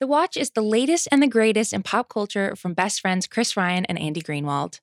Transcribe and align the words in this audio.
The 0.00 0.06
Watch 0.06 0.38
is 0.38 0.52
the 0.52 0.62
latest 0.62 1.08
and 1.12 1.22
the 1.22 1.28
greatest 1.28 1.74
in 1.74 1.82
pop 1.82 2.08
culture 2.08 2.56
from 2.56 2.72
best 2.72 3.02
friends 3.02 3.26
Chris 3.26 3.54
Ryan 3.54 3.84
and 3.84 3.98
Andy 3.98 4.22
Greenwald. 4.22 4.80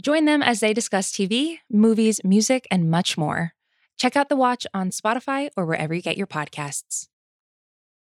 Join 0.00 0.24
them 0.24 0.40
as 0.40 0.60
they 0.60 0.72
discuss 0.72 1.10
TV, 1.10 1.58
movies, 1.68 2.20
music, 2.22 2.68
and 2.70 2.88
much 2.88 3.18
more. 3.18 3.54
Check 3.98 4.14
out 4.14 4.28
The 4.28 4.36
Watch 4.36 4.64
on 4.72 4.90
Spotify 4.90 5.50
or 5.56 5.66
wherever 5.66 5.92
you 5.92 6.00
get 6.00 6.16
your 6.16 6.28
podcasts. 6.28 7.08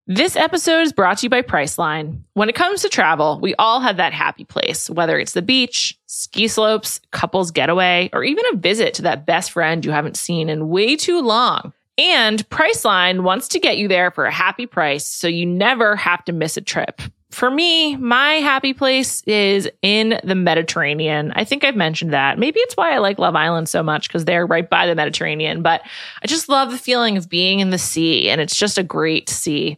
This 0.08 0.36
episode 0.36 0.82
is 0.82 0.94
brought 0.94 1.20
to 1.20 1.28
you 1.28 1.30
by 1.30 1.44
Priceline. 1.44 2.22
When 2.34 2.50
it 2.50 2.56
comes 2.56 2.82
to 2.82 2.90
travel, 2.90 3.40
we 3.40 3.54
all 3.60 3.80
have 3.80 3.98
that 3.98 4.14
happy 4.14 4.44
place, 4.44 4.90
whether 4.90 5.20
it's 5.20 5.34
the 5.34 5.44
beach, 5.44 6.00
ski 6.08 6.48
slopes, 6.48 7.02
couples 7.12 7.52
getaway, 7.52 8.10
or 8.14 8.24
even 8.24 8.46
a 8.52 8.58
visit 8.58 8.96
to 8.96 9.04
that 9.04 9.28
best 9.28 9.52
friend 9.52 9.86
you 9.86 9.92
haven't 9.92 10.18
seen 10.18 10.50
in 10.50 10.70
way 10.70 10.96
too 10.96 11.22
long. 11.22 11.74
And 11.98 12.48
Priceline 12.50 13.22
wants 13.22 13.48
to 13.50 13.60
get 13.60 13.78
you 13.78 13.88
there 13.88 14.12
for 14.12 14.26
a 14.26 14.32
happy 14.32 14.66
price 14.66 15.08
so 15.08 15.28
you 15.28 15.46
never 15.46 15.96
have 15.96 16.24
to 16.26 16.32
miss 16.32 16.58
a 16.58 16.62
trip. 16.62 17.02
For 17.32 17.52
me, 17.52 17.96
my 17.98 18.36
happy 18.36 18.74
place 18.74 19.22
is 19.24 19.70
in 19.82 20.20
the 20.24 20.36
Mediterranean. 20.36 21.32
I 21.36 21.44
think 21.44 21.64
I've 21.64 21.76
mentioned 21.76 22.14
that. 22.14 22.40
Maybe 22.40 22.60
it's 22.62 22.78
why 22.78 22.94
I 22.94 23.00
like 23.00 23.20
Love 23.20 23.36
Island 23.36 23.68
so 23.68 23.84
much 23.84 24.08
because 24.08 24.26
they're 24.26 24.46
right 24.46 24.70
by 24.70 24.88
the 24.88 24.96
Mediterranean, 24.96 25.62
but 25.62 25.82
I 26.24 26.28
just 26.28 26.50
love 26.50 26.72
the 26.72 26.78
feeling 26.78 27.18
of 27.18 27.30
being 27.30 27.60
in 27.60 27.70
the 27.70 27.78
sea 27.78 28.30
and 28.30 28.40
it's 28.40 28.56
just 28.56 28.78
a 28.78 28.84
great 28.84 29.30
sea. 29.30 29.78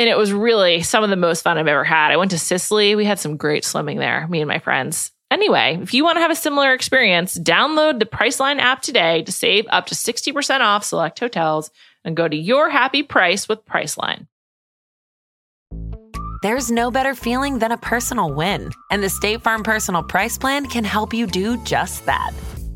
and 0.00 0.08
it 0.08 0.16
was 0.16 0.32
really 0.32 0.80
some 0.82 1.04
of 1.04 1.10
the 1.10 1.16
most 1.16 1.42
fun 1.42 1.58
I've 1.58 1.66
ever 1.66 1.84
had. 1.84 2.10
I 2.10 2.16
went 2.16 2.30
to 2.30 2.38
Sicily. 2.38 2.94
We 2.94 3.04
had 3.04 3.18
some 3.18 3.36
great 3.36 3.66
swimming 3.66 3.98
there, 3.98 4.26
me 4.28 4.40
and 4.40 4.48
my 4.48 4.58
friends. 4.58 5.12
Anyway, 5.30 5.78
if 5.82 5.92
you 5.92 6.04
want 6.04 6.16
to 6.16 6.22
have 6.22 6.30
a 6.30 6.36
similar 6.36 6.72
experience, 6.72 7.38
download 7.38 7.98
the 7.98 8.06
Priceline 8.06 8.58
app 8.58 8.80
today 8.80 9.22
to 9.22 9.30
save 9.30 9.66
up 9.68 9.86
to 9.86 9.94
60% 9.94 10.60
off 10.60 10.84
select 10.84 11.20
hotels 11.20 11.70
and 12.02 12.16
go 12.16 12.26
to 12.26 12.36
your 12.36 12.70
happy 12.70 13.02
price 13.02 13.46
with 13.46 13.64
Priceline. 13.66 14.26
There's 16.42 16.70
no 16.70 16.90
better 16.90 17.14
feeling 17.14 17.58
than 17.58 17.70
a 17.70 17.76
personal 17.76 18.32
win, 18.32 18.70
and 18.90 19.02
the 19.02 19.10
State 19.10 19.42
Farm 19.42 19.62
Personal 19.62 20.02
Price 20.02 20.38
Plan 20.38 20.64
can 20.64 20.84
help 20.84 21.12
you 21.12 21.26
do 21.26 21.62
just 21.64 22.06
that. 22.06 22.32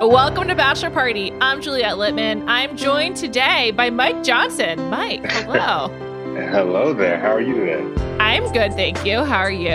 Welcome 0.00 0.48
to 0.48 0.54
Bachelor 0.54 0.88
Party. 0.88 1.30
I'm 1.42 1.60
Juliet 1.60 1.96
Litman. 1.96 2.48
I'm 2.48 2.74
joined 2.74 3.16
today 3.16 3.70
by 3.70 3.90
Mike 3.90 4.24
Johnson. 4.24 4.88
Mike, 4.88 5.30
hello. 5.30 5.88
hello 6.50 6.94
there. 6.94 7.20
How 7.20 7.32
are 7.32 7.42
you 7.42 7.54
today? 7.54 8.16
I'm 8.18 8.50
good, 8.50 8.72
thank 8.72 9.04
you. 9.04 9.22
How 9.24 9.40
are 9.40 9.52
you? 9.52 9.70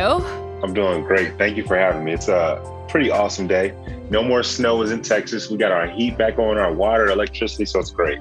I'm 0.64 0.74
doing 0.74 1.04
great. 1.04 1.38
Thank 1.38 1.58
you 1.58 1.64
for 1.64 1.78
having 1.78 2.04
me. 2.04 2.12
It's 2.14 2.28
a 2.28 2.60
pretty 2.90 3.12
awesome 3.12 3.46
day. 3.46 3.76
No 4.10 4.24
more 4.24 4.42
snow 4.42 4.82
is 4.82 4.90
in 4.90 5.04
Texas. 5.04 5.52
We 5.52 5.58
got 5.58 5.72
our 5.72 5.86
heat 5.86 6.18
back 6.18 6.40
on, 6.40 6.58
our 6.58 6.74
water, 6.74 7.06
electricity, 7.06 7.66
so 7.66 7.80
it's 7.80 7.92
great. 7.92 8.18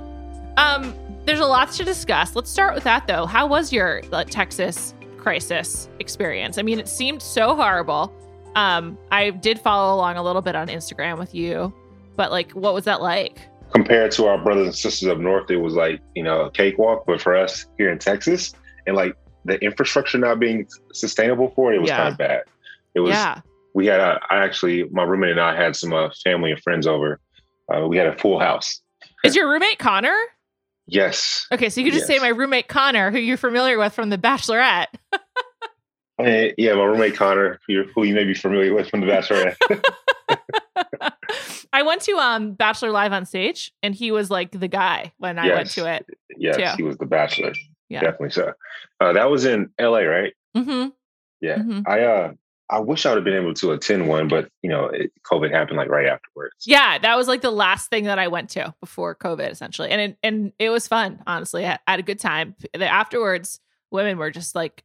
Um, 0.58 0.94
there's 1.24 1.40
a 1.40 1.46
lot 1.46 1.72
to 1.72 1.84
discuss. 1.84 2.36
Let's 2.36 2.50
start 2.50 2.74
with 2.74 2.84
that 2.84 3.06
though. 3.06 3.24
How 3.24 3.46
was 3.46 3.72
your 3.72 4.02
like, 4.10 4.28
Texas 4.28 4.92
crisis 5.16 5.88
experience? 6.00 6.58
I 6.58 6.62
mean, 6.62 6.78
it 6.78 6.86
seemed 6.86 7.22
so 7.22 7.56
horrible. 7.56 8.12
Um, 8.56 8.98
I 9.10 9.30
did 9.30 9.58
follow 9.58 9.96
along 9.96 10.18
a 10.18 10.22
little 10.22 10.42
bit 10.42 10.54
on 10.54 10.68
Instagram 10.68 11.18
with 11.18 11.34
you 11.34 11.72
but 12.16 12.30
like, 12.30 12.52
what 12.52 12.74
was 12.74 12.84
that 12.84 13.02
like? 13.02 13.40
Compared 13.74 14.12
to 14.12 14.26
our 14.26 14.38
brothers 14.38 14.66
and 14.66 14.74
sisters 14.74 15.08
up 15.08 15.18
north, 15.18 15.50
it 15.50 15.56
was 15.56 15.74
like, 15.74 16.00
you 16.14 16.22
know, 16.22 16.42
a 16.42 16.50
cakewalk. 16.50 17.04
But 17.06 17.20
for 17.20 17.36
us 17.36 17.66
here 17.76 17.90
in 17.90 17.98
Texas 17.98 18.54
and 18.86 18.96
like 18.96 19.16
the 19.44 19.58
infrastructure 19.64 20.18
not 20.18 20.38
being 20.38 20.66
sustainable 20.92 21.52
for 21.56 21.72
it, 21.72 21.76
it 21.76 21.80
was 21.80 21.90
yeah. 21.90 21.96
kind 21.96 22.12
of 22.12 22.18
bad. 22.18 22.42
It 22.94 23.00
was, 23.00 23.12
yeah. 23.12 23.40
we 23.74 23.86
had, 23.86 24.00
a, 24.00 24.20
I 24.30 24.44
actually, 24.44 24.84
my 24.90 25.02
roommate 25.02 25.32
and 25.32 25.40
I 25.40 25.56
had 25.56 25.74
some 25.74 25.92
uh, 25.92 26.10
family 26.22 26.52
and 26.52 26.60
friends 26.62 26.86
over. 26.86 27.20
Uh, 27.72 27.86
we 27.88 27.96
had 27.96 28.06
a 28.06 28.16
full 28.16 28.38
house. 28.38 28.80
Is 29.24 29.34
your 29.34 29.50
roommate 29.50 29.78
Connor? 29.78 30.16
Yes. 30.86 31.46
Okay, 31.50 31.70
so 31.70 31.80
you 31.80 31.86
could 31.86 31.94
just 31.94 32.08
yes. 32.08 32.18
say 32.18 32.22
my 32.22 32.28
roommate 32.28 32.68
Connor, 32.68 33.10
who 33.10 33.18
you're 33.18 33.36
familiar 33.36 33.78
with 33.78 33.94
from 33.94 34.10
The 34.10 34.18
Bachelorette. 34.18 34.86
yeah, 36.20 36.74
my 36.74 36.84
roommate 36.84 37.16
Connor, 37.16 37.58
who 37.66 38.04
you 38.04 38.14
may 38.14 38.24
be 38.24 38.34
familiar 38.34 38.74
with 38.74 38.88
from 38.90 39.00
The 39.00 39.06
Bachelorette. 39.66 39.82
I 41.74 41.82
went 41.82 42.02
to 42.02 42.12
um 42.12 42.52
Bachelor 42.52 42.92
Live 42.92 43.12
on 43.12 43.26
stage, 43.26 43.72
and 43.82 43.94
he 43.94 44.12
was 44.12 44.30
like 44.30 44.52
the 44.52 44.68
guy 44.68 45.12
when 45.18 45.40
I 45.40 45.48
went 45.48 45.70
to 45.72 45.92
it. 45.92 46.06
Yes, 46.38 46.56
too. 46.56 46.76
he 46.76 46.82
was 46.84 46.96
the 46.98 47.06
Bachelor. 47.06 47.52
Yeah, 47.88 48.00
definitely 48.00 48.30
so. 48.30 48.52
Uh, 49.00 49.12
that 49.12 49.28
was 49.28 49.44
in 49.44 49.70
L.A., 49.78 50.04
right? 50.04 50.32
Mm-hmm. 50.56 50.90
Yeah, 51.40 51.56
mm-hmm. 51.56 51.80
I 51.86 52.00
uh, 52.02 52.32
I 52.70 52.78
wish 52.78 53.04
I 53.04 53.10
would 53.10 53.16
have 53.16 53.24
been 53.24 53.34
able 53.34 53.54
to 53.54 53.72
attend 53.72 54.08
one, 54.08 54.28
but 54.28 54.48
you 54.62 54.70
know, 54.70 54.86
it, 54.86 55.10
COVID 55.30 55.50
happened 55.50 55.76
like 55.76 55.88
right 55.88 56.06
afterwards. 56.06 56.54
Yeah, 56.64 56.96
that 56.98 57.16
was 57.16 57.26
like 57.26 57.42
the 57.42 57.50
last 57.50 57.90
thing 57.90 58.04
that 58.04 58.20
I 58.20 58.28
went 58.28 58.50
to 58.50 58.72
before 58.80 59.16
COVID, 59.16 59.50
essentially, 59.50 59.90
and 59.90 60.00
it, 60.00 60.18
and 60.22 60.52
it 60.60 60.70
was 60.70 60.86
fun. 60.86 61.24
Honestly, 61.26 61.66
I 61.66 61.80
had 61.88 61.98
a 61.98 62.04
good 62.04 62.20
time. 62.20 62.54
Afterwards, 62.80 63.58
women 63.90 64.16
were 64.16 64.30
just 64.30 64.54
like 64.54 64.84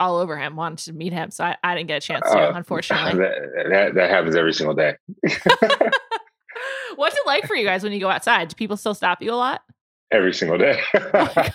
all 0.00 0.16
over 0.16 0.36
him, 0.38 0.56
wanted 0.56 0.78
to 0.84 0.92
meet 0.92 1.12
him. 1.12 1.30
So 1.30 1.44
I, 1.44 1.56
I 1.62 1.74
didn't 1.74 1.88
get 1.88 2.02
a 2.02 2.06
chance 2.06 2.24
to, 2.30 2.38
uh, 2.38 2.52
unfortunately. 2.54 3.18
That, 3.18 3.68
that, 3.70 3.94
that 3.94 4.10
happens 4.10 4.36
every 4.36 4.52
single 4.52 4.74
day. 4.74 4.96
What's 6.96 7.16
it 7.16 7.26
like 7.26 7.46
for 7.46 7.56
you 7.56 7.64
guys 7.64 7.82
when 7.82 7.92
you 7.92 8.00
go 8.00 8.08
outside? 8.08 8.48
Do 8.48 8.54
people 8.54 8.76
still 8.76 8.94
stop 8.94 9.22
you 9.22 9.32
a 9.32 9.34
lot? 9.34 9.62
Every 10.10 10.34
single 10.34 10.58
day. 10.58 10.80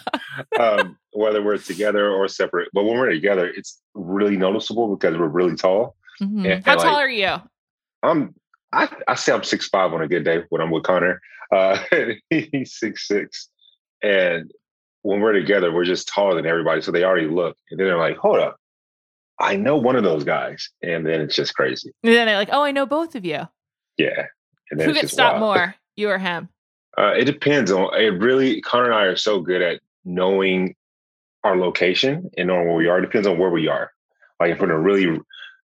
Oh 0.60 0.80
um, 0.80 1.00
whether 1.14 1.42
we're 1.42 1.58
together 1.58 2.12
or 2.12 2.28
separate. 2.28 2.70
But 2.72 2.84
when 2.84 3.00
we're 3.00 3.10
together, 3.10 3.48
it's 3.48 3.82
really 3.96 4.38
noticeable 4.38 4.96
because 4.96 5.18
we're 5.18 5.28
really 5.28 5.56
tall. 5.56 5.96
Mm-hmm. 6.22 6.46
And, 6.46 6.66
How 6.66 6.74
and 6.74 6.82
tall 6.82 6.94
like, 6.94 7.04
are 7.06 7.10
you? 7.10 7.36
I'm 8.04 8.36
I, 8.72 8.88
I 9.08 9.16
say 9.16 9.34
I'm 9.34 9.44
six 9.44 9.68
five 9.68 9.94
on 9.94 10.02
a 10.02 10.08
good 10.08 10.24
day 10.24 10.44
when 10.50 10.62
I'm 10.62 10.70
with 10.70 10.84
Connor. 10.84 11.22
Uh, 11.52 11.80
he's 12.30 12.78
six 12.78 13.08
six. 13.08 13.50
And 14.04 14.52
when 15.08 15.22
we're 15.22 15.32
together, 15.32 15.72
we're 15.72 15.86
just 15.86 16.10
taller 16.10 16.36
than 16.36 16.46
everybody. 16.46 16.82
So 16.82 16.92
they 16.92 17.06
already 17.06 17.28
look. 17.28 17.56
And 17.72 17.80
then 17.80 17.88
they're 17.88 17.98
like, 17.98 18.18
hold 18.18 18.40
up. 18.40 18.58
I 19.40 19.56
know 19.56 19.78
one 19.78 19.96
of 19.96 20.04
those 20.04 20.26
guys. 20.26 20.70
And 20.84 21.06
then 21.06 21.22
it's 21.22 21.36
just 21.36 21.56
crazy. 21.56 21.94
And 22.04 22.12
then 22.12 22.28
they're 22.28 22.36
like, 22.36 22.50
oh, 22.52 22.64
I 22.64 22.72
know 22.74 22.86
both 22.86 23.16
of 23.16 23.24
you. 23.24 23.48
Yeah. 23.98 24.26
And 24.70 24.82
Who 24.82 24.94
gets 24.94 25.14
stopped 25.14 25.40
more, 25.40 25.76
you 25.96 26.10
or 26.10 26.18
him? 26.18 26.50
Uh, 26.98 27.14
it 27.16 27.24
depends 27.24 27.72
on 27.72 27.96
it. 27.96 28.20
Really, 28.20 28.60
Connor 28.60 28.88
and 28.88 28.96
I 28.96 29.04
are 29.04 29.16
so 29.16 29.40
good 29.40 29.62
at 29.62 29.80
knowing 30.04 30.76
our 31.46 31.56
location 31.56 32.30
and 32.38 32.50
knowing 32.50 32.68
where 32.68 32.76
we 32.76 32.88
are. 32.88 32.98
It 32.98 33.04
depends 33.04 33.28
on 33.28 33.38
where 33.38 33.50
we 33.50 33.70
are. 33.70 33.92
Like 34.42 34.52
if 34.52 34.60
we're 34.60 34.66
in 34.66 34.72
a 34.72 34.80
really 34.80 35.22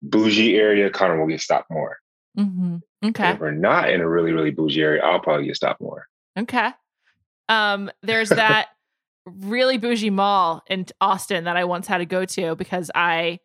bougie 0.01 0.57
area, 0.57 0.89
Connor 0.89 1.21
will 1.21 1.29
get 1.29 1.43
stopped 1.43 1.71
more. 1.71 1.99
Mm-hmm. 2.39 2.77
Okay. 3.05 3.33
If 3.33 3.41
we're 3.41 3.51
not 3.51 3.91
in 3.91 4.01
a 4.01 4.09
really 4.09 4.33
really 4.33 4.51
bougie 4.51 4.81
area, 4.81 5.03
I'll 5.05 5.21
probably 5.21 5.45
get 5.45 5.57
stopped 5.57 5.83
more. 5.83 6.07
Okay. 6.39 6.71
Um, 7.49 7.91
there's 8.03 8.31
that 8.31 8.69
really 9.27 9.79
bougie 9.79 10.11
mall 10.11 10.63
in 10.69 10.87
Austin 11.01 11.45
that 11.45 11.57
I 11.57 11.65
once 11.65 11.87
had 11.87 11.99
to 11.99 12.07
go 12.07 12.25
to 12.25 12.57
because 12.57 12.91
I 12.95 13.41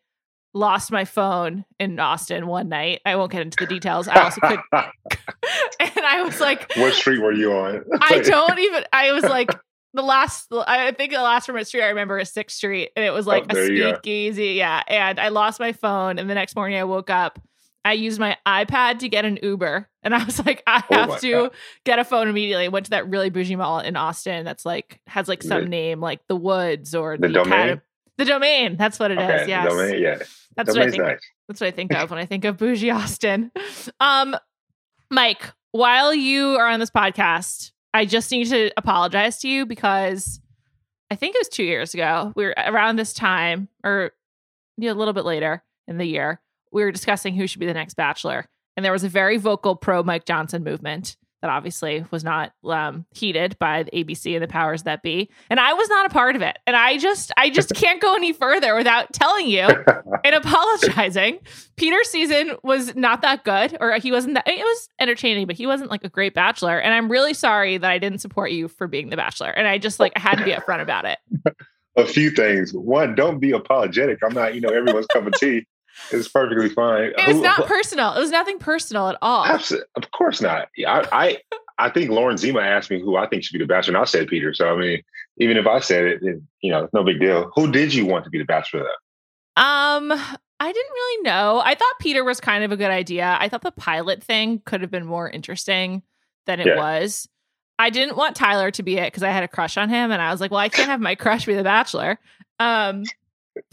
lost 0.54 0.92
my 0.92 1.04
phone 1.04 1.64
in 1.78 1.98
Austin 1.98 2.46
one 2.46 2.68
night. 2.68 3.00
I 3.04 3.16
won't 3.16 3.32
get 3.32 3.42
into 3.42 3.56
the 3.58 3.66
details. 3.66 4.08
I 4.08 4.22
also 4.22 4.40
could, 4.40 4.60
and 4.72 6.06
I 6.06 6.22
was 6.22 6.40
like, 6.40 6.72
"What 6.76 6.94
street 6.94 7.20
were 7.20 7.32
you 7.32 7.52
on?" 7.52 7.84
I 8.00 8.18
don't 8.24 8.58
even. 8.58 8.84
I 8.92 9.12
was 9.12 9.24
like, 9.24 9.50
the 9.94 10.02
last. 10.02 10.48
I 10.52 10.92
think 10.92 11.12
the 11.12 11.22
last 11.22 11.46
from 11.46 11.62
street 11.64 11.82
I 11.82 11.88
remember 11.88 12.18
is 12.18 12.30
Sixth 12.30 12.56
Street, 12.56 12.90
and 12.96 13.04
it 13.04 13.12
was 13.12 13.26
like 13.26 13.46
oh, 13.50 13.58
a 13.58 13.66
speakeasy. 13.66 14.54
Yeah, 14.54 14.82
and 14.86 15.18
I 15.18 15.28
lost 15.28 15.60
my 15.60 15.72
phone, 15.72 16.18
and 16.18 16.28
the 16.28 16.34
next 16.34 16.56
morning 16.56 16.78
I 16.78 16.84
woke 16.84 17.10
up. 17.10 17.38
I 17.84 17.94
used 17.94 18.20
my 18.20 18.36
iPad 18.46 19.00
to 19.00 19.08
get 19.08 19.24
an 19.24 19.38
Uber, 19.42 19.88
and 20.02 20.14
I 20.14 20.24
was 20.24 20.38
like, 20.44 20.62
I 20.66 20.82
oh 20.90 20.94
have 20.94 21.10
oh 21.10 21.18
to 21.18 21.32
God. 21.32 21.50
get 21.84 21.98
a 21.98 22.04
phone 22.04 22.28
immediately. 22.28 22.66
I 22.66 22.68
went 22.68 22.86
to 22.86 22.90
that 22.90 23.08
really 23.08 23.30
bougie 23.30 23.56
mall 23.56 23.80
in 23.80 23.96
Austin 23.96 24.44
that's 24.44 24.64
like 24.64 25.00
has 25.06 25.28
like 25.28 25.42
some 25.42 25.66
name 25.66 26.00
like 26.00 26.26
the 26.28 26.36
Woods 26.36 26.94
or 26.94 27.16
the, 27.16 27.28
the 27.28 27.34
domain. 27.34 27.80
The 28.18 28.24
domain. 28.24 28.76
That's 28.76 28.98
what 28.98 29.10
it 29.10 29.18
okay, 29.18 29.42
is. 29.42 29.48
Yes. 29.48 29.68
Domain, 29.68 30.00
yeah. 30.00 30.18
That's 30.56 30.72
Domain's 30.72 30.76
what 30.76 30.82
I 30.82 30.90
think. 30.90 31.02
Nice. 31.02 31.20
That's 31.48 31.60
what 31.60 31.66
I 31.66 31.70
think 31.70 31.94
of 31.94 32.10
when 32.10 32.18
I 32.18 32.26
think 32.26 32.44
of 32.44 32.56
bougie 32.56 32.90
Austin. 32.90 33.50
Um, 34.00 34.36
Mike, 35.10 35.52
while 35.72 36.14
you 36.14 36.56
are 36.56 36.68
on 36.68 36.78
this 36.78 36.90
podcast, 36.90 37.72
I 37.94 38.04
just 38.04 38.30
need 38.30 38.48
to 38.48 38.70
apologize 38.76 39.38
to 39.40 39.48
you 39.48 39.66
because 39.66 40.40
I 41.10 41.16
think 41.16 41.34
it 41.34 41.40
was 41.40 41.48
two 41.48 41.64
years 41.64 41.94
ago. 41.94 42.32
We 42.36 42.44
were 42.44 42.54
around 42.56 42.96
this 42.96 43.12
time, 43.12 43.68
or 43.84 44.12
a 44.80 44.92
little 44.92 45.12
bit 45.12 45.24
later 45.24 45.62
in 45.86 45.98
the 45.98 46.06
year. 46.06 46.40
We 46.72 46.84
were 46.84 46.92
discussing 46.92 47.34
who 47.34 47.46
should 47.46 47.60
be 47.60 47.66
the 47.66 47.74
next 47.74 47.94
Bachelor, 47.94 48.46
and 48.76 48.84
there 48.84 48.92
was 48.92 49.04
a 49.04 49.08
very 49.08 49.36
vocal 49.36 49.76
pro 49.76 50.02
Mike 50.02 50.24
Johnson 50.24 50.64
movement 50.64 51.16
that 51.42 51.50
obviously 51.50 52.06
was 52.10 52.22
not 52.24 52.52
um, 52.64 53.04
heeded 53.10 53.58
by 53.58 53.82
the 53.82 53.90
ABC 53.90 54.34
and 54.34 54.42
the 54.42 54.48
powers 54.48 54.84
that 54.84 55.02
be. 55.02 55.28
And 55.50 55.58
I 55.58 55.74
was 55.74 55.88
not 55.88 56.06
a 56.06 56.08
part 56.08 56.36
of 56.36 56.42
it. 56.42 56.56
And 56.68 56.76
I 56.76 56.96
just, 56.98 57.32
I 57.36 57.50
just 57.50 57.70
can't 57.74 58.00
go 58.00 58.14
any 58.14 58.32
further 58.32 58.74
without 58.76 59.12
telling 59.12 59.48
you 59.48 59.62
and 60.24 60.34
apologizing. 60.34 61.40
Peter's 61.76 62.08
season 62.08 62.52
was 62.62 62.94
not 62.94 63.22
that 63.22 63.44
good, 63.44 63.76
or 63.80 63.92
he 63.98 64.12
wasn't 64.12 64.34
that, 64.34 64.46
it 64.46 64.60
was 64.60 64.88
entertaining, 65.00 65.46
but 65.46 65.56
he 65.56 65.66
wasn't 65.66 65.90
like 65.90 66.04
a 66.04 66.08
great 66.08 66.32
bachelor. 66.32 66.78
And 66.78 66.94
I'm 66.94 67.10
really 67.10 67.34
sorry 67.34 67.76
that 67.76 67.90
I 67.90 67.98
didn't 67.98 68.20
support 68.20 68.52
you 68.52 68.68
for 68.68 68.86
being 68.86 69.10
the 69.10 69.16
bachelor. 69.16 69.50
And 69.50 69.66
I 69.66 69.78
just 69.78 69.98
like, 69.98 70.12
I 70.14 70.20
had 70.20 70.38
to 70.38 70.44
be 70.44 70.52
upfront 70.52 70.80
about 70.80 71.04
it. 71.04 71.18
A 71.96 72.06
few 72.06 72.30
things. 72.30 72.72
One, 72.72 73.14
don't 73.14 73.38
be 73.38 73.50
apologetic. 73.50 74.20
I'm 74.24 74.32
not, 74.32 74.54
you 74.54 74.62
know, 74.62 74.70
everyone's 74.70 75.06
cup 75.08 75.26
of 75.26 75.34
tea. 75.34 75.66
It's 76.10 76.28
perfectly 76.28 76.68
fine. 76.68 77.12
It 77.16 77.26
was 77.26 77.40
not 77.40 77.66
personal. 77.66 78.14
It 78.14 78.20
was 78.20 78.30
nothing 78.30 78.58
personal 78.58 79.08
at 79.08 79.16
all. 79.22 79.44
Absolutely. 79.44 79.86
Of 79.96 80.10
course 80.10 80.40
not. 80.40 80.68
I, 80.86 81.08
I, 81.12 81.38
I 81.78 81.90
think 81.90 82.10
Lauren 82.10 82.36
Zima 82.36 82.60
asked 82.60 82.90
me 82.90 83.00
who 83.00 83.16
I 83.16 83.26
think 83.26 83.44
should 83.44 83.54
be 83.54 83.58
the 83.58 83.66
bachelor, 83.66 83.96
and 83.96 84.02
I 84.02 84.04
said 84.04 84.28
Peter. 84.28 84.54
So 84.54 84.72
I 84.72 84.76
mean, 84.78 85.02
even 85.38 85.56
if 85.56 85.66
I 85.66 85.80
said 85.80 86.04
it, 86.04 86.22
it 86.22 86.40
you 86.60 86.70
know, 86.70 86.88
no 86.92 87.04
big 87.04 87.20
deal. 87.20 87.50
Who 87.54 87.70
did 87.70 87.94
you 87.94 88.06
want 88.06 88.24
to 88.24 88.30
be 88.30 88.38
the 88.38 88.44
bachelor? 88.44 88.80
Though? 88.80 89.62
Um, 89.62 90.12
I 90.12 90.72
didn't 90.72 90.92
really 90.92 91.22
know. 91.22 91.60
I 91.64 91.74
thought 91.74 91.94
Peter 92.00 92.24
was 92.24 92.40
kind 92.40 92.62
of 92.64 92.72
a 92.72 92.76
good 92.76 92.90
idea. 92.90 93.36
I 93.40 93.48
thought 93.48 93.62
the 93.62 93.72
pilot 93.72 94.22
thing 94.22 94.62
could 94.64 94.80
have 94.80 94.90
been 94.90 95.04
more 95.04 95.28
interesting 95.28 96.02
than 96.46 96.60
it 96.60 96.66
yeah. 96.66 96.76
was. 96.76 97.28
I 97.78 97.90
didn't 97.90 98.16
want 98.16 98.36
Tyler 98.36 98.70
to 98.70 98.82
be 98.82 98.96
it 98.96 99.08
because 99.08 99.24
I 99.24 99.30
had 99.30 99.42
a 99.42 99.48
crush 99.48 99.76
on 99.76 99.88
him, 99.88 100.12
and 100.12 100.22
I 100.22 100.30
was 100.30 100.40
like, 100.40 100.52
well, 100.52 100.60
I 100.60 100.68
can't 100.68 100.88
have 100.88 101.00
my 101.00 101.14
crush 101.16 101.46
be 101.46 101.54
the 101.54 101.64
bachelor. 101.64 102.18
Um, 102.60 103.04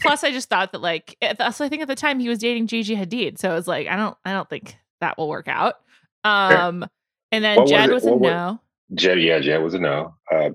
Plus, 0.00 0.24
I 0.24 0.30
just 0.30 0.48
thought 0.48 0.72
that 0.72 0.80
like, 0.80 1.16
so 1.22 1.64
I 1.64 1.68
think 1.68 1.82
at 1.82 1.88
the 1.88 1.94
time 1.94 2.18
he 2.18 2.28
was 2.28 2.38
dating 2.38 2.66
Gigi 2.66 2.96
Hadid, 2.96 3.38
so 3.38 3.50
it 3.50 3.54
was 3.54 3.68
like, 3.68 3.86
I 3.86 3.96
don't, 3.96 4.16
I 4.24 4.32
don't 4.32 4.48
think 4.48 4.76
that 5.00 5.16
will 5.16 5.28
work 5.28 5.48
out. 5.48 5.76
Um, 6.24 6.86
and 7.32 7.44
then 7.44 7.58
what 7.58 7.68
Jed 7.68 7.90
was, 7.90 8.04
was 8.04 8.12
a 8.12 8.16
what, 8.16 8.30
no. 8.30 8.60
Jed, 8.94 9.20
yeah, 9.20 9.38
Jed 9.40 9.62
was 9.62 9.74
a 9.74 9.78
no, 9.78 10.14
uh, 10.32 10.50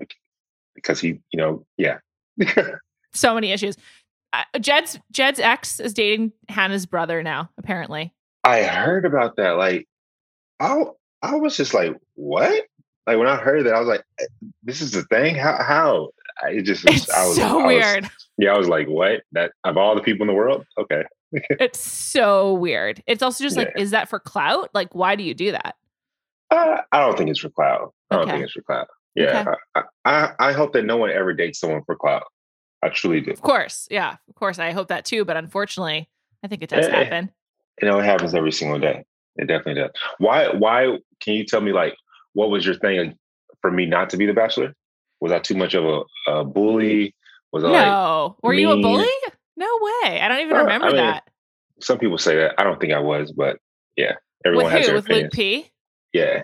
because 0.74 1.00
he, 1.00 1.20
you 1.32 1.38
know, 1.38 1.66
yeah. 1.76 1.98
so 3.12 3.34
many 3.34 3.52
issues. 3.52 3.76
Uh, 4.32 4.44
Jed's 4.60 4.98
Jed's 5.12 5.40
ex 5.40 5.80
is 5.80 5.94
dating 5.94 6.32
Hannah's 6.48 6.86
brother 6.86 7.22
now. 7.22 7.50
Apparently, 7.58 8.12
I 8.44 8.62
heard 8.62 9.04
about 9.04 9.36
that. 9.36 9.52
Like, 9.52 9.88
I 10.60 10.84
I 11.22 11.36
was 11.36 11.56
just 11.56 11.72
like, 11.74 11.96
what? 12.14 12.66
Like 13.06 13.18
when 13.18 13.28
I 13.28 13.36
heard 13.36 13.64
that, 13.64 13.74
I 13.74 13.78
was 13.78 13.88
like, 13.88 14.02
eh, 14.20 14.26
this 14.62 14.80
is 14.80 14.90
the 14.90 15.04
thing. 15.04 15.36
How? 15.36 15.62
How? 15.62 16.10
It 16.50 16.62
just 16.62 16.84
was, 16.88 17.02
it's 17.02 17.10
I 17.10 17.26
was 17.26 17.36
so 17.36 17.60
I 17.60 17.66
weird. 17.66 18.10
Yeah, 18.38 18.52
I 18.52 18.58
was 18.58 18.68
like, 18.68 18.88
what? 18.88 19.22
That 19.32 19.52
of 19.64 19.76
all 19.76 19.94
the 19.94 20.02
people 20.02 20.22
in 20.22 20.28
the 20.28 20.34
world? 20.34 20.64
Okay. 20.78 21.04
it's 21.32 21.80
so 21.80 22.54
weird. 22.54 23.02
It's 23.06 23.22
also 23.22 23.42
just 23.42 23.56
like, 23.56 23.72
yeah. 23.74 23.82
is 23.82 23.90
that 23.90 24.08
for 24.08 24.18
clout? 24.18 24.70
Like, 24.74 24.94
why 24.94 25.16
do 25.16 25.24
you 25.24 25.34
do 25.34 25.52
that? 25.52 25.74
Uh, 26.50 26.82
I 26.92 27.00
don't 27.00 27.16
think 27.16 27.30
it's 27.30 27.40
for 27.40 27.50
clout. 27.50 27.92
I 28.10 28.16
don't 28.16 28.28
think 28.28 28.44
it's 28.44 28.52
for 28.52 28.62
clout. 28.62 28.88
Yeah. 29.14 29.44
Okay. 29.46 29.58
I, 29.74 29.82
I, 30.04 30.32
I 30.38 30.52
hope 30.52 30.72
that 30.74 30.84
no 30.84 30.96
one 30.96 31.10
ever 31.10 31.32
dates 31.32 31.58
someone 31.58 31.82
for 31.84 31.96
clout. 31.96 32.24
I 32.82 32.90
truly 32.90 33.20
do. 33.20 33.32
Of 33.32 33.40
course. 33.40 33.88
Yeah. 33.90 34.16
Of 34.28 34.34
course. 34.34 34.58
I 34.58 34.70
hope 34.72 34.88
that 34.88 35.04
too. 35.04 35.24
But 35.24 35.36
unfortunately, 35.36 36.08
I 36.44 36.48
think 36.48 36.62
it 36.62 36.70
does 36.70 36.86
it, 36.86 36.92
happen. 36.92 37.32
You 37.80 37.88
know, 37.88 37.98
it 37.98 38.04
happens 38.04 38.34
every 38.34 38.52
single 38.52 38.78
day. 38.78 39.04
It 39.36 39.48
definitely 39.48 39.82
does. 39.82 39.90
Why, 40.18 40.48
why 40.50 40.98
can 41.20 41.34
you 41.34 41.44
tell 41.44 41.60
me 41.60 41.72
like, 41.72 41.96
what 42.34 42.50
was 42.50 42.64
your 42.64 42.76
thing 42.76 43.14
for 43.62 43.70
me 43.70 43.86
not 43.86 44.10
to 44.10 44.16
be 44.16 44.26
the 44.26 44.34
bachelor? 44.34 44.74
Was 45.20 45.32
I 45.32 45.38
too 45.38 45.54
much 45.54 45.74
of 45.74 45.84
a, 45.84 46.30
a 46.30 46.44
bully? 46.44 47.14
Was 47.56 47.64
I 47.64 47.72
no? 47.72 48.36
Like 48.36 48.44
Were 48.44 48.50
mean? 48.50 48.60
you 48.60 48.70
a 48.70 48.76
bully? 48.82 49.08
No 49.56 49.66
way. 49.80 50.20
I 50.20 50.28
don't 50.28 50.40
even 50.40 50.56
remember 50.58 50.88
I 50.88 50.90
mean, 50.90 50.96
that. 50.98 51.24
Some 51.80 51.98
people 51.98 52.18
say 52.18 52.36
that. 52.36 52.54
I 52.58 52.64
don't 52.64 52.78
think 52.78 52.92
I 52.92 52.98
was, 52.98 53.32
but 53.32 53.56
yeah, 53.96 54.12
everyone 54.44 54.66
With 54.66 54.74
has 54.74 54.80
who? 54.82 54.86
their 54.88 54.94
With 54.96 55.04
opinions. 55.06 55.24
Luke 55.24 55.32
P. 55.32 55.70
Yeah. 56.12 56.42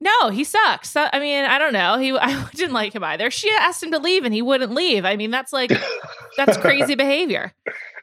No, 0.00 0.30
he 0.30 0.44
sucks. 0.44 0.96
I 0.96 1.10
mean, 1.18 1.44
I 1.44 1.58
don't 1.58 1.74
know. 1.74 1.98
He 1.98 2.12
I 2.18 2.48
didn't 2.54 2.72
like 2.72 2.94
him 2.94 3.04
either. 3.04 3.30
She 3.30 3.50
asked 3.50 3.82
him 3.82 3.90
to 3.90 3.98
leave 3.98 4.24
and 4.24 4.32
he 4.32 4.40
wouldn't 4.40 4.72
leave. 4.72 5.04
I 5.04 5.16
mean, 5.16 5.30
that's 5.30 5.52
like 5.52 5.72
that's 6.38 6.56
crazy 6.62 6.94
behavior. 6.94 7.52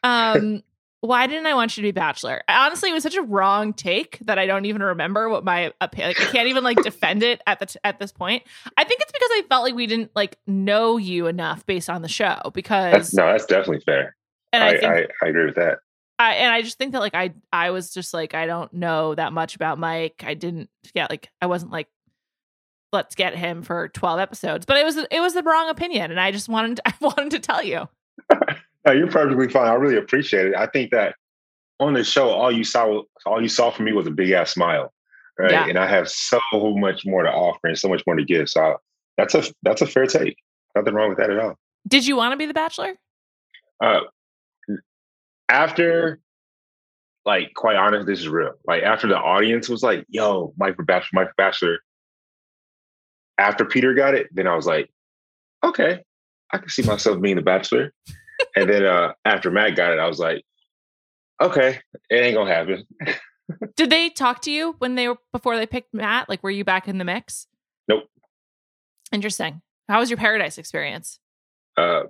Um 0.04 0.62
why 1.00 1.26
didn't 1.26 1.46
I 1.46 1.54
want 1.54 1.76
you 1.76 1.82
to 1.82 1.86
be 1.86 1.92
bachelor? 1.92 2.42
Honestly, 2.48 2.90
it 2.90 2.92
was 2.92 3.02
such 3.02 3.14
a 3.14 3.22
wrong 3.22 3.72
take 3.72 4.18
that 4.22 4.38
I 4.38 4.46
don't 4.46 4.64
even 4.64 4.82
remember 4.82 5.28
what 5.28 5.44
my 5.44 5.72
opinion. 5.80 6.10
Like, 6.10 6.20
I 6.20 6.24
can't 6.32 6.48
even 6.48 6.64
like 6.64 6.82
defend 6.82 7.22
it 7.22 7.40
at 7.46 7.60
the 7.60 7.66
t- 7.66 7.78
at 7.84 8.00
this 8.00 8.10
point. 8.10 8.42
I 8.76 8.84
think 8.84 9.00
it's 9.00 9.12
because 9.12 9.30
I 9.32 9.42
felt 9.48 9.62
like 9.62 9.74
we 9.74 9.86
didn't 9.86 10.10
like 10.16 10.38
know 10.46 10.96
you 10.96 11.28
enough 11.28 11.64
based 11.66 11.88
on 11.88 12.02
the 12.02 12.08
show. 12.08 12.50
Because 12.52 12.92
that's, 12.92 13.14
no, 13.14 13.26
that's 13.26 13.46
definitely 13.46 13.80
fair. 13.80 14.16
And 14.52 14.64
I, 14.64 14.68
I, 14.68 14.70
think, 14.78 14.84
I, 14.84 15.26
I 15.26 15.28
agree 15.28 15.46
with 15.46 15.56
that. 15.56 15.78
I, 16.18 16.34
and 16.34 16.52
I 16.52 16.62
just 16.62 16.78
think 16.78 16.92
that 16.92 17.00
like 17.00 17.14
I 17.14 17.32
I 17.52 17.70
was 17.70 17.94
just 17.94 18.12
like 18.12 18.34
I 18.34 18.46
don't 18.46 18.72
know 18.72 19.14
that 19.14 19.32
much 19.32 19.54
about 19.54 19.78
Mike. 19.78 20.24
I 20.26 20.34
didn't 20.34 20.68
get 20.94 21.10
like 21.10 21.30
I 21.40 21.46
wasn't 21.46 21.70
like 21.70 21.86
let's 22.92 23.14
get 23.14 23.36
him 23.36 23.62
for 23.62 23.88
12 23.88 24.18
episodes. 24.18 24.66
But 24.66 24.78
it 24.78 24.84
was 24.84 24.96
it 24.96 25.20
was 25.20 25.34
the 25.34 25.44
wrong 25.44 25.68
opinion 25.68 26.10
and 26.10 26.18
I 26.18 26.32
just 26.32 26.48
wanted 26.48 26.76
to, 26.76 26.82
I 26.88 26.94
wanted 27.00 27.30
to 27.30 27.38
tell 27.38 27.62
you. 27.62 27.88
No, 28.88 28.94
you're 28.94 29.10
perfectly 29.10 29.48
fine. 29.48 29.68
I 29.68 29.74
really 29.74 29.98
appreciate 29.98 30.46
it. 30.46 30.54
I 30.54 30.66
think 30.66 30.92
that 30.92 31.14
on 31.78 31.92
the 31.92 32.02
show, 32.02 32.30
all 32.30 32.50
you 32.50 32.64
saw, 32.64 33.02
all 33.26 33.42
you 33.42 33.48
saw 33.48 33.70
from 33.70 33.84
me 33.84 33.92
was 33.92 34.06
a 34.06 34.10
big 34.10 34.30
ass 34.30 34.54
smile, 34.54 34.94
right? 35.38 35.50
Yeah. 35.50 35.66
And 35.66 35.78
I 35.78 35.86
have 35.86 36.08
so 36.08 36.40
much 36.52 37.04
more 37.04 37.22
to 37.22 37.30
offer 37.30 37.66
and 37.66 37.78
so 37.78 37.88
much 37.88 38.02
more 38.06 38.16
to 38.16 38.24
give. 38.24 38.48
So 38.48 38.62
I, 38.62 38.74
that's 39.18 39.34
a 39.34 39.44
that's 39.62 39.82
a 39.82 39.86
fair 39.86 40.06
take. 40.06 40.36
Nothing 40.74 40.94
wrong 40.94 41.10
with 41.10 41.18
that 41.18 41.28
at 41.28 41.38
all. 41.38 41.56
Did 41.86 42.06
you 42.06 42.16
want 42.16 42.32
to 42.32 42.38
be 42.38 42.46
the 42.46 42.54
Bachelor? 42.54 42.94
Uh, 43.82 44.00
after, 45.50 46.18
like, 47.26 47.52
quite 47.54 47.76
honest, 47.76 48.06
this 48.06 48.20
is 48.20 48.28
real. 48.28 48.54
Like 48.66 48.84
after 48.84 49.06
the 49.06 49.18
audience 49.18 49.68
was 49.68 49.82
like, 49.82 50.06
"Yo, 50.08 50.54
Mike 50.56 50.76
for 50.76 50.84
Bachelor, 50.84 51.20
Mike 51.20 51.28
for 51.28 51.34
Bachelor." 51.36 51.78
After 53.36 53.66
Peter 53.66 53.92
got 53.92 54.14
it, 54.14 54.28
then 54.32 54.46
I 54.46 54.56
was 54.56 54.64
like, 54.64 54.90
"Okay, 55.62 56.00
I 56.50 56.56
can 56.58 56.70
see 56.70 56.82
myself 56.82 57.20
being 57.20 57.36
the 57.36 57.42
Bachelor." 57.42 57.92
And 58.56 58.68
then 58.68 58.84
uh, 58.84 59.12
after 59.24 59.50
Matt 59.50 59.76
got 59.76 59.92
it, 59.92 59.98
I 59.98 60.06
was 60.06 60.18
like, 60.18 60.44
okay, 61.40 61.78
it 62.10 62.14
ain't 62.14 62.36
gonna 62.36 62.52
happen. 62.52 62.86
Did 63.76 63.90
they 63.90 64.10
talk 64.10 64.42
to 64.42 64.50
you 64.50 64.74
when 64.78 64.94
they 64.94 65.08
were 65.08 65.16
before 65.32 65.56
they 65.56 65.66
picked 65.66 65.94
Matt? 65.94 66.28
Like, 66.28 66.42
were 66.42 66.50
you 66.50 66.64
back 66.64 66.86
in 66.88 66.98
the 66.98 67.04
mix? 67.04 67.46
Nope. 67.88 68.04
Interesting. 69.12 69.62
How 69.88 70.00
was 70.00 70.10
your 70.10 70.18
Paradise 70.18 70.58
experience? 70.58 71.18
Uh, 71.76 72.02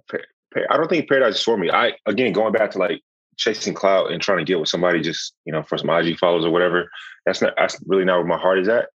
I 0.71 0.77
don't 0.77 0.89
think 0.89 1.09
Paradise 1.09 1.37
is 1.37 1.43
for 1.43 1.57
me. 1.57 1.71
I 1.71 1.93
again 2.07 2.33
going 2.33 2.53
back 2.53 2.73
to 2.73 2.79
like 2.79 3.03
chasing 3.37 3.75
clout 3.75 4.11
and 4.11 4.21
trying 4.21 4.39
to 4.39 4.45
get 4.45 4.59
with 4.59 4.69
somebody 4.69 5.01
just 5.01 5.35
you 5.45 5.53
know 5.53 5.63
for 5.63 5.79
some 5.79 5.91
IG 5.91 6.19
follows 6.19 6.45
or 6.45 6.51
whatever. 6.51 6.91
That's 7.25 7.41
not 7.41 7.55
that's 7.57 7.81
really 7.87 8.05
not 8.05 8.17
where 8.19 8.27
my 8.27 8.39
heart 8.39 8.59
is 8.59 8.69
at. 8.69 8.89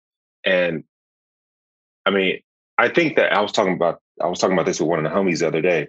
And 0.45 0.85
I 2.07 2.11
mean, 2.11 2.41
I 2.79 2.89
think 2.89 3.17
that 3.17 3.33
I 3.33 3.41
was 3.41 3.53
talking 3.53 3.75
about 3.75 4.01
I 4.21 4.27
was 4.27 4.41
talking 4.41 4.55
about 4.55 4.67
this 4.67 4.81
with 4.81 4.89
one 4.89 5.05
of 5.05 5.11
the 5.11 5.17
homies 5.17 5.41
the 5.41 5.47
other 5.47 5.63
day 5.63 5.89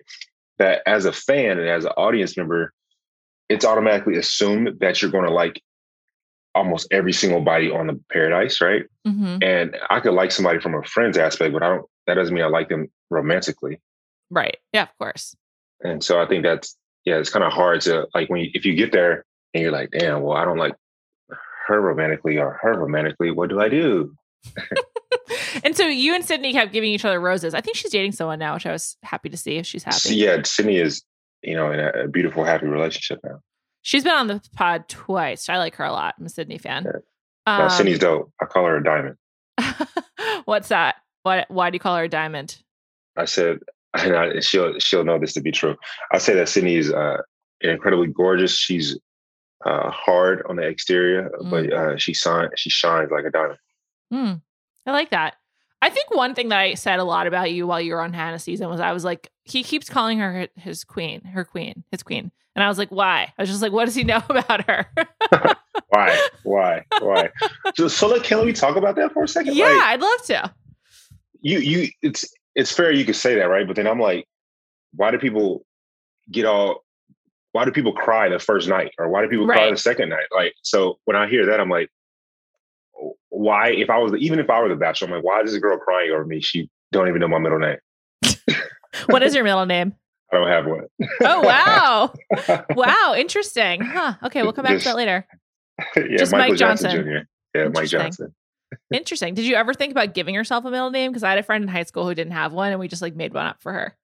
that 0.64 0.82
as 0.86 1.06
a 1.06 1.12
fan 1.12 1.60
and 1.60 1.68
as 1.68 1.84
an 1.84 1.92
audience 1.98 2.38
member, 2.38 2.74
it's 3.50 3.66
automatically 3.66 4.18
assumed 4.18 4.80
that 4.80 5.02
you're 5.02 5.12
going 5.12 5.26
to 5.26 5.34
like 5.34 5.62
almost 6.56 6.88
every 6.90 7.12
single 7.12 7.42
body 7.42 7.70
on 7.70 7.88
the 7.88 8.00
paradise, 8.12 8.62
right? 8.62 8.84
Mm-hmm. 9.06 9.44
And 9.44 9.78
I 9.90 10.00
could 10.00 10.14
like 10.14 10.32
somebody 10.32 10.60
from 10.60 10.76
a 10.76 10.84
friend's 10.84 11.18
aspect, 11.18 11.54
but 11.54 11.64
I 11.64 11.70
don't. 11.70 11.86
That 12.08 12.16
doesn't 12.16 12.34
mean 12.34 12.44
I 12.44 12.48
like 12.48 12.70
them 12.70 12.90
romantically. 13.10 13.82
Right. 14.30 14.58
Yeah. 14.74 14.84
Of 14.84 14.98
course. 14.98 15.36
And 15.82 16.04
so 16.04 16.22
I 16.22 16.26
think 16.26 16.44
that's 16.44 16.78
yeah, 17.06 17.16
it's 17.16 17.30
kind 17.30 17.46
of 17.46 17.52
hard 17.52 17.82
to 17.82 18.08
like 18.14 18.30
when 18.30 18.42
you, 18.42 18.52
if 18.54 18.66
you 18.66 18.76
get 18.76 18.92
there 18.92 19.26
and 19.54 19.62
you're 19.62 19.72
like, 19.72 19.92
damn, 19.92 20.22
well, 20.22 20.38
I 20.38 20.46
don't 20.46 20.58
like 20.58 20.76
her 21.68 21.80
romantically 21.80 22.38
or 22.38 22.60
her 22.62 22.74
romantically. 22.74 23.32
What 23.32 23.50
do 23.50 23.60
I 23.60 23.70
do? 23.70 24.16
and 25.64 25.76
so 25.76 25.86
you 25.86 26.16
and 26.16 26.24
Sydney 26.24 26.54
kept 26.54 26.74
giving 26.74 26.90
each 26.90 27.06
other 27.06 27.20
roses. 27.20 27.54
I 27.54 27.62
think 27.62 27.78
she's 27.78 27.92
dating 27.92 28.14
someone 28.14 28.40
now, 28.40 28.54
which 28.54 28.66
I 28.66 28.72
was 28.72 28.98
happy 29.04 29.30
to 29.30 29.38
see 29.38 29.58
if 29.58 29.66
she's 29.66 29.84
happy. 29.84 30.16
Yeah, 30.16 30.42
Sydney 30.44 30.78
is, 30.78 31.04
you 31.42 31.56
know, 31.56 31.72
in 31.72 31.80
a, 31.80 32.08
beautiful, 32.08 32.44
happy 32.44 32.68
relationship 32.68 33.20
now. 33.24 33.40
She's 33.82 34.04
been 34.04 34.14
on 34.14 34.28
the 34.28 34.42
pod 34.56 34.88
twice. 34.88 35.50
I 35.50 35.58
like 35.58 35.76
her 35.76 35.84
a 35.84 35.92
lot. 35.92 36.16
I'm 36.18 36.26
a 36.26 36.30
Sydney 36.30 36.58
fan. 36.58 36.86
Yeah. 36.86 37.00
Um, 37.46 37.70
Sydney's 37.70 38.00
dope. 38.00 38.32
I 38.42 38.46
call 38.46 38.66
her 38.66 38.78
a 38.78 38.84
diamond. 38.84 39.18
What's 40.46 40.70
that? 40.70 40.96
Why 41.24 41.46
why 41.50 41.70
do 41.70 41.76
you 41.76 41.80
call 41.80 41.98
her 41.98 42.04
a 42.04 42.10
diamond? 42.10 42.62
I 43.18 43.26
said, 43.26 43.60
and 43.94 44.16
I, 44.16 44.40
she'll 44.40 44.80
she'll 44.80 45.04
know 45.04 45.20
this 45.20 45.34
to 45.34 45.42
be 45.42 45.52
true. 45.52 45.76
I 46.12 46.18
say 46.18 46.34
that 46.36 46.50
Sydney 46.50 46.76
is 46.76 46.92
uh, 46.92 47.18
incredibly 47.62 48.08
gorgeous. 48.08 48.56
She's 48.56 48.98
uh, 49.66 49.90
hard 49.90 50.44
on 50.50 50.58
the 50.58 50.64
exterior, 50.64 51.30
mm. 51.42 51.50
but 51.50 51.74
uh, 51.74 51.98
she 51.98 52.14
shines 52.14 52.52
she 52.56 52.70
shines 52.70 53.12
like 53.12 53.26
a 53.26 53.32
diamond. 53.32 53.60
Mm. 54.14 54.42
I 54.86 54.92
like 54.92 55.12
that. 55.12 55.36
I 55.84 55.90
think 55.90 56.16
one 56.16 56.34
thing 56.34 56.48
that 56.48 56.60
I 56.60 56.76
said 56.76 57.00
a 57.00 57.04
lot 57.04 57.28
about 57.28 57.52
you 57.52 57.68
while 57.68 57.82
you 57.82 57.94
were 57.94 58.02
on 58.02 58.14
Hannah 58.14 58.40
season 58.40 58.70
was 58.70 58.80
I 58.80 58.94
was 58.94 59.04
like, 59.04 59.30
he 59.44 59.64
keeps 59.64 59.90
calling 59.90 60.18
her 60.18 60.48
his 60.56 60.86
queen, 60.86 61.20
her 61.26 61.44
queen, 61.44 61.84
his 61.92 62.02
queen. 62.02 62.32
And 62.56 62.64
I 62.64 62.70
was 62.70 62.78
like, 62.78 62.88
why? 62.88 63.34
I 63.38 63.42
was 63.42 63.50
just 63.50 63.62
like, 63.62 63.74
what 63.74 63.84
does 63.84 63.94
he 63.94 64.06
know 64.06 64.22
about 64.30 64.66
her? 64.70 64.88
why? 65.90 66.28
Why? 66.44 66.86
Why? 67.02 67.32
So, 67.76 67.90
so 67.90 68.08
like, 68.08 68.24
can 68.24 68.46
we 68.46 68.54
talk 68.54 68.78
about 68.78 68.96
that 68.96 69.12
for 69.12 69.26
a 69.26 69.28
second? 69.28 69.58
Yeah, 69.58 69.66
like, 69.66 69.82
I'd 69.82 70.02
love 70.02 70.24
to. 70.28 70.54
You, 71.42 71.60
you, 71.60 71.90
it's, 72.02 72.34
it's 72.56 72.72
fair 72.72 72.94
you 72.94 73.04
could 73.04 73.18
say 73.18 73.36
that, 73.36 73.50
right? 73.50 73.68
But 73.68 73.76
then 73.76 73.86
I'm 73.86 74.00
like, 74.00 74.26
why 74.94 75.12
do 75.12 75.18
people 75.18 75.66
get 76.32 76.46
all, 76.46 76.86
why 77.52 77.66
do 77.66 77.72
people 77.72 77.92
cry 77.92 78.30
the 78.30 78.40
first 78.40 78.70
night? 78.70 78.94
Or 78.98 79.10
why 79.10 79.22
do 79.22 79.28
people 79.28 79.48
right. 79.48 79.58
cry 79.58 79.70
the 79.70 79.76
second 79.76 80.08
night? 80.08 80.28
Like, 80.34 80.54
so 80.62 81.00
when 81.04 81.18
I 81.18 81.28
hear 81.28 81.46
that, 81.48 81.60
I'm 81.60 81.70
like, 81.70 81.90
why, 83.30 83.70
if 83.72 83.90
I 83.90 83.98
was, 83.98 84.14
even 84.20 84.40
if 84.40 84.50
I 84.50 84.62
were 84.62 84.70
the 84.70 84.76
bachelor, 84.76 85.08
I'm 85.08 85.14
like, 85.16 85.24
why 85.24 85.42
is 85.42 85.52
this 85.52 85.60
girl 85.60 85.78
crying 85.78 86.12
over 86.12 86.26
me? 86.26 86.42
She 86.42 86.70
don't 86.92 87.08
even 87.08 87.20
know 87.20 87.28
my 87.28 87.40
middle 87.40 87.60
name. 87.60 87.78
what 89.08 89.24
is 89.24 89.36
your 89.36 89.44
middle 89.44 89.66
name? 89.66 89.94
I 90.34 90.38
don't 90.38 90.48
have 90.48 90.66
one. 90.66 90.88
oh 91.22 91.42
wow, 91.42 92.14
wow, 92.76 93.16
interesting. 93.16 93.82
Huh. 93.82 94.16
Okay, 94.24 94.42
we'll 94.42 94.54
come 94.54 94.64
back 94.64 94.74
Just, 94.74 94.86
to 94.86 94.90
that 94.90 94.96
later. 94.96 95.28
Yeah, 95.96 96.18
Just 96.18 96.32
Michael 96.32 96.50
Mike 96.50 96.58
Johnson. 96.60 96.92
Johnson 96.92 97.26
Jr. 97.54 97.58
Yeah, 97.60 97.68
Mike 97.68 97.88
Johnson. 97.88 98.34
interesting. 98.92 99.36
Did 99.36 99.46
you 99.46 99.56
ever 99.56 99.76
think 99.76 99.92
about 99.92 100.16
giving 100.16 100.34
yourself 100.34 100.66
a 100.66 100.72
middle 100.72 100.90
name? 100.90 101.12
Because 101.12 101.24
I 101.24 101.30
had 101.30 101.38
a 101.38 101.44
friend 101.44 101.64
in 101.64 101.68
high 101.68 101.84
school 101.84 102.08
who 102.08 102.16
didn't 102.16 102.34
have 102.34 102.52
one, 102.52 102.72
and 102.72 102.80
we 102.80 102.88
just 102.88 103.02
like 103.02 103.16
made 103.16 103.34
one 103.34 103.46
up 103.46 103.62
for 103.62 103.72
her. 103.72 103.96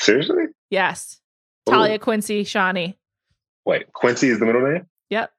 Seriously? 0.00 0.44
Yes. 0.70 1.20
Ooh. 1.68 1.72
Talia 1.72 1.98
Quincy 1.98 2.44
Shawnee. 2.44 2.98
Wait, 3.64 3.92
Quincy 3.92 4.28
is 4.28 4.40
the 4.40 4.46
middle 4.46 4.66
name? 4.66 4.86
Yep. 5.10 5.30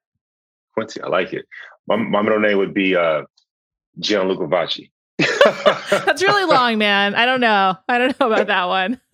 Quincy, 0.74 1.00
I 1.00 1.08
like 1.08 1.32
it. 1.32 1.46
My, 1.90 1.96
my 1.96 2.22
middle 2.22 2.38
name 2.38 2.56
would 2.58 2.72
be 2.72 2.94
uh, 2.94 3.22
Gianluca 3.98 4.44
Vacci. 4.44 4.90
That's 5.90 6.22
really 6.22 6.44
long, 6.44 6.78
man. 6.78 7.16
I 7.16 7.26
don't 7.26 7.40
know. 7.40 7.76
I 7.88 7.98
don't 7.98 8.18
know 8.18 8.32
about 8.32 8.46
that 8.46 8.68
one. 8.68 9.00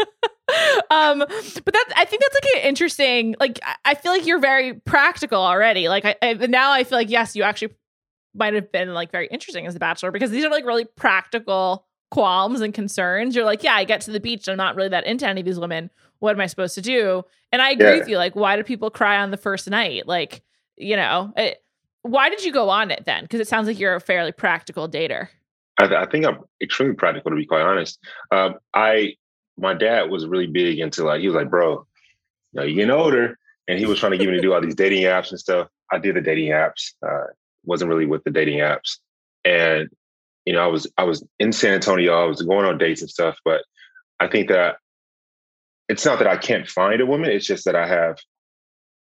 um, 0.90 1.18
but 1.18 1.72
that 1.72 1.92
I 1.96 2.04
think 2.04 2.22
that's 2.22 2.34
like 2.34 2.56
an 2.56 2.68
interesting. 2.68 3.34
Like 3.40 3.58
I 3.84 3.94
feel 3.94 4.12
like 4.12 4.26
you're 4.26 4.38
very 4.38 4.74
practical 4.74 5.40
already. 5.40 5.88
Like 5.88 6.04
I, 6.04 6.14
I 6.22 6.34
now 6.34 6.70
I 6.70 6.84
feel 6.84 6.98
like 6.98 7.10
yes, 7.10 7.34
you 7.34 7.42
actually 7.42 7.74
might 8.34 8.54
have 8.54 8.70
been 8.70 8.94
like 8.94 9.10
very 9.10 9.26
interesting 9.26 9.66
as 9.66 9.74
a 9.74 9.80
bachelor 9.80 10.12
because 10.12 10.30
these 10.30 10.44
are 10.44 10.50
like 10.50 10.64
really 10.64 10.84
practical 10.84 11.86
qualms 12.12 12.60
and 12.60 12.72
concerns. 12.72 13.34
You're 13.34 13.44
like, 13.44 13.64
yeah, 13.64 13.74
I 13.74 13.82
get 13.82 14.02
to 14.02 14.12
the 14.12 14.20
beach. 14.20 14.48
I'm 14.48 14.56
not 14.56 14.76
really 14.76 14.90
that 14.90 15.06
into 15.06 15.26
any 15.26 15.40
of 15.40 15.44
these 15.46 15.58
women. 15.58 15.90
What 16.20 16.36
am 16.36 16.40
I 16.40 16.46
supposed 16.46 16.76
to 16.76 16.82
do? 16.82 17.24
And 17.50 17.60
I 17.60 17.70
agree 17.70 17.86
yeah. 17.86 17.98
with 17.98 18.08
you. 18.08 18.16
Like, 18.16 18.36
why 18.36 18.56
do 18.56 18.62
people 18.62 18.90
cry 18.90 19.18
on 19.18 19.32
the 19.32 19.36
first 19.36 19.68
night? 19.68 20.06
Like, 20.06 20.42
you 20.76 20.94
know, 20.94 21.32
it, 21.36 21.58
why 22.06 22.28
did 22.28 22.44
you 22.44 22.52
go 22.52 22.68
on 22.68 22.90
it 22.90 23.04
then? 23.04 23.24
Because 23.24 23.40
it 23.40 23.48
sounds 23.48 23.66
like 23.66 23.78
you're 23.78 23.94
a 23.94 24.00
fairly 24.00 24.32
practical 24.32 24.88
dater. 24.88 25.28
I, 25.78 25.94
I, 25.94 26.06
think 26.06 26.24
I'm 26.24 26.38
extremely 26.62 26.94
practical 26.94 27.30
to 27.30 27.36
be 27.36 27.46
quite 27.46 27.62
honest. 27.62 27.98
Um, 28.30 28.56
I 28.74 29.14
my 29.58 29.74
dad 29.74 30.10
was 30.10 30.26
really 30.26 30.46
big 30.46 30.78
into 30.78 31.04
like 31.04 31.20
he 31.20 31.28
was 31.28 31.34
like, 31.34 31.50
bro, 31.50 31.86
you 32.52 32.60
know, 32.60 32.62
you're 32.62 32.76
getting 32.76 32.90
older, 32.90 33.38
and 33.68 33.78
he 33.78 33.86
was 33.86 33.98
trying 33.98 34.12
to 34.12 34.18
get 34.18 34.28
me 34.28 34.34
to 34.34 34.40
do 34.40 34.52
all 34.52 34.60
these 34.60 34.74
dating 34.74 35.04
apps 35.04 35.30
and 35.30 35.40
stuff. 35.40 35.68
I 35.90 35.98
did 35.98 36.16
the 36.16 36.20
dating 36.20 36.50
apps. 36.50 36.92
Uh, 37.06 37.26
wasn't 37.64 37.88
really 37.88 38.06
with 38.06 38.24
the 38.24 38.30
dating 38.30 38.58
apps, 38.58 38.98
and 39.44 39.88
you 40.44 40.52
know, 40.52 40.62
I 40.62 40.66
was 40.68 40.86
I 40.96 41.04
was 41.04 41.24
in 41.38 41.52
San 41.52 41.74
Antonio. 41.74 42.14
I 42.14 42.24
was 42.24 42.42
going 42.42 42.64
on 42.64 42.78
dates 42.78 43.02
and 43.02 43.10
stuff, 43.10 43.36
but 43.44 43.62
I 44.20 44.28
think 44.28 44.48
that 44.48 44.76
it's 45.88 46.04
not 46.04 46.18
that 46.18 46.28
I 46.28 46.36
can't 46.36 46.66
find 46.66 47.00
a 47.00 47.06
woman. 47.06 47.30
It's 47.30 47.46
just 47.46 47.64
that 47.64 47.76
I 47.76 47.86
have, 47.86 48.16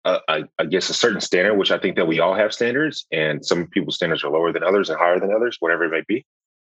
a, 0.05 0.19
I 0.57 0.65
guess, 0.65 0.89
a 0.89 0.93
certain 0.93 1.21
standard, 1.21 1.55
which 1.55 1.71
I 1.71 1.77
think 1.77 1.95
that 1.97 2.07
we 2.07 2.19
all 2.19 2.33
have 2.33 2.53
standards, 2.53 3.05
and 3.11 3.45
some 3.45 3.67
people's 3.67 3.95
standards 3.95 4.23
are 4.23 4.31
lower 4.31 4.51
than 4.51 4.63
others 4.63 4.89
and 4.89 4.97
higher 4.97 5.19
than 5.19 5.33
others, 5.33 5.57
whatever 5.59 5.85
it 5.85 5.91
may 5.91 6.03
be. 6.07 6.25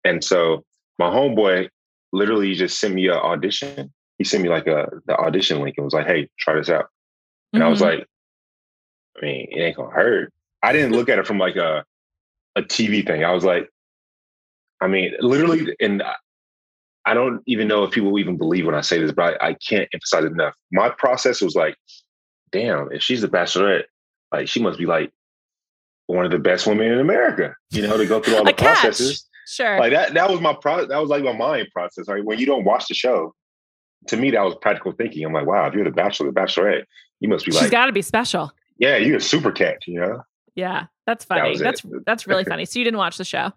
And 0.04 0.24
so 0.24 0.64
my 0.98 1.10
homeboy 1.10 1.68
literally 2.12 2.54
just 2.54 2.80
sent 2.80 2.94
me 2.94 3.08
an 3.08 3.14
audition. 3.16 3.92
He 4.18 4.24
sent 4.24 4.42
me 4.42 4.48
like 4.48 4.66
a 4.66 4.88
the 5.06 5.16
audition 5.16 5.60
link 5.60 5.76
and 5.76 5.84
was 5.84 5.94
like, 5.94 6.06
"Hey, 6.06 6.28
try 6.38 6.54
this 6.54 6.70
out." 6.70 6.86
And 7.52 7.60
mm-hmm. 7.60 7.66
I 7.66 7.70
was 7.70 7.80
mm-hmm. 7.80 7.98
like, 7.98 8.06
"I 9.18 9.24
mean, 9.24 9.48
it 9.50 9.60
ain't 9.60 9.76
gonna 9.76 9.90
hurt." 9.90 10.32
I 10.62 10.72
didn't 10.72 10.92
look 10.92 11.08
at 11.08 11.18
it 11.18 11.26
from 11.26 11.38
like 11.38 11.56
a 11.56 11.84
a 12.56 12.62
TV 12.62 13.06
thing. 13.06 13.24
I 13.24 13.32
was 13.32 13.44
like, 13.44 13.68
I 14.80 14.88
mean, 14.88 15.12
literally, 15.20 15.74
and 15.80 16.02
I 17.06 17.14
don't 17.14 17.42
even 17.46 17.68
know 17.68 17.84
if 17.84 17.92
people 17.92 18.18
even 18.18 18.36
believe 18.36 18.66
when 18.66 18.74
I 18.74 18.80
say 18.80 18.98
this, 18.98 19.12
but 19.12 19.40
I, 19.40 19.48
I 19.48 19.54
can't 19.54 19.88
emphasize 19.92 20.24
it 20.24 20.32
enough. 20.32 20.54
My 20.72 20.90
process 20.90 21.40
was 21.40 21.54
like, 21.54 21.76
damn, 22.52 22.90
if 22.92 23.02
she's 23.02 23.22
a 23.22 23.28
bachelorette, 23.28 23.84
like 24.32 24.48
she 24.48 24.60
must 24.60 24.78
be 24.78 24.86
like 24.86 25.12
one 26.06 26.24
of 26.24 26.30
the 26.30 26.38
best 26.38 26.66
women 26.66 26.90
in 26.90 26.98
America, 26.98 27.54
you 27.70 27.82
know, 27.82 27.96
to 27.96 28.06
go 28.06 28.20
through 28.20 28.36
all 28.36 28.44
the 28.44 28.52
processes. 28.52 29.28
Sure. 29.46 29.78
Like 29.78 29.92
that 29.92 30.14
that 30.14 30.30
was 30.30 30.40
my 30.40 30.54
pro 30.60 30.86
that 30.86 30.98
was 30.98 31.10
like 31.10 31.24
my 31.24 31.32
mind 31.32 31.68
process. 31.72 32.06
Right. 32.08 32.24
When 32.24 32.38
you 32.38 32.46
don't 32.46 32.64
watch 32.64 32.86
the 32.88 32.94
show, 32.94 33.34
to 34.08 34.16
me 34.16 34.30
that 34.30 34.42
was 34.42 34.54
practical 34.60 34.92
thinking. 34.92 35.24
I'm 35.24 35.32
like, 35.32 35.46
wow, 35.46 35.66
if 35.66 35.74
you're 35.74 35.84
the 35.84 35.90
bachelor, 35.90 36.30
the 36.30 36.40
bachelorette, 36.40 36.84
you 37.20 37.28
must 37.28 37.44
be 37.44 37.52
She's 37.52 37.56
like 37.56 37.64
She's 37.64 37.70
gotta 37.70 37.92
be 37.92 38.02
special. 38.02 38.52
Yeah, 38.78 38.96
you're 38.96 39.18
a 39.18 39.20
super 39.20 39.52
cat, 39.52 39.78
you 39.86 40.00
know? 40.00 40.22
Yeah. 40.54 40.86
That's 41.06 41.24
funny. 41.24 41.56
That 41.56 41.64
that's 41.64 41.84
it. 41.84 42.06
that's 42.06 42.26
really 42.26 42.44
funny. 42.52 42.64
So 42.64 42.78
you 42.78 42.84
didn't 42.84 42.98
watch 42.98 43.18
the 43.18 43.24
show? 43.24 43.52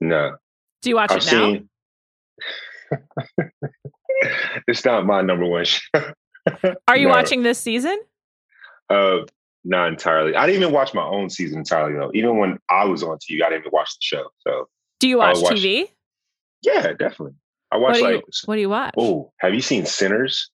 No. 0.00 0.36
Do 0.82 0.90
you 0.90 0.96
watch 0.96 1.10
I've 1.10 1.18
it 1.18 1.32
now? 1.32 1.52
Seen... 1.52 1.68
it's 4.68 4.84
not 4.84 5.06
my 5.06 5.22
number 5.22 5.46
one 5.46 5.64
show. 5.64 6.12
Are 6.88 6.96
you 6.96 7.08
no. 7.08 7.14
watching 7.14 7.42
this 7.42 7.58
season? 7.58 7.98
Uh 8.88 9.20
not 9.64 9.88
entirely. 9.88 10.34
I 10.34 10.46
didn't 10.46 10.62
even 10.62 10.74
watch 10.74 10.92
my 10.92 11.04
own 11.04 11.30
season 11.30 11.60
entirely 11.60 11.94
though. 11.94 12.10
Even 12.14 12.36
when 12.38 12.58
I 12.68 12.84
was 12.84 13.02
on 13.02 13.18
TV, 13.18 13.42
I 13.44 13.48
didn't 13.48 13.60
even 13.60 13.70
watch 13.72 13.90
the 13.90 14.00
show. 14.00 14.26
So 14.40 14.68
do 14.98 15.08
you 15.08 15.18
watch, 15.18 15.38
watch 15.40 15.52
TV? 15.52 15.88
Yeah, 16.62 16.92
definitely. 16.92 17.34
I 17.70 17.76
watch 17.76 18.00
what 18.00 18.02
like. 18.02 18.14
You, 18.14 18.32
what 18.46 18.54
do 18.56 18.60
you 18.60 18.68
watch? 18.68 18.94
Oh, 18.96 19.32
have 19.38 19.54
you 19.54 19.60
seen 19.60 19.86
Sinners 19.86 20.50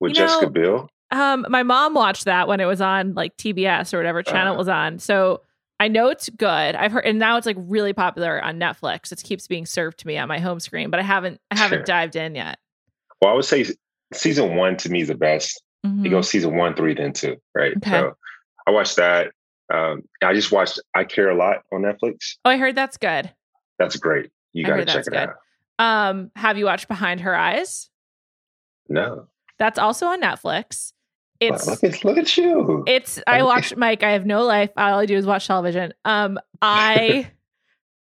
with 0.00 0.10
you 0.10 0.16
Jessica 0.16 0.50
Biel? 0.50 0.88
Um, 1.10 1.46
my 1.48 1.62
mom 1.62 1.94
watched 1.94 2.26
that 2.26 2.48
when 2.48 2.60
it 2.60 2.66
was 2.66 2.80
on 2.80 3.14
like 3.14 3.36
TBS 3.36 3.94
or 3.94 3.96
whatever 3.96 4.22
channel 4.22 4.52
uh, 4.52 4.54
it 4.54 4.58
was 4.58 4.68
on. 4.68 4.98
So 4.98 5.42
I 5.80 5.88
know 5.88 6.08
it's 6.08 6.28
good. 6.28 6.74
I've 6.74 6.92
heard, 6.92 7.06
and 7.06 7.18
now 7.18 7.36
it's 7.36 7.46
like 7.46 7.56
really 7.58 7.92
popular 7.92 8.42
on 8.42 8.58
Netflix. 8.58 9.12
It 9.12 9.22
keeps 9.22 9.46
being 9.46 9.64
served 9.64 9.98
to 10.00 10.06
me 10.06 10.18
on 10.18 10.28
my 10.28 10.38
home 10.38 10.60
screen, 10.60 10.90
but 10.90 11.00
I 11.00 11.04
haven't, 11.04 11.40
I 11.50 11.56
haven't 11.56 11.78
sure. 11.78 11.84
dived 11.84 12.16
in 12.16 12.34
yet. 12.34 12.58
Well, 13.22 13.32
I 13.32 13.34
would 13.34 13.44
say 13.44 13.66
season 14.12 14.56
one 14.56 14.76
to 14.78 14.90
me 14.90 15.02
is 15.02 15.08
the 15.08 15.14
best. 15.14 15.62
Mm-hmm. 15.86 16.04
You 16.04 16.10
go 16.10 16.22
season 16.22 16.56
one, 16.56 16.74
three, 16.74 16.94
then 16.94 17.12
two, 17.12 17.36
right? 17.54 17.76
Okay. 17.76 17.90
So 17.90 18.16
I 18.66 18.70
watched 18.70 18.96
that. 18.96 19.32
Um, 19.72 20.02
I 20.22 20.34
just 20.34 20.50
watched 20.50 20.80
I 20.94 21.04
Care 21.04 21.30
a 21.30 21.36
Lot 21.36 21.58
on 21.72 21.82
Netflix. 21.82 22.36
Oh, 22.44 22.50
I 22.50 22.56
heard 22.56 22.74
that's 22.74 22.96
good. 22.96 23.30
That's 23.78 23.96
great. 23.96 24.30
You 24.52 24.64
got 24.64 24.76
to 24.76 24.84
check 24.84 25.06
it 25.06 25.10
good. 25.10 25.16
out. 25.16 25.34
Um, 25.78 26.30
have 26.34 26.58
you 26.58 26.64
watched 26.64 26.88
Behind 26.88 27.20
Her 27.20 27.36
Eyes? 27.36 27.90
No. 28.88 29.28
That's 29.58 29.78
also 29.78 30.06
on 30.06 30.20
Netflix. 30.20 30.92
It's 31.40 31.68
look 31.68 31.84
at 31.84 32.04
look 32.04 32.18
at 32.18 32.36
you. 32.36 32.82
It's 32.86 33.20
I 33.26 33.44
watched 33.44 33.76
Mike. 33.76 34.02
I 34.02 34.10
have 34.10 34.26
no 34.26 34.44
life. 34.44 34.70
All 34.76 34.98
I 34.98 35.06
do 35.06 35.16
is 35.16 35.24
watch 35.24 35.46
television. 35.46 35.94
Um, 36.04 36.38
I 36.60 37.30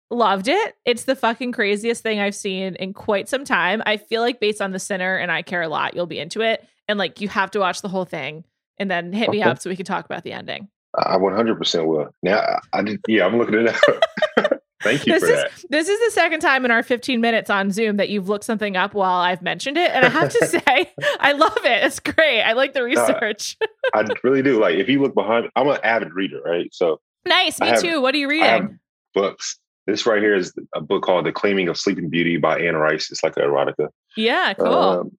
loved 0.10 0.48
it. 0.48 0.76
It's 0.86 1.04
the 1.04 1.16
fucking 1.16 1.52
craziest 1.52 2.04
thing 2.04 2.20
I've 2.20 2.36
seen 2.36 2.76
in 2.76 2.94
quite 2.94 3.30
some 3.30 3.46
time. 3.46 3.82
I 3.86 3.98
feel 3.98 4.22
like 4.22 4.40
based 4.40 4.62
on 4.62 4.72
the 4.72 4.80
Sinner 4.80 5.18
and 5.18 5.32
I 5.32 5.42
care 5.42 5.62
a 5.62 5.68
lot, 5.68 5.96
you'll 5.96 6.06
be 6.06 6.20
into 6.20 6.42
it. 6.42 6.66
And 6.88 7.00
like 7.00 7.22
you 7.22 7.28
have 7.30 7.52
to 7.52 7.60
watch 7.60 7.82
the 7.82 7.90
whole 7.90 8.06
thing 8.06 8.44
and 8.78 8.90
then 8.90 9.14
hit 9.14 9.30
okay. 9.30 9.38
me 9.38 9.44
up 9.44 9.60
so 9.60 9.70
we 9.70 9.76
can 9.76 9.86
talk 9.86 10.06
about 10.06 10.24
the 10.24 10.34
ending. 10.34 10.68
I 10.96 11.18
100% 11.18 11.88
will. 11.88 12.10
Now, 12.22 12.38
I, 12.38 12.60
I 12.74 12.82
did, 12.84 13.02
yeah, 13.08 13.26
I'm 13.26 13.38
looking 13.38 13.56
it 13.56 13.68
up. 13.68 14.60
Thank 14.84 15.08
you 15.08 15.14
this 15.20 15.24
is, 15.24 15.30
that. 15.30 15.52
This 15.70 15.88
is 15.88 16.00
the 16.06 16.12
second 16.12 16.42
time 16.42 16.66
in 16.66 16.72
our 16.72 16.84
15 16.84 17.20
minutes 17.22 17.50
on 17.50 17.72
Zoom 17.72 17.98
that 17.98 18.10
you've 18.10 18.30
looked 18.30 18.44
something 18.44 18.76
up 18.76 18.94
while 18.94 19.20
I've 19.20 19.42
mentioned 19.42 19.78
it. 19.78 19.90
And 19.92 20.06
I 20.06 20.10
have 20.10 20.30
to 20.30 20.46
say, 20.68 20.92
I 21.20 21.32
love 21.32 21.58
it. 21.64 21.84
It's 21.86 22.00
great. 22.00 22.42
I 22.42 22.54
like 22.54 22.74
the 22.74 22.82
uh, 22.82 22.84
research. 22.84 23.58
I 23.94 24.06
really 24.24 24.44
do. 24.44 24.60
Like, 24.60 24.76
if 24.76 24.90
you 24.90 25.02
look 25.02 25.16
behind, 25.16 25.50
I'm 25.56 25.68
an 25.70 25.80
avid 25.84 26.14
reader, 26.14 26.42
right? 26.46 26.72
So 26.74 27.00
nice. 27.26 27.60
Me 27.60 27.68
have, 27.68 27.82
too. 27.82 28.02
What 28.02 28.14
are 28.14 28.20
you 28.20 28.30
reading? 28.30 28.80
books. 29.14 29.60
This 29.86 30.06
right 30.06 30.22
here 30.22 30.36
is 30.36 30.54
a 30.74 30.82
book 30.82 31.04
called 31.04 31.26
The 31.26 31.32
Claiming 31.32 31.68
of 31.68 31.78
Sleeping 31.78 32.10
Beauty 32.10 32.38
by 32.38 32.60
Anne 32.60 32.78
Rice. 32.78 33.12
It's 33.12 33.24
like 33.24 33.36
an 33.38 33.44
erotica. 33.44 33.90
Yeah, 34.16 34.54
cool. 34.54 34.68
Um, 34.68 35.12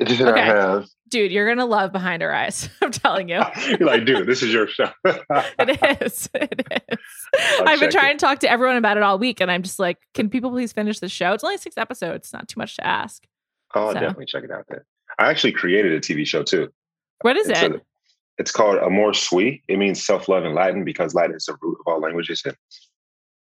okay. 0.00 0.24
I 0.24 0.44
have 0.44 0.86
dude, 1.14 1.30
you're 1.30 1.46
gonna 1.46 1.64
love 1.64 1.92
Behind 1.92 2.22
Her 2.22 2.34
Eyes. 2.34 2.68
I'm 2.82 2.90
telling 2.90 3.28
you. 3.28 3.40
you're 3.68 3.88
like, 3.88 4.04
dude, 4.04 4.26
this 4.26 4.42
is 4.42 4.52
your 4.52 4.66
show. 4.66 4.90
it 5.04 6.02
is. 6.02 6.28
It 6.34 6.66
is. 6.90 6.98
I'll 7.58 7.68
I've 7.68 7.80
been 7.80 7.90
trying 7.90 8.16
it. 8.16 8.18
to 8.18 8.26
talk 8.26 8.40
to 8.40 8.50
everyone 8.50 8.76
about 8.76 8.96
it 8.96 9.02
all 9.02 9.18
week, 9.18 9.40
and 9.40 9.50
I'm 9.50 9.62
just 9.62 9.78
like, 9.78 9.98
can 10.12 10.28
people 10.28 10.50
please 10.50 10.72
finish 10.72 10.98
the 10.98 11.08
show? 11.08 11.32
It's 11.32 11.44
only 11.44 11.56
six 11.58 11.78
episodes. 11.78 12.26
It's 12.26 12.32
Not 12.32 12.48
too 12.48 12.58
much 12.58 12.76
to 12.76 12.86
ask. 12.86 13.26
Oh, 13.74 13.92
so. 13.92 13.94
definitely 13.94 14.26
check 14.26 14.44
it 14.44 14.50
out. 14.50 14.64
Then 14.68 14.80
I 15.18 15.30
actually 15.30 15.52
created 15.52 15.92
a 15.92 16.00
TV 16.00 16.26
show 16.26 16.42
too. 16.42 16.68
What 17.20 17.36
is 17.36 17.48
it's 17.48 17.62
it? 17.62 17.72
A, 17.72 17.80
it's 18.38 18.50
called 18.50 18.78
Amor 18.78 19.14
Sui. 19.14 19.62
It 19.68 19.78
means 19.78 20.04
self 20.04 20.28
love 20.28 20.44
in 20.44 20.54
Latin 20.54 20.84
because 20.84 21.14
Latin 21.14 21.36
is 21.36 21.46
the 21.46 21.56
root 21.62 21.78
of 21.80 21.92
all 21.92 22.00
languages. 22.00 22.42
And 22.44 22.56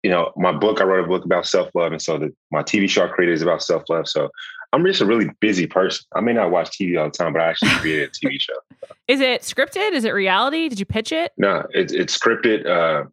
you 0.03 0.09
know, 0.09 0.31
my 0.37 0.51
book, 0.51 0.79
I 0.79 0.83
wrote 0.83 1.03
a 1.03 1.07
book 1.07 1.25
about 1.25 1.45
self 1.45 1.69
love, 1.73 1.91
and 1.91 2.01
so 2.01 2.17
the, 2.17 2.33
my 2.51 2.63
TV 2.63 2.89
show 2.89 3.05
I 3.05 3.07
created 3.07 3.33
is 3.33 3.41
about 3.41 3.63
self 3.63 3.83
love. 3.89 4.07
So 4.07 4.29
I'm 4.73 4.85
just 4.85 5.01
a 5.01 5.05
really 5.05 5.29
busy 5.39 5.67
person. 5.67 6.05
I 6.15 6.21
may 6.21 6.33
not 6.33 6.51
watch 6.51 6.77
TV 6.77 6.99
all 6.99 7.05
the 7.05 7.11
time, 7.11 7.33
but 7.33 7.41
I 7.41 7.49
actually 7.49 7.71
created 7.71 8.09
a 8.09 8.25
TV 8.25 8.39
show. 8.39 8.53
Is 9.07 9.21
it 9.21 9.41
scripted? 9.41 9.93
Is 9.93 10.03
it 10.03 10.11
reality? 10.11 10.67
Did 10.67 10.79
you 10.79 10.85
pitch 10.85 11.11
it? 11.11 11.31
No, 11.37 11.65
it's 11.71 11.93
it's 11.93 12.17
scripted. 12.17 12.65
Uh, 12.67 13.07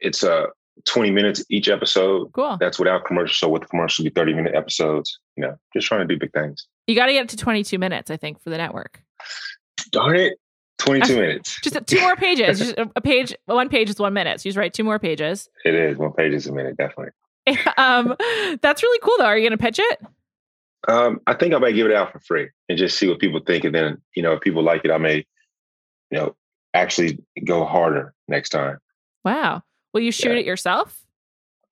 it's 0.00 0.22
a 0.22 0.48
20 0.84 1.10
minutes 1.10 1.44
each 1.48 1.68
episode. 1.68 2.32
Cool. 2.32 2.56
That's 2.58 2.78
without 2.78 3.04
commercial. 3.04 3.34
So 3.34 3.48
with 3.48 3.62
the 3.62 3.68
commercial, 3.68 4.04
be 4.04 4.10
30 4.10 4.34
minute 4.34 4.54
episodes. 4.54 5.18
You 5.36 5.44
know, 5.44 5.56
just 5.72 5.86
trying 5.86 6.06
to 6.06 6.12
do 6.12 6.18
big 6.18 6.32
things. 6.32 6.66
You 6.86 6.94
got 6.94 7.06
to 7.06 7.12
get 7.12 7.24
it 7.24 7.28
to 7.30 7.36
22 7.36 7.78
minutes, 7.78 8.10
I 8.10 8.16
think, 8.16 8.40
for 8.42 8.50
the 8.50 8.58
network. 8.58 9.02
Darn 9.92 10.16
it. 10.16 10.38
22 10.78 11.16
minutes. 11.16 11.60
Just 11.60 11.86
two 11.86 12.00
more 12.00 12.16
pages. 12.16 12.58
just 12.74 12.74
a 12.78 13.00
page, 13.00 13.34
one 13.46 13.68
page 13.68 13.90
is 13.90 13.98
one 13.98 14.12
minute. 14.12 14.40
So 14.40 14.48
you 14.48 14.50
just 14.50 14.58
write 14.58 14.74
two 14.74 14.84
more 14.84 14.98
pages. 14.98 15.48
It 15.64 15.74
is. 15.74 15.98
One 15.98 16.12
page 16.12 16.32
is 16.32 16.46
a 16.46 16.52
minute, 16.52 16.76
definitely. 16.76 17.12
um, 17.76 18.14
that's 18.62 18.82
really 18.82 18.98
cool, 19.02 19.14
though. 19.18 19.24
Are 19.24 19.36
you 19.36 19.48
going 19.48 19.58
to 19.58 19.62
pitch 19.62 19.78
it? 19.78 20.00
Um, 20.86 21.20
I 21.26 21.34
think 21.34 21.54
I 21.54 21.58
might 21.58 21.72
give 21.72 21.86
it 21.86 21.92
out 21.92 22.12
for 22.12 22.20
free 22.20 22.48
and 22.68 22.78
just 22.78 22.98
see 22.98 23.08
what 23.08 23.18
people 23.18 23.40
think. 23.44 23.64
And 23.64 23.74
then, 23.74 24.00
you 24.14 24.22
know, 24.22 24.34
if 24.34 24.40
people 24.40 24.62
like 24.62 24.84
it, 24.84 24.90
I 24.90 24.98
may, 24.98 25.26
you 26.10 26.18
know, 26.18 26.36
actually 26.74 27.18
go 27.44 27.64
harder 27.64 28.14
next 28.28 28.50
time. 28.50 28.78
Wow. 29.24 29.62
Will 29.92 30.02
you 30.02 30.12
shoot 30.12 30.32
yeah. 30.32 30.38
it 30.38 30.46
yourself? 30.46 31.02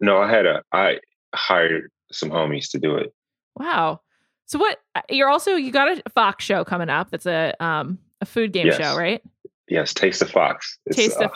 No, 0.00 0.18
I 0.18 0.28
had 0.28 0.46
a, 0.46 0.62
I 0.72 0.98
hired 1.34 1.90
some 2.10 2.30
homies 2.30 2.70
to 2.70 2.78
do 2.78 2.96
it. 2.96 3.14
Wow. 3.56 4.00
So 4.46 4.58
what, 4.58 4.78
uh, 4.94 5.02
you're 5.08 5.28
also, 5.28 5.54
you 5.54 5.70
got 5.70 5.98
a 6.04 6.10
Fox 6.10 6.44
show 6.44 6.64
coming 6.64 6.88
up. 6.88 7.10
That's 7.10 7.26
a, 7.26 7.54
um, 7.60 7.98
a 8.20 8.26
food 8.26 8.52
game 8.52 8.66
yes. 8.66 8.76
show, 8.76 8.96
right? 8.96 9.22
Yes. 9.68 9.94
Taste 9.94 10.22
of 10.22 10.30
Fox. 10.30 10.78
It's, 10.86 10.96
Taste 10.96 11.20
of 11.20 11.32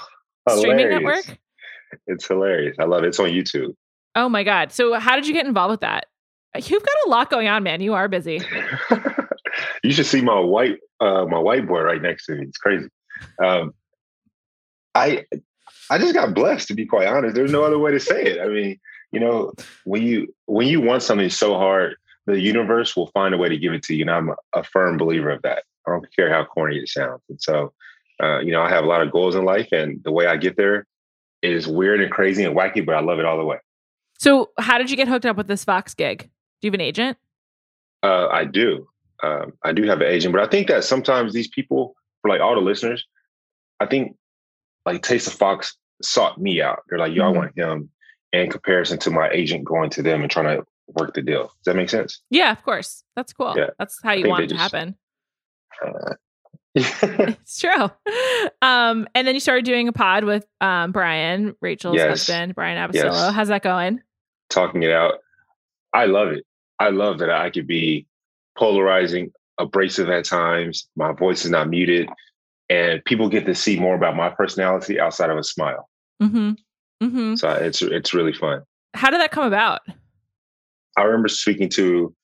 uh, 0.46 0.56
streaming 0.58 0.88
network. 0.90 1.38
It's 2.06 2.26
hilarious. 2.26 2.76
I 2.78 2.84
love 2.84 3.04
it. 3.04 3.08
It's 3.08 3.20
on 3.20 3.28
YouTube. 3.28 3.75
Oh 4.14 4.28
my 4.28 4.44
God. 4.44 4.72
So 4.72 4.94
how 4.99 5.16
did 5.16 5.26
you 5.26 5.32
get 5.32 5.46
involved 5.46 5.70
with 5.72 5.80
that? 5.80 6.06
You've 6.56 6.82
got 6.82 6.96
a 7.06 7.08
lot 7.08 7.30
going 7.30 7.49
on, 7.49 7.62
man. 7.62 7.80
You 7.80 7.94
are 7.94 8.08
busy. 8.08 8.42
you 9.84 9.92
should 9.92 10.06
see 10.06 10.20
my 10.20 10.38
white 10.38 10.78
uh, 11.00 11.25
my 11.26 11.37
whiteboard 11.37 11.84
right 11.84 12.02
next 12.02 12.26
to 12.26 12.34
me. 12.34 12.46
It's 12.46 12.58
crazy. 12.58 12.88
Um, 13.42 13.72
I 14.94 15.25
I 15.90 15.99
just 15.99 16.14
got 16.14 16.34
blessed 16.34 16.68
to 16.68 16.75
be 16.75 16.87
quite 16.87 17.06
honest. 17.06 17.34
There's 17.34 17.52
no 17.52 17.64
other 17.64 17.78
way 17.78 17.92
to 17.92 18.00
say 18.00 18.25
it. 18.25 18.40
I 18.40 18.49
mean, 18.49 18.78
you 19.12 19.20
know, 19.20 19.52
when 19.84 20.02
you 20.02 20.34
when 20.46 20.66
you 20.66 20.80
want 20.80 21.02
something 21.02 21.30
so 21.30 21.54
hard, 21.54 21.96
the 22.26 22.40
universe 22.40 22.96
will 22.96 23.08
find 23.08 23.34
a 23.34 23.38
way 23.38 23.49
to 23.49 23.56
give 23.56 23.72
it 23.72 23.82
to 23.84 23.94
you. 23.94 24.02
And 24.02 24.10
I'm 24.10 24.30
a, 24.30 24.37
a 24.54 24.64
firm 24.64 24.96
believer 24.96 25.30
of 25.30 25.42
that. 25.42 25.64
I 25.87 25.92
don't 25.92 26.06
care 26.14 26.32
how 26.32 26.44
corny 26.44 26.76
it 26.76 26.88
sounds. 26.88 27.22
And 27.28 27.40
so, 27.40 27.72
uh, 28.22 28.40
you 28.40 28.52
know, 28.52 28.62
I 28.62 28.68
have 28.68 28.84
a 28.84 28.87
lot 28.87 29.02
of 29.02 29.10
goals 29.10 29.34
in 29.34 29.44
life, 29.44 29.68
and 29.72 30.02
the 30.04 30.12
way 30.12 30.26
I 30.26 30.37
get 30.37 30.56
there 30.56 30.87
is 31.42 31.66
weird 31.66 32.00
and 32.00 32.10
crazy 32.10 32.44
and 32.44 32.56
wacky, 32.56 32.84
but 32.84 32.94
I 32.94 33.00
love 33.00 33.18
it 33.18 33.25
all 33.25 33.38
the 33.38 33.44
way. 33.44 33.58
So, 34.18 34.50
how 34.58 34.78
did 34.78 34.90
you 34.90 34.96
get 34.96 35.08
hooked 35.08 35.26
up 35.26 35.37
with 35.37 35.49
this 35.49 35.64
Fox 35.64 35.94
gig? 35.94 36.30
Do 36.60 36.66
you 36.66 36.70
have 36.70 36.75
an 36.75 36.80
agent? 36.82 37.18
Uh, 38.02 38.28
I 38.28 38.44
do. 38.44 38.88
Um, 39.22 39.52
I 39.64 39.72
do 39.72 39.84
have 39.84 40.00
an 40.00 40.08
agent, 40.08 40.34
but 40.34 40.42
I 40.42 40.46
think 40.46 40.68
that 40.68 40.84
sometimes 40.84 41.32
these 41.32 41.49
people, 41.49 41.94
for 42.22 42.28
like 42.28 42.40
all 42.40 42.54
the 42.54 42.60
listeners, 42.60 43.06
I 43.78 43.87
think 43.87 44.16
like 44.84 45.02
Taste 45.02 45.26
of 45.26 45.34
Fox 45.34 45.76
sought 46.02 46.40
me 46.40 46.60
out. 46.62 46.82
They're 46.88 46.99
like, 46.99 47.14
"Yo, 47.14 47.22
mm-hmm. 47.22 47.34
I 47.34 47.38
want 47.38 47.58
him." 47.58 47.90
In 48.32 48.49
comparison 48.49 48.96
to 49.00 49.10
my 49.10 49.28
agent 49.30 49.64
going 49.64 49.90
to 49.90 50.02
them 50.02 50.22
and 50.22 50.30
trying 50.30 50.56
to 50.56 50.64
work 50.94 51.14
the 51.14 51.22
deal. 51.22 51.42
Does 51.42 51.64
that 51.64 51.76
make 51.76 51.90
sense? 51.90 52.20
Yeah, 52.30 52.52
of 52.52 52.62
course. 52.62 53.04
That's 53.16 53.32
cool. 53.32 53.54
Yeah. 53.56 53.70
That's 53.78 53.99
how 54.02 54.12
you 54.12 54.28
want 54.28 54.44
it 54.44 54.49
to 54.49 54.54
just, 54.54 54.72
happen. 54.72 54.96
It's 56.75 57.58
true. 57.58 57.90
Um, 58.62 59.08
and 59.14 59.26
then 59.26 59.34
you 59.34 59.40
started 59.40 59.64
doing 59.64 59.88
a 59.88 59.92
pod 59.92 60.25
with 60.25 60.46
um, 60.60 60.92
Bryan, 60.92 61.56
Rachel's 61.60 61.96
yes. 61.96 62.08
husband, 62.08 62.54
Bryan 62.54 62.78
Abasolo. 62.78 63.12
Yes. 63.12 63.34
How's 63.34 63.49
that 63.49 63.62
going? 63.62 64.00
Talking 64.50 64.84
it 64.84 64.92
out. 64.92 65.14
I 65.92 66.06
love 66.06 66.28
it. 66.28 66.44
I 66.78 66.90
love 66.90 67.18
that 67.18 67.30
I 67.30 67.50
could 67.50 67.66
be 67.66 68.06
polarizing, 68.56 69.32
abrasive 69.58 70.08
at 70.10 70.25
times. 70.25 70.88
My 70.96 71.12
voice 71.12 71.44
is 71.44 71.50
not 71.50 71.68
muted, 71.68 72.08
and 72.68 73.04
people 73.04 73.28
get 73.28 73.46
to 73.46 73.54
see 73.54 73.78
more 73.78 73.94
about 73.94 74.16
my 74.16 74.28
personality 74.28 75.00
outside 75.00 75.30
of 75.30 75.38
a 75.38 75.44
smile. 75.44 75.88
Mm-hmm. 76.22 76.52
Mm-hmm. 77.02 77.34
So 77.34 77.50
it's 77.50 77.82
it's 77.82 78.14
really 78.14 78.32
fun. 78.32 78.62
How 78.94 79.10
did 79.10 79.20
that 79.20 79.30
come 79.30 79.44
about? 79.44 79.80
I 80.96 81.02
remember 81.02 81.28
speaking 81.28 81.68
to 81.70 82.14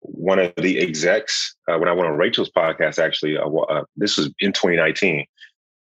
one 0.00 0.38
of 0.38 0.52
the 0.56 0.78
execs 0.78 1.54
uh, 1.68 1.78
when 1.78 1.88
I 1.88 1.92
went 1.92 2.08
on 2.08 2.16
Rachel's 2.16 2.50
podcast. 2.50 2.98
Actually, 2.98 3.36
uh, 3.36 3.48
uh, 3.48 3.84
this 3.96 4.16
was 4.16 4.32
in 4.40 4.52
2019, 4.52 5.26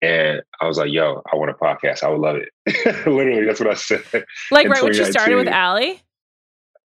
and 0.03 0.43
I 0.61 0.67
was 0.67 0.79
like, 0.79 0.93
"Yo, 0.93 1.23
I 1.33 1.37
want 1.37 1.51
a 1.51 1.55
podcast. 1.55 2.03
I 2.03 2.09
would 2.09 2.21
love 2.21 2.37
it." 2.37 2.49
Literally, 3.07 3.45
that's 3.45 3.61
what 3.61 3.71
I 3.71 3.75
said. 3.75 4.03
Like 4.51 4.69
right 4.69 4.83
when 4.83 4.95
you 4.95 5.05
started 5.05 5.37
with 5.37 5.49
Allie. 5.49 6.01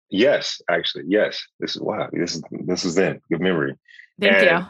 Yes, 0.10 0.62
actually, 0.70 1.04
yes. 1.08 1.44
This 1.60 1.76
is 1.76 1.82
wow. 1.82 2.10
This 2.12 2.36
is 2.36 2.44
this 2.52 2.86
is 2.86 2.96
then 2.96 3.20
good 3.30 3.42
memory. 3.42 3.76
Thank 4.20 4.36
and 4.36 4.60
you. 4.60 4.66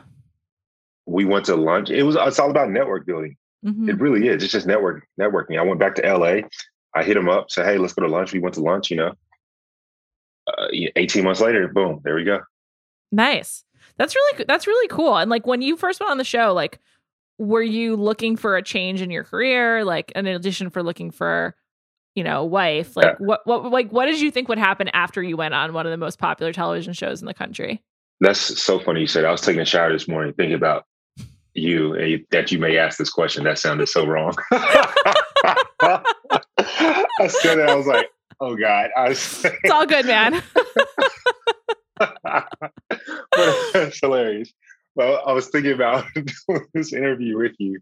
We 1.06 1.26
went 1.26 1.46
to 1.46 1.56
lunch. 1.56 1.90
It 1.90 2.04
was 2.04 2.16
it's 2.20 2.40
all 2.40 2.50
about 2.50 2.70
network 2.70 3.06
building. 3.06 3.38
Mm-hmm. 3.66 3.90
It 3.90 4.00
really 4.00 4.28
is. 4.28 4.44
It's 4.44 4.52
just 4.52 4.68
network 4.68 5.06
networking. 5.20 5.60
I 5.60 5.64
went 5.64 5.80
back 5.80 5.96
to 5.96 6.14
LA. 6.14 6.48
I 6.96 7.04
hit 7.04 7.18
him 7.18 7.30
up, 7.30 7.52
said, 7.52 7.66
"Hey, 7.66 7.78
let's 7.78 7.94
go 7.94 8.02
to 8.02 8.12
lunch." 8.12 8.34
We 8.34 8.40
went 8.40 8.56
to 8.56 8.62
lunch. 8.62 8.90
You 8.90 8.98
know, 8.98 9.14
18 10.96 11.24
months 11.24 11.42
later, 11.42 11.68
boom, 11.68 12.02
there 12.04 12.16
we 12.16 12.24
go. 12.24 12.40
Nice. 13.12 13.64
That's 13.98 14.16
really 14.16 14.46
that's 14.48 14.68
really 14.68 14.88
cool. 14.90 15.18
And 15.18 15.30
like 15.30 15.48
when 15.48 15.62
you 15.62 15.76
first 15.76 16.00
went 16.00 16.12
on 16.12 16.18
the 16.18 16.24
show, 16.24 16.54
like 16.54 16.80
were 17.40 17.62
you 17.62 17.96
looking 17.96 18.36
for 18.36 18.58
a 18.58 18.64
change 18.64 19.02
in 19.02 19.12
your 19.12 19.24
career, 19.24 19.84
like 19.84 20.12
in 20.12 20.28
addition 20.28 20.70
for 20.70 20.84
looking 20.84 21.12
for 21.12 21.56
you 22.18 22.24
know, 22.24 22.44
wife. 22.44 22.98
Like 22.98 23.06
yeah. 23.06 23.16
what 23.20 23.46
what 23.46 23.72
like 23.72 23.92
what 23.92 24.08
did 24.08 24.20
you 24.20 24.32
think 24.32 24.50
would 24.50 24.58
happen 24.58 24.88
after 24.88 25.22
you 25.22 25.38
went 25.38 25.54
on 25.54 25.72
one 25.72 25.86
of 25.86 25.92
the 25.92 25.98
most 25.98 26.18
popular 26.18 26.52
television 26.52 26.94
shows 26.94 27.22
in 27.22 27.28
the 27.28 27.34
country? 27.34 27.84
That's 28.20 28.40
so 28.40 28.80
funny 28.80 29.02
you 29.02 29.08
said. 29.08 29.24
I 29.24 29.30
was 29.30 29.42
taking 29.42 29.62
a 29.62 29.66
shower 29.66 29.94
this 29.94 30.08
morning 30.08 30.34
thinking 30.34 30.56
about 30.56 30.86
you 31.54 31.94
and 31.94 32.26
that 32.32 32.52
you 32.52 32.58
may 32.58 32.76
ask 32.80 32.98
this 32.98 33.12
question. 33.12 33.44
That 33.44 33.60
sounded 33.60 33.88
so 33.88 34.04
wrong. 34.08 34.34
I 34.52 36.02
said 37.28 37.60
it. 37.60 37.70
I 37.70 37.76
was 37.76 37.86
like, 37.86 38.10
oh 38.40 38.56
God. 38.56 38.90
I 38.96 39.10
it's 39.10 39.46
all 39.72 39.86
good, 39.86 40.06
man. 40.06 40.42
it's 43.76 44.00
hilarious. 44.00 44.54
Well, 44.96 45.22
I 45.26 45.34
was 45.34 45.48
thinking 45.50 45.74
about 45.74 46.06
this 46.74 46.94
interview 46.94 47.38
with 47.38 47.54
you 47.60 47.80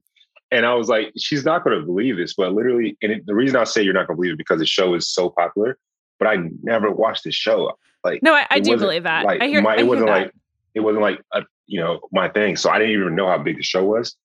and 0.51 0.65
I 0.65 0.73
was 0.75 0.89
like, 0.89 1.11
she's 1.17 1.43
not 1.43 1.63
going 1.63 1.79
to 1.79 1.85
believe 1.85 2.17
this, 2.17 2.33
but 2.33 2.53
literally, 2.53 2.97
and 3.01 3.11
it, 3.11 3.25
the 3.25 3.35
reason 3.35 3.55
I 3.55 3.63
say 3.63 3.81
you're 3.81 3.93
not 3.93 4.07
going 4.07 4.15
to 4.15 4.21
believe 4.21 4.33
it 4.33 4.37
because 4.37 4.59
the 4.59 4.65
show 4.65 4.93
is 4.93 5.07
so 5.07 5.29
popular. 5.29 5.77
But 6.17 6.29
I 6.29 6.37
never 6.63 6.91
watched 6.91 7.25
the 7.25 7.31
show. 7.31 7.73
Like, 8.03 8.23
no, 8.23 8.33
I, 8.33 8.47
I 8.49 8.59
do 8.59 8.77
believe 8.77 9.03
that. 9.03 9.25
Like, 9.25 9.41
I 9.41 9.47
hear, 9.47 9.61
my, 9.61 9.75
it 9.75 9.81
I 9.81 9.83
wasn't 9.83 10.07
hear 10.07 10.17
like 10.17 10.33
it 10.75 10.79
wasn't 10.79 11.01
like 11.01 11.21
a, 11.33 11.43
you 11.65 11.81
know 11.81 11.99
my 12.13 12.29
thing. 12.29 12.55
So 12.55 12.69
I 12.69 12.79
didn't 12.79 12.93
even 12.93 13.15
know 13.15 13.27
how 13.27 13.37
big 13.37 13.57
the 13.57 13.63
show 13.63 13.83
was 13.83 14.15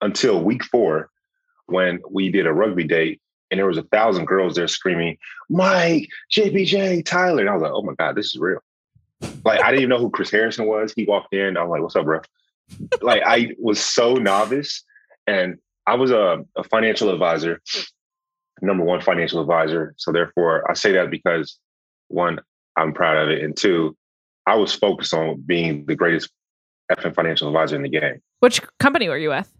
until 0.00 0.40
week 0.40 0.62
four 0.64 1.10
when 1.66 2.00
we 2.08 2.30
did 2.30 2.46
a 2.46 2.52
rugby 2.52 2.84
date 2.84 3.20
and 3.50 3.58
there 3.58 3.66
was 3.66 3.78
a 3.78 3.82
thousand 3.84 4.26
girls 4.26 4.54
there 4.54 4.68
screaming, 4.68 5.16
Mike, 5.48 6.08
JPJ, 6.32 7.04
Tyler. 7.04 7.40
And 7.40 7.50
I 7.50 7.54
was 7.54 7.62
like, 7.62 7.72
oh 7.72 7.82
my 7.82 7.94
God, 7.98 8.16
this 8.16 8.26
is 8.26 8.38
real. 8.38 8.60
Like 9.44 9.62
I 9.62 9.70
didn't 9.70 9.82
even 9.82 9.88
know 9.90 9.98
who 9.98 10.10
Chris 10.10 10.30
Harrison 10.30 10.66
was. 10.66 10.92
He 10.94 11.04
walked 11.04 11.34
in. 11.34 11.56
I 11.56 11.62
was 11.62 11.70
like, 11.70 11.82
what's 11.82 11.96
up, 11.96 12.04
bro? 12.04 12.20
like 13.02 13.22
I 13.26 13.50
was 13.58 13.80
so 13.80 14.14
novice. 14.14 14.84
And 15.26 15.58
I 15.86 15.94
was 15.94 16.10
a, 16.10 16.44
a 16.56 16.64
financial 16.64 17.10
advisor, 17.10 17.60
number 18.62 18.84
one 18.84 19.00
financial 19.00 19.40
advisor. 19.40 19.94
So 19.98 20.12
therefore, 20.12 20.68
I 20.70 20.74
say 20.74 20.92
that 20.92 21.10
because 21.10 21.58
one, 22.08 22.40
I'm 22.76 22.92
proud 22.92 23.16
of 23.16 23.28
it, 23.30 23.42
and 23.42 23.56
two, 23.56 23.96
I 24.46 24.56
was 24.56 24.72
focused 24.72 25.12
on 25.12 25.42
being 25.44 25.84
the 25.86 25.94
greatest 25.94 26.30
FM 26.92 27.14
financial 27.14 27.48
advisor 27.48 27.76
in 27.76 27.82
the 27.82 27.88
game. 27.88 28.20
Which 28.40 28.60
company 28.78 29.08
were 29.08 29.18
you 29.18 29.30
with? 29.30 29.50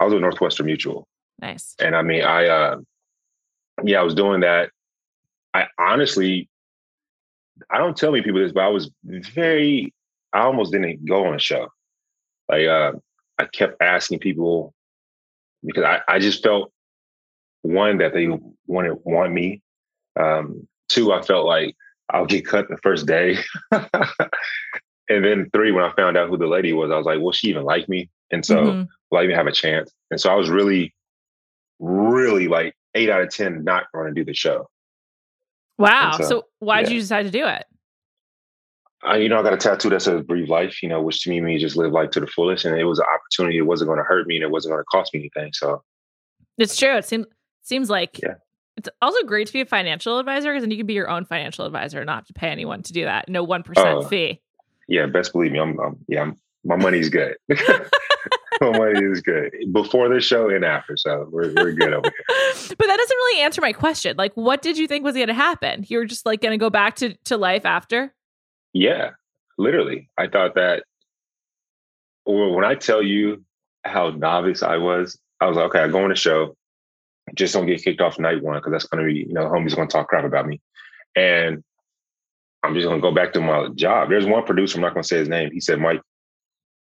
I 0.00 0.04
was 0.04 0.12
with 0.12 0.22
Northwestern 0.22 0.66
Mutual. 0.66 1.06
Nice. 1.40 1.74
And 1.78 1.94
I 1.94 2.02
mean, 2.02 2.22
I, 2.22 2.46
uh, 2.46 2.76
yeah, 3.82 4.00
I 4.00 4.02
was 4.02 4.14
doing 4.14 4.40
that. 4.40 4.70
I 5.52 5.66
honestly, 5.78 6.48
I 7.70 7.78
don't 7.78 7.96
tell 7.96 8.12
many 8.12 8.22
people 8.22 8.40
this, 8.40 8.52
but 8.52 8.64
I 8.64 8.68
was 8.68 8.90
very, 9.04 9.92
I 10.32 10.40
almost 10.40 10.72
didn't 10.72 11.04
go 11.04 11.26
on 11.26 11.34
a 11.34 11.38
show. 11.38 11.68
Like, 12.48 12.66
uh, 12.66 12.92
I 13.38 13.46
kept 13.46 13.80
asking 13.82 14.20
people 14.20 14.74
because 15.64 15.84
I, 15.84 16.00
I 16.08 16.18
just 16.18 16.42
felt 16.42 16.72
one 17.62 17.98
that 17.98 18.12
they 18.12 18.28
wanted 18.66 18.98
want 19.04 19.32
me. 19.32 19.62
Um, 20.20 20.68
two, 20.88 21.12
I 21.12 21.22
felt 21.22 21.46
like 21.46 21.74
I'll 22.10 22.26
get 22.26 22.46
cut 22.46 22.68
the 22.68 22.76
first 22.78 23.06
day. 23.06 23.38
and 23.72 25.24
then 25.24 25.50
three, 25.52 25.72
when 25.72 25.84
I 25.84 25.92
found 25.94 26.16
out 26.16 26.28
who 26.28 26.36
the 26.36 26.46
lady 26.46 26.72
was, 26.72 26.90
I 26.90 26.96
was 26.96 27.06
like, 27.06 27.20
will 27.20 27.32
she 27.32 27.48
even 27.48 27.64
like 27.64 27.88
me? 27.88 28.10
And 28.30 28.44
so 28.44 28.56
mm-hmm. 28.56 28.82
will 29.10 29.18
I 29.18 29.24
even 29.24 29.36
have 29.36 29.46
a 29.46 29.52
chance? 29.52 29.92
And 30.10 30.20
so 30.20 30.30
I 30.30 30.34
was 30.34 30.50
really, 30.50 30.94
really 31.80 32.48
like 32.48 32.74
eight 32.94 33.10
out 33.10 33.22
of 33.22 33.30
10 33.30 33.64
not 33.64 33.84
going 33.92 34.06
to 34.06 34.12
do 34.12 34.24
the 34.24 34.34
show. 34.34 34.68
Wow. 35.78 36.12
So, 36.18 36.24
so, 36.24 36.44
why 36.60 36.82
did 36.82 36.90
yeah. 36.90 36.94
you 36.94 37.00
decide 37.00 37.24
to 37.24 37.30
do 37.30 37.46
it? 37.46 37.64
I, 39.02 39.16
you 39.16 39.28
know, 39.28 39.38
I 39.38 39.42
got 39.42 39.52
a 39.52 39.56
tattoo 39.56 39.90
that 39.90 40.02
says 40.02 40.22
"Breathe 40.22 40.48
Life." 40.48 40.82
You 40.82 40.88
know, 40.88 41.02
which 41.02 41.22
to 41.22 41.30
me 41.30 41.40
means 41.40 41.60
just 41.60 41.76
live 41.76 41.92
life 41.92 42.10
to 42.10 42.20
the 42.20 42.26
fullest. 42.26 42.64
And 42.64 42.78
it 42.78 42.84
was 42.84 42.98
an 42.98 43.06
opportunity. 43.12 43.58
It 43.58 43.66
wasn't 43.66 43.88
going 43.88 43.98
to 43.98 44.04
hurt 44.04 44.26
me, 44.26 44.36
and 44.36 44.42
it 44.42 44.50
wasn't 44.50 44.72
going 44.72 44.82
to 44.82 44.86
cost 44.90 45.12
me 45.12 45.20
anything. 45.20 45.52
So, 45.52 45.82
it's 46.56 46.76
true. 46.76 46.96
It 46.96 47.04
seems 47.04 47.26
seems 47.62 47.90
like 47.90 48.20
yeah. 48.22 48.34
It's 48.76 48.88
also 49.00 49.22
great 49.24 49.46
to 49.46 49.52
be 49.52 49.60
a 49.60 49.66
financial 49.66 50.18
advisor 50.18 50.50
because 50.50 50.62
then 50.62 50.70
you 50.70 50.76
can 50.76 50.86
be 50.86 50.94
your 50.94 51.08
own 51.08 51.24
financial 51.24 51.64
advisor 51.64 52.00
and 52.00 52.06
not 52.06 52.16
have 52.16 52.26
to 52.26 52.32
pay 52.32 52.48
anyone 52.48 52.82
to 52.82 52.92
do 52.92 53.04
that. 53.04 53.28
No 53.28 53.44
one 53.44 53.62
percent 53.62 54.04
uh, 54.04 54.08
fee. 54.08 54.40
Yeah, 54.88 55.06
best 55.06 55.32
believe 55.32 55.52
me. 55.52 55.60
I'm, 55.60 55.78
I'm 55.80 55.96
yeah. 56.08 56.22
I'm, 56.22 56.36
my 56.64 56.76
money's 56.76 57.08
good. 57.08 57.36
my 57.48 58.78
money 58.78 59.04
is 59.04 59.20
good 59.20 59.52
before 59.72 60.08
the 60.08 60.20
show 60.20 60.48
and 60.48 60.64
after. 60.64 60.96
So 60.96 61.28
we're, 61.30 61.52
we're 61.54 61.72
good 61.72 61.92
over 61.92 62.08
here. 62.08 62.54
but 62.78 62.86
that 62.86 62.96
doesn't 62.96 63.16
really 63.16 63.42
answer 63.42 63.60
my 63.60 63.72
question. 63.72 64.16
Like, 64.16 64.32
what 64.34 64.62
did 64.62 64.78
you 64.78 64.86
think 64.86 65.04
was 65.04 65.14
going 65.14 65.28
to 65.28 65.34
happen? 65.34 65.84
You 65.88 65.98
were 65.98 66.04
just 66.04 66.26
like 66.26 66.40
going 66.40 66.52
to 66.52 66.62
go 66.62 66.70
back 66.70 66.96
to, 66.96 67.14
to 67.24 67.36
life 67.36 67.64
after? 67.64 68.14
Yeah, 68.72 69.10
literally. 69.58 70.08
I 70.18 70.28
thought 70.28 70.54
that 70.54 70.84
when 72.24 72.64
I 72.64 72.74
tell 72.74 73.02
you 73.02 73.44
how 73.84 74.10
novice 74.10 74.62
I 74.62 74.78
was, 74.78 75.18
I 75.40 75.46
was 75.46 75.56
like, 75.56 75.66
okay, 75.66 75.80
I 75.80 75.88
go 75.88 76.02
on 76.02 76.12
a 76.12 76.16
show, 76.16 76.56
just 77.34 77.54
don't 77.54 77.66
get 77.66 77.82
kicked 77.82 78.00
off 78.00 78.18
night 78.18 78.42
one 78.42 78.56
because 78.56 78.72
that's 78.72 78.86
going 78.86 79.06
to 79.06 79.12
be, 79.12 79.20
you 79.20 79.34
know, 79.34 79.46
homies 79.46 79.76
going 79.76 79.88
to 79.88 79.92
talk 79.92 80.08
crap 80.08 80.24
about 80.24 80.46
me. 80.46 80.60
And 81.16 81.62
I'm 82.62 82.74
just 82.74 82.86
going 82.86 82.98
to 82.98 83.02
go 83.02 83.14
back 83.14 83.32
to 83.34 83.40
my 83.40 83.68
job. 83.74 84.08
There's 84.08 84.26
one 84.26 84.44
producer, 84.44 84.78
I'm 84.78 84.82
not 84.82 84.94
going 84.94 85.02
to 85.02 85.08
say 85.08 85.18
his 85.18 85.28
name. 85.28 85.50
He 85.52 85.60
said, 85.60 85.80
Mike, 85.80 86.00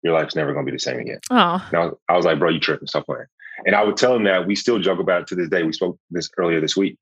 your 0.04 0.14
life's 0.14 0.36
never 0.36 0.54
going 0.54 0.66
to 0.66 0.72
be 0.72 0.76
the 0.76 0.82
same 0.82 1.00
again. 1.00 1.20
Oh. 1.32 1.66
And 1.72 1.78
I 1.78 1.86
was, 1.86 1.96
I 2.10 2.16
was 2.18 2.26
like, 2.26 2.40
bro, 2.40 2.50
you 2.50 2.60
tripping, 2.60 2.88
stop 2.88 3.06
playing. 3.06 3.26
And 3.66 3.76
I 3.76 3.84
would 3.84 3.98
tell 3.98 4.16
him 4.16 4.24
that 4.26 4.46
we 4.46 4.56
still 4.56 4.80
joke 4.80 5.00
about 5.00 5.22
it 5.22 5.28
to 5.28 5.36
this 5.36 5.50
day. 5.50 5.64
We 5.64 5.74
spoke 5.74 5.98
this 6.12 6.30
earlier 6.38 6.60
this 6.60 6.76
week. 6.76 6.98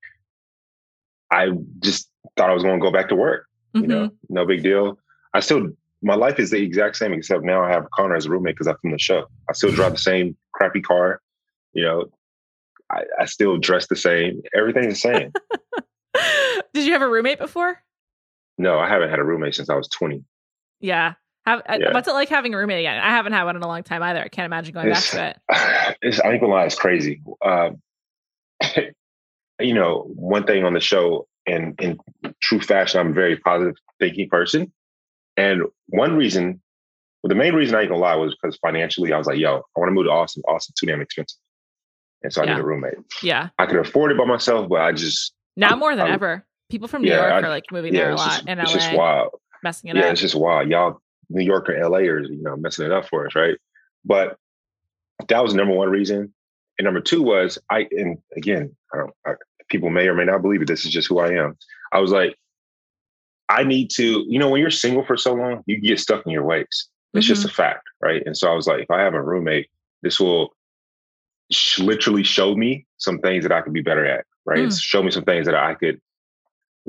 I 1.30 1.48
just 1.80 2.08
thought 2.36 2.50
I 2.50 2.54
was 2.54 2.62
going 2.62 2.78
to 2.78 2.82
go 2.82 2.92
back 2.92 3.08
to 3.08 3.16
work. 3.16 3.46
Mm-hmm. 3.74 3.82
You 3.82 3.88
know, 3.88 4.06
mm-hmm. 4.06 4.34
no 4.34 4.46
big 4.46 4.62
deal. 4.62 4.98
I 5.34 5.40
still, 5.40 5.70
my 6.02 6.14
life 6.14 6.38
is 6.38 6.50
the 6.50 6.62
exact 6.62 6.96
same, 6.96 7.12
except 7.12 7.42
now 7.42 7.64
I 7.64 7.70
have 7.70 7.90
Connor 7.90 8.16
as 8.16 8.26
a 8.26 8.30
roommate 8.30 8.54
because 8.54 8.66
I'm 8.66 8.76
from 8.82 8.92
the 8.92 8.98
show. 8.98 9.26
I 9.48 9.54
still 9.54 9.72
drive 9.72 9.92
the 9.92 9.98
same 9.98 10.36
crappy 10.52 10.82
car. 10.82 11.20
You 11.72 11.84
know, 11.84 12.04
I, 12.90 13.02
I 13.20 13.24
still 13.24 13.56
dress 13.56 13.88
the 13.88 13.96
same. 13.96 14.42
Everything's 14.54 15.02
the 15.02 15.30
same. 15.32 15.32
Did 16.74 16.86
you 16.86 16.92
have 16.92 17.02
a 17.02 17.08
roommate 17.08 17.38
before? 17.38 17.78
No, 18.58 18.78
I 18.78 18.88
haven't 18.88 19.10
had 19.10 19.18
a 19.18 19.24
roommate 19.24 19.54
since 19.54 19.70
I 19.70 19.74
was 19.74 19.88
20. 19.88 20.22
Yeah. 20.80 21.14
Have, 21.44 21.62
yeah. 21.68 21.92
What's 21.92 22.06
it 22.06 22.12
like 22.12 22.28
having 22.28 22.54
a 22.54 22.58
roommate 22.58 22.80
again? 22.80 22.98
I 22.98 23.10
haven't 23.10 23.32
had 23.32 23.44
one 23.44 23.56
in 23.56 23.62
a 23.62 23.66
long 23.66 23.82
time 23.82 24.02
either. 24.02 24.20
I 24.20 24.28
can't 24.28 24.46
imagine 24.46 24.74
going 24.74 24.88
it's, 24.88 25.12
back 25.12 25.36
to 25.48 25.54
it. 25.56 25.96
It's, 26.02 26.20
I 26.20 26.32
ain't 26.32 26.40
gonna 26.40 26.52
lie, 26.52 26.64
it's 26.64 26.76
crazy. 26.76 27.20
Uh, 27.44 27.70
you 29.60 29.74
know, 29.74 30.04
one 30.14 30.44
thing 30.44 30.64
on 30.64 30.74
the 30.74 30.80
show, 30.80 31.26
and 31.46 31.78
in 31.80 31.98
true 32.40 32.60
fashion, 32.60 33.00
I'm 33.00 33.10
a 33.10 33.12
very 33.12 33.36
positive 33.36 33.74
thinking 33.98 34.28
person. 34.28 34.72
And 35.36 35.62
one 35.88 36.16
reason, 36.16 36.60
well, 37.22 37.28
the 37.28 37.34
main 37.34 37.54
reason 37.54 37.74
I 37.74 37.80
ain't 37.80 37.88
gonna 37.88 38.00
lie 38.00 38.16
was 38.16 38.36
because 38.40 38.56
financially, 38.58 39.12
I 39.12 39.18
was 39.18 39.26
like, 39.26 39.38
yo, 39.38 39.62
I 39.76 39.80
want 39.80 39.88
to 39.88 39.94
move 39.94 40.06
to 40.06 40.10
Austin. 40.10 40.42
Austin 40.46 40.74
too 40.78 40.86
damn 40.86 41.00
expensive. 41.00 41.38
And 42.22 42.32
so 42.32 42.42
I 42.42 42.44
yeah. 42.44 42.54
need 42.54 42.60
a 42.60 42.64
roommate. 42.64 42.94
Yeah. 43.22 43.48
I 43.58 43.66
could 43.66 43.78
afford 43.78 44.12
it 44.12 44.18
by 44.18 44.24
myself, 44.24 44.68
but 44.68 44.80
I 44.80 44.92
just 44.92 45.32
now 45.56 45.76
more 45.76 45.96
than 45.96 46.06
I, 46.06 46.12
ever. 46.12 46.44
People 46.70 46.88
from 46.88 47.02
New 47.02 47.10
yeah, 47.10 47.28
York 47.28 47.32
I, 47.32 47.46
are 47.46 47.50
like 47.50 47.64
moving 47.70 47.94
yeah, 47.94 48.02
there 48.02 48.10
a 48.12 48.16
lot 48.16 48.30
just, 48.30 48.48
in 48.48 48.58
LA. 48.58 48.64
It's 48.64 48.72
just 48.72 48.94
wild. 48.94 49.30
Messing 49.62 49.90
it 49.90 49.96
yeah, 49.96 50.06
up. 50.06 50.12
it's 50.12 50.20
just 50.20 50.34
wild. 50.34 50.68
Y'all 50.68 51.01
New 51.32 51.44
York 51.44 51.68
or 51.68 51.78
LA 51.78 51.98
are, 51.98 52.20
you 52.20 52.42
know, 52.42 52.56
messing 52.56 52.86
it 52.86 52.92
up 52.92 53.08
for 53.08 53.26
us, 53.26 53.34
right? 53.34 53.56
But 54.04 54.36
that 55.28 55.42
was 55.42 55.54
number 55.54 55.74
one 55.74 55.88
reason. 55.88 56.32
And 56.78 56.84
number 56.84 57.00
two 57.00 57.22
was 57.22 57.58
I 57.70 57.86
and 57.90 58.18
again, 58.36 58.74
I 58.92 58.98
don't 58.98 59.10
I, 59.26 59.32
people 59.68 59.90
may 59.90 60.08
or 60.08 60.14
may 60.14 60.24
not 60.24 60.42
believe 60.42 60.62
it. 60.62 60.68
This 60.68 60.84
is 60.84 60.92
just 60.92 61.08
who 61.08 61.18
I 61.18 61.32
am. 61.32 61.56
I 61.92 62.00
was 62.00 62.10
like, 62.10 62.36
I 63.48 63.64
need 63.64 63.90
to, 63.90 64.24
you 64.28 64.38
know, 64.38 64.48
when 64.48 64.60
you're 64.60 64.70
single 64.70 65.04
for 65.04 65.16
so 65.16 65.34
long, 65.34 65.62
you 65.66 65.80
get 65.80 66.00
stuck 66.00 66.24
in 66.24 66.32
your 66.32 66.44
ways. 66.44 66.66
It's 67.14 67.26
mm-hmm. 67.26 67.34
just 67.34 67.44
a 67.44 67.48
fact, 67.48 67.84
right? 68.00 68.22
And 68.24 68.36
so 68.36 68.50
I 68.50 68.54
was 68.54 68.66
like, 68.66 68.80
if 68.80 68.90
I 68.90 69.00
have 69.00 69.14
a 69.14 69.22
roommate, 69.22 69.68
this 70.02 70.18
will 70.18 70.54
sh- 71.50 71.78
literally 71.78 72.22
show 72.22 72.54
me 72.54 72.86
some 72.96 73.18
things 73.18 73.44
that 73.44 73.52
I 73.52 73.60
could 73.60 73.74
be 73.74 73.82
better 73.82 74.06
at, 74.06 74.24
right? 74.46 74.60
Mm. 74.60 74.80
Show 74.80 75.02
me 75.02 75.10
some 75.10 75.24
things 75.24 75.46
that 75.46 75.54
I 75.54 75.74
could 75.74 76.00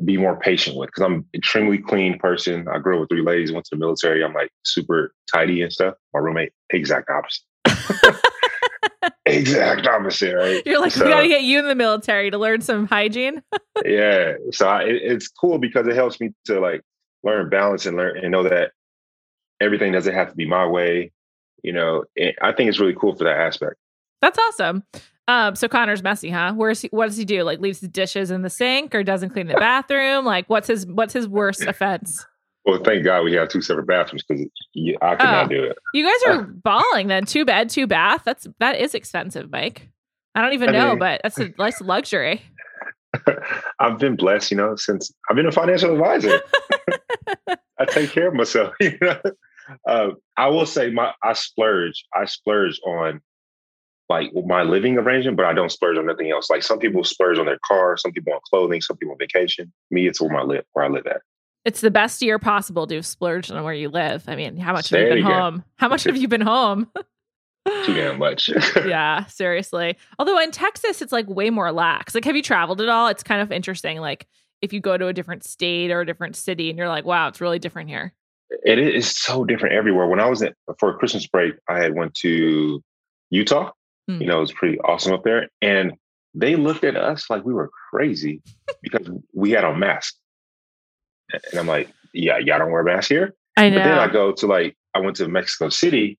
be 0.04 0.18
more 0.18 0.38
patient 0.38 0.76
with 0.76 0.88
because 0.88 1.04
I'm 1.04 1.26
extremely 1.34 1.78
clean 1.78 2.18
person. 2.18 2.68
I 2.68 2.80
grew 2.80 2.96
up 2.96 3.02
with 3.02 3.10
three 3.10 3.22
ladies, 3.22 3.52
went 3.52 3.66
to 3.66 3.76
the 3.76 3.80
military. 3.80 4.24
I'm 4.24 4.34
like 4.34 4.50
super 4.64 5.14
tidy 5.32 5.62
and 5.62 5.72
stuff. 5.72 5.96
My 6.14 6.20
roommate, 6.20 6.52
exact 6.72 7.10
opposite. 7.10 8.20
exact 9.26 9.88
opposite, 9.88 10.36
right? 10.36 10.64
You're 10.66 10.82
like, 10.82 10.92
so, 10.92 11.06
we 11.06 11.12
got 11.12 11.22
to 11.22 11.28
get 11.28 11.44
you 11.44 11.60
in 11.60 11.68
the 11.68 11.76
military 11.76 12.32
to 12.32 12.38
learn 12.38 12.62
some 12.62 12.88
hygiene. 12.88 13.42
yeah, 13.86 14.34
so 14.52 14.68
I, 14.68 14.84
it, 14.84 15.02
it's 15.04 15.28
cool 15.28 15.60
because 15.60 15.88
it 15.88 15.96
helps 15.96 16.20
me 16.20 16.32
to 16.46 16.60
like 16.60 16.82
learn 17.24 17.50
balance 17.50 17.86
and 17.86 17.96
learn 17.96 18.18
and 18.18 18.32
know 18.32 18.44
that 18.44 18.72
everything 19.62 19.92
doesn't 19.92 20.14
have 20.14 20.30
to 20.30 20.36
be 20.36 20.48
my 20.48 20.66
way. 20.66 21.12
You 21.64 21.74
know, 21.74 22.04
I 22.42 22.52
think 22.52 22.70
it's 22.70 22.80
really 22.80 22.96
cool 23.00 23.16
for 23.16 23.24
that 23.24 23.38
aspect. 23.38 23.76
That's 24.24 24.40
awesome. 24.40 24.84
Um, 25.28 25.54
so 25.56 25.68
Connor's 25.68 26.02
messy, 26.02 26.30
huh? 26.30 26.54
Where's 26.56 26.82
he, 26.82 26.88
what 26.92 27.08
does 27.08 27.18
he 27.18 27.26
do? 27.26 27.44
Like 27.44 27.60
leaves 27.60 27.82
the 27.82 27.90
dishes 27.90 28.32
in 28.32 28.42
the 28.42 28.50
sink 28.50 28.96
or 28.96 29.04
doesn't 29.04 29.32
clean 29.32 29.48
the 29.48 29.56
bathroom? 29.56 30.24
Like 30.24 30.50
what's 30.50 30.68
his 30.68 30.88
what's 30.88 31.14
his 31.14 31.28
worst 31.28 31.62
offense? 31.68 32.26
Well, 32.66 32.82
thank 32.82 33.04
God 33.04 33.24
we 33.24 33.34
have 33.34 33.50
two 33.50 33.62
separate 33.62 33.86
bathrooms 33.86 34.24
because 34.24 34.46
I 35.02 35.16
cannot 35.18 35.48
oh, 35.48 35.50
do 35.50 35.64
it. 35.64 35.78
You 35.94 36.06
guys 36.06 36.34
are 36.34 36.44
balling 36.64 37.08
then. 37.08 37.26
Two 37.26 37.44
bed, 37.44 37.70
two 37.70 37.86
bath. 37.86 38.22
That's 38.24 38.48
that 38.60 38.80
is 38.80 38.96
expensive, 38.96 39.52
Mike. 39.52 39.90
I 40.36 40.42
don't 40.42 40.54
even 40.54 40.70
I 40.70 40.72
know, 40.72 40.90
mean, 40.92 41.00
but 41.00 41.20
that's 41.22 41.38
a 41.38 41.54
nice 41.60 41.82
luxury. 41.82 42.42
I've 43.80 44.00
been 44.00 44.16
blessed, 44.16 44.52
you 44.52 44.58
know, 44.58 44.78
since 44.78 45.14
I've 45.30 45.36
been 45.36 45.46
a 45.48 45.52
financial 45.52 45.92
advisor. 45.92 46.40
I 47.78 47.86
take 47.88 48.12
care 48.12 48.30
of 48.30 48.36
myself. 48.36 48.74
You 48.80 48.98
know, 49.02 49.20
uh, 49.88 50.10
I 50.38 50.48
will 50.48 50.66
say 50.66 50.92
my 50.92 51.12
I 51.22 51.34
splurge. 51.34 52.06
I 52.16 52.24
splurge 52.24 52.80
on 52.86 53.22
like 54.14 54.46
my 54.46 54.64
living 54.64 54.98
arrangement, 54.98 55.38
but 55.38 55.46
I 55.46 55.54
don't 55.54 55.72
splurge 55.72 55.98
on 55.98 56.06
nothing 56.06 56.32
else. 56.32 56.50
Like 56.50 56.64
some 56.64 56.80
people 56.80 57.04
splurge 57.04 57.38
on 57.40 57.46
their 57.46 57.60
car, 57.66 57.98
some 57.98 58.12
people 58.12 58.34
on 58.34 58.40
clothing, 58.50 58.82
some 58.82 58.98
people 58.98 59.14
on 59.14 59.18
vacation. 59.18 59.72
Me, 59.92 60.08
it's 60.08 60.22
where 60.22 60.36
I 60.36 60.44
live, 60.44 60.66
where 60.74 60.86
I 60.86 60.90
live 60.90 61.08
at. 61.08 61.22
It's 61.66 61.82
the 61.82 61.92
best 61.92 62.22
year 62.22 62.40
possible 62.40 62.88
to 62.88 63.02
splurge 63.02 63.50
on 63.50 63.64
where 63.64 63.74
you 63.74 63.90
live. 63.90 64.26
I 64.28 64.36
mean, 64.36 64.58
how 64.58 64.74
much 64.74 64.90
have 64.90 65.00
you 65.00 65.10
been 65.16 65.24
home? 65.24 65.64
How 65.78 65.88
much 65.88 66.04
have 66.04 66.18
you 66.18 66.28
been 66.28 66.42
home? 66.42 66.90
Too 67.86 67.94
damn 67.94 68.20
much. 68.20 68.50
yeah, 68.86 69.26
seriously. 69.26 69.98
Although 70.20 70.40
in 70.40 70.52
Texas, 70.52 71.02
it's 71.02 71.14
like 71.14 71.28
way 71.30 71.50
more 71.50 71.72
lax. 71.72 72.14
Like, 72.14 72.26
have 72.26 72.36
you 72.36 72.44
traveled 72.44 72.82
at 72.82 72.90
all? 72.90 73.08
It's 73.08 73.24
kind 73.24 73.42
of 73.42 73.52
interesting. 73.52 74.00
Like, 74.00 74.28
if 74.62 74.74
you 74.74 74.82
go 74.82 74.98
to 74.98 75.08
a 75.08 75.14
different 75.14 75.44
state 75.44 75.92
or 75.92 76.02
a 76.02 76.06
different 76.06 76.36
city 76.36 76.70
and 76.70 76.78
you're 76.78 76.90
like, 76.90 77.06
wow, 77.06 77.30
it's 77.30 77.42
really 77.42 77.60
different 77.60 77.90
here. 77.90 78.14
It 78.66 78.80
is 78.80 79.10
so 79.10 79.46
different 79.46 79.76
everywhere. 79.76 80.08
When 80.08 80.20
I 80.20 80.30
was 80.30 80.42
at, 80.42 80.56
for 80.80 80.98
Christmas 80.98 81.28
break, 81.28 81.56
I 81.70 81.80
had 81.80 81.96
went 81.96 82.14
to 82.16 82.82
Utah. 83.30 83.72
Mm. 84.10 84.22
You 84.22 84.28
know, 84.28 84.38
it 84.38 84.42
was 84.42 84.52
pretty 84.52 84.80
awesome 84.80 85.14
up 85.14 85.24
there. 85.24 85.50
And 85.62 85.94
they 86.34 86.56
looked 86.56 86.84
at 86.84 86.96
us 86.96 87.30
like 87.30 87.46
we 87.46 87.54
were 87.54 87.70
crazy 87.92 88.42
because 88.82 89.10
we 89.34 89.52
had 89.52 89.64
on 89.64 89.80
masks. 89.80 90.18
And 91.32 91.60
I'm 91.60 91.68
like, 91.68 91.90
yeah, 92.14 92.38
y'all 92.38 92.60
don't 92.60 92.72
wear 92.72 92.84
masks 92.84 93.10
here. 93.10 93.34
I 93.58 93.70
know. 93.70 93.78
But 93.78 93.84
then 93.84 94.00
I 94.00 94.08
go 94.08 94.32
to 94.32 94.48
like, 94.48 94.76
I 94.94 95.00
went 95.00 95.16
to 95.18 95.28
Mexico 95.28 95.70
City 95.70 96.18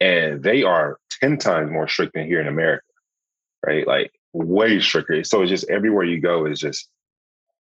and 0.00 0.42
they 0.42 0.62
are 0.62 0.98
10 1.20 1.38
times 1.38 1.70
more 1.70 1.88
strict 1.88 2.14
than 2.14 2.26
here 2.26 2.40
in 2.40 2.48
America, 2.48 2.84
right? 3.66 3.86
Like 3.86 4.12
way 4.32 4.80
stricter. 4.80 5.24
So 5.24 5.42
it's 5.42 5.50
just 5.50 5.68
everywhere 5.70 6.04
you 6.04 6.20
go 6.20 6.46
is 6.46 6.60
just, 6.60 6.88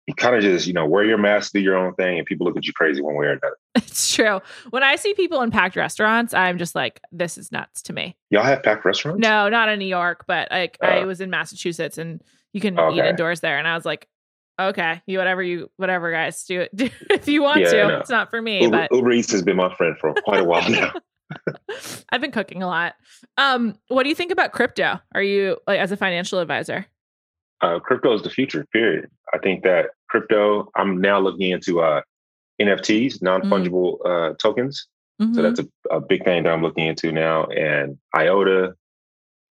you 0.06 0.14
kind 0.14 0.36
of 0.36 0.42
just, 0.42 0.66
you 0.66 0.72
know, 0.72 0.86
wear 0.86 1.04
your 1.04 1.18
mask, 1.18 1.52
do 1.52 1.60
your 1.60 1.76
own 1.76 1.94
thing, 1.94 2.18
and 2.18 2.26
people 2.26 2.46
look 2.46 2.56
at 2.56 2.66
you 2.66 2.72
crazy 2.74 3.00
one 3.00 3.14
way 3.14 3.26
or 3.26 3.30
another. 3.30 3.56
It's 3.76 4.14
true. 4.14 4.40
When 4.70 4.82
I 4.82 4.96
see 4.96 5.14
people 5.14 5.40
in 5.42 5.52
packed 5.52 5.76
restaurants, 5.76 6.34
I'm 6.34 6.58
just 6.58 6.74
like, 6.74 7.00
this 7.12 7.38
is 7.38 7.52
nuts 7.52 7.80
to 7.82 7.92
me. 7.92 8.16
Y'all 8.30 8.42
have 8.42 8.62
packed 8.62 8.84
restaurants? 8.84 9.20
No, 9.20 9.48
not 9.48 9.68
in 9.68 9.78
New 9.78 9.86
York, 9.86 10.24
but 10.26 10.50
like 10.50 10.78
uh, 10.82 10.86
I 10.86 11.04
was 11.04 11.20
in 11.20 11.30
Massachusetts 11.30 11.96
and 11.96 12.20
you 12.52 12.60
can 12.60 12.78
okay. 12.78 12.98
eat 12.98 13.04
indoors 13.04 13.40
there. 13.40 13.56
And 13.56 13.68
I 13.68 13.76
was 13.76 13.84
like, 13.84 14.08
okay, 14.60 15.00
you 15.06 15.18
whatever 15.18 15.42
you 15.42 15.70
whatever 15.76 16.10
guys 16.10 16.44
do 16.44 16.62
it 16.62 16.70
do 16.76 16.90
if 17.10 17.28
you 17.28 17.42
want 17.42 17.60
yeah, 17.60 17.70
to. 17.70 17.88
No. 17.88 17.98
It's 17.98 18.10
not 18.10 18.30
for 18.30 18.42
me. 18.42 18.62
Uber, 18.62 18.88
but 18.88 18.96
Uber 18.96 19.12
Eats 19.12 19.32
has 19.32 19.42
been 19.42 19.56
my 19.56 19.74
friend 19.76 19.96
for 20.00 20.12
quite 20.24 20.40
a 20.40 20.44
while 20.44 20.68
now. 20.68 20.92
I've 22.10 22.20
been 22.20 22.32
cooking 22.32 22.62
a 22.62 22.66
lot. 22.66 22.94
Um, 23.36 23.76
what 23.88 24.02
do 24.02 24.08
you 24.08 24.14
think 24.14 24.32
about 24.32 24.52
crypto? 24.52 25.00
Are 25.14 25.22
you 25.22 25.58
like 25.66 25.78
as 25.78 25.92
a 25.92 25.96
financial 25.96 26.40
advisor? 26.40 26.86
Uh, 27.60 27.78
crypto 27.80 28.12
is 28.12 28.22
the 28.22 28.30
future. 28.30 28.66
Period. 28.72 29.10
I 29.32 29.38
think 29.38 29.62
that 29.64 29.90
crypto. 30.08 30.70
I'm 30.76 31.00
now 31.00 31.18
looking 31.18 31.50
into 31.50 31.80
uh, 31.80 32.02
NFTs, 32.60 33.22
non 33.22 33.42
fungible 33.42 33.98
mm. 34.00 34.32
uh, 34.32 34.34
tokens. 34.34 34.86
Mm-hmm. 35.20 35.34
So 35.34 35.42
that's 35.42 35.60
a, 35.60 35.66
a, 35.94 36.00
big 36.00 36.24
thing 36.24 36.42
that 36.42 36.52
I'm 36.52 36.62
looking 36.62 36.86
into 36.86 37.12
now. 37.12 37.44
And 37.44 37.98
IOTA, 38.16 38.74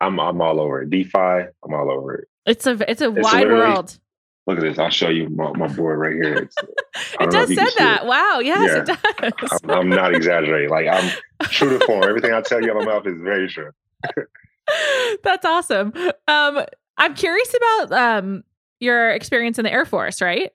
I'm 0.02 0.20
I'm 0.20 0.42
all 0.42 0.60
over 0.60 0.82
it. 0.82 0.90
DeFi, 0.90 1.18
I'm 1.18 1.74
all 1.74 1.90
over 1.90 2.16
it. 2.16 2.28
It's 2.46 2.68
a 2.68 2.90
it's 2.90 3.02
a 3.02 3.14
it's 3.16 3.24
wide 3.24 3.48
world. 3.48 3.98
Look 4.46 4.58
at 4.58 4.62
this. 4.62 4.78
I'll 4.78 4.90
show 4.90 5.08
you 5.08 5.30
my, 5.30 5.52
my 5.54 5.68
board 5.68 6.00
right 6.00 6.14
here. 6.14 6.36
it 7.20 7.32
does 7.32 7.48
say 7.48 7.56
that. 7.56 8.02
It. 8.04 8.08
Wow. 8.08 8.40
Yes, 8.44 8.88
yeah. 8.88 8.96
it 9.22 9.38
does. 9.38 9.62
I'm, 9.64 9.72
I'm, 9.72 9.90
not 9.90 10.14
exaggerating. 10.14 10.70
Like 10.70 10.88
I'm 10.88 11.12
true 11.44 11.80
to 11.80 11.86
form. 11.86 12.04
Everything 12.04 12.34
I 12.34 12.42
tell 12.42 12.62
you 12.62 12.72
on 12.72 12.78
my 12.80 12.86
mouth 12.86 13.08
is 13.08 13.22
very 13.22 13.48
true. 13.48 13.72
That's 15.24 15.46
awesome. 15.46 15.94
Um, 16.28 16.66
I'm 16.98 17.16
curious 17.16 17.54
about 17.56 17.92
um 17.92 18.44
your 18.80 19.12
experience 19.12 19.58
in 19.58 19.64
the 19.66 19.72
Air 19.72 19.86
Force, 19.86 20.22
right? 20.22 20.52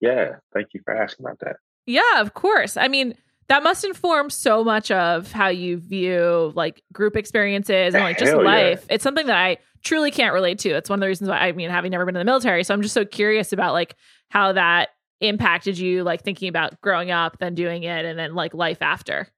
Yeah. 0.00 0.36
Thank 0.54 0.68
you 0.74 0.80
for 0.84 0.94
asking 0.94 1.26
about 1.26 1.38
that. 1.40 1.56
Yeah, 1.86 2.20
of 2.20 2.34
course. 2.34 2.76
I 2.76 2.88
mean, 2.88 3.14
that 3.48 3.62
must 3.62 3.84
inform 3.84 4.30
so 4.30 4.62
much 4.62 4.90
of 4.90 5.32
how 5.32 5.48
you 5.48 5.78
view 5.78 6.52
like 6.54 6.82
group 6.92 7.16
experiences 7.16 7.94
and 7.94 8.04
like 8.04 8.18
just 8.18 8.30
Hell 8.32 8.44
life. 8.44 8.84
Yeah. 8.88 8.94
It's 8.94 9.04
something 9.04 9.26
that 9.26 9.36
I 9.36 9.58
truly 9.82 10.10
can't 10.10 10.34
relate 10.34 10.58
to. 10.60 10.70
It's 10.70 10.90
one 10.90 10.98
of 10.98 11.00
the 11.00 11.06
reasons 11.06 11.30
why 11.30 11.38
I 11.38 11.52
mean, 11.52 11.70
having 11.70 11.90
never 11.90 12.04
been 12.04 12.14
in 12.16 12.20
the 12.20 12.24
military, 12.24 12.62
so 12.64 12.74
I'm 12.74 12.82
just 12.82 12.94
so 12.94 13.04
curious 13.04 13.52
about 13.52 13.72
like 13.72 13.96
how 14.28 14.52
that 14.52 14.90
impacted 15.20 15.78
you, 15.78 16.04
like 16.04 16.22
thinking 16.22 16.48
about 16.48 16.80
growing 16.80 17.10
up, 17.10 17.38
then 17.38 17.54
doing 17.54 17.82
it, 17.84 18.04
and 18.04 18.18
then 18.18 18.34
like 18.34 18.54
life 18.54 18.82
after. 18.82 19.28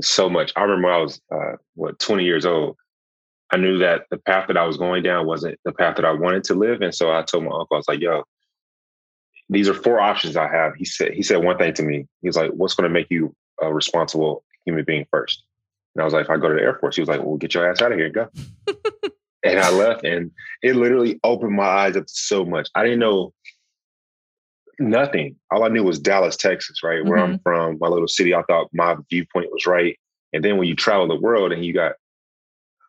so 0.00 0.28
much. 0.28 0.52
I 0.56 0.62
remember 0.62 0.90
I 0.90 0.98
was 0.98 1.20
uh, 1.32 1.56
what 1.74 1.98
20 1.98 2.24
years 2.24 2.44
old. 2.44 2.76
I 3.50 3.56
knew 3.56 3.78
that 3.78 4.04
the 4.10 4.18
path 4.18 4.48
that 4.48 4.56
I 4.56 4.64
was 4.64 4.76
going 4.76 5.02
down 5.02 5.26
wasn't 5.26 5.58
the 5.64 5.72
path 5.72 5.96
that 5.96 6.04
I 6.04 6.12
wanted 6.12 6.44
to 6.44 6.54
live, 6.54 6.82
and 6.82 6.94
so 6.94 7.10
I 7.12 7.22
told 7.22 7.44
my 7.44 7.50
uncle, 7.50 7.68
I 7.72 7.76
was 7.76 7.88
like, 7.88 8.00
"Yo, 8.00 8.24
these 9.48 9.68
are 9.68 9.74
four 9.74 10.00
options 10.00 10.36
I 10.36 10.48
have." 10.48 10.74
He 10.74 10.84
said, 10.84 11.12
he 11.12 11.22
said 11.22 11.42
one 11.42 11.56
thing 11.56 11.72
to 11.74 11.82
me. 11.82 12.06
He 12.20 12.28
was 12.28 12.36
like, 12.36 12.50
"What's 12.50 12.74
going 12.74 12.88
to 12.88 12.92
make 12.92 13.10
you 13.10 13.34
a 13.62 13.72
responsible 13.72 14.44
human 14.64 14.84
being 14.84 15.06
first? 15.10 15.42
And 15.94 16.02
I 16.02 16.04
was 16.04 16.12
like, 16.12 16.24
"If 16.24 16.30
I 16.30 16.36
go 16.36 16.48
to 16.48 16.54
the 16.54 16.60
Air 16.60 16.74
Force," 16.74 16.96
he 16.96 17.02
was 17.02 17.08
like, 17.08 17.22
"Well, 17.22 17.36
get 17.36 17.54
your 17.54 17.70
ass 17.70 17.80
out 17.80 17.92
of 17.92 17.98
here 17.98 18.06
and 18.06 18.14
go." 18.14 18.28
and 19.44 19.58
I 19.58 19.70
left, 19.70 20.04
and 20.04 20.30
it 20.62 20.76
literally 20.76 21.18
opened 21.24 21.56
my 21.56 21.64
eyes 21.64 21.96
up 21.96 22.04
so 22.08 22.44
much. 22.44 22.68
I 22.74 22.82
didn't 22.82 23.00
know 23.00 23.32
nothing. 24.78 25.36
All 25.50 25.64
I 25.64 25.68
knew 25.68 25.82
was 25.82 25.98
Dallas, 25.98 26.36
Texas, 26.36 26.82
right? 26.82 27.04
Where 27.04 27.18
mm-hmm. 27.18 27.32
I'm 27.32 27.38
from, 27.40 27.78
my 27.80 27.88
little 27.88 28.08
city. 28.08 28.34
I 28.34 28.42
thought 28.42 28.68
my 28.72 28.96
viewpoint 29.10 29.50
was 29.50 29.66
right. 29.66 29.98
And 30.32 30.44
then 30.44 30.56
when 30.56 30.68
you 30.68 30.76
travel 30.76 31.08
the 31.08 31.16
world 31.16 31.52
and 31.52 31.64
you 31.64 31.72
got 31.72 31.92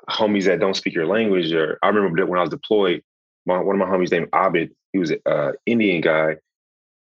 homies 0.09 0.45
that 0.45 0.59
don't 0.59 0.75
speak 0.75 0.93
your 0.93 1.05
language, 1.05 1.51
or 1.53 1.79
I 1.83 1.89
remember 1.89 2.25
when 2.25 2.39
I 2.39 2.41
was 2.41 2.49
deployed, 2.49 3.03
my, 3.45 3.59
one 3.59 3.79
of 3.79 3.87
my 3.87 3.93
homies 3.93 4.11
named 4.11 4.31
Abid, 4.31 4.69
he 4.93 4.99
was 4.99 5.11
an 5.11 5.19
uh, 5.25 5.51
Indian 5.65 6.01
guy. 6.01 6.37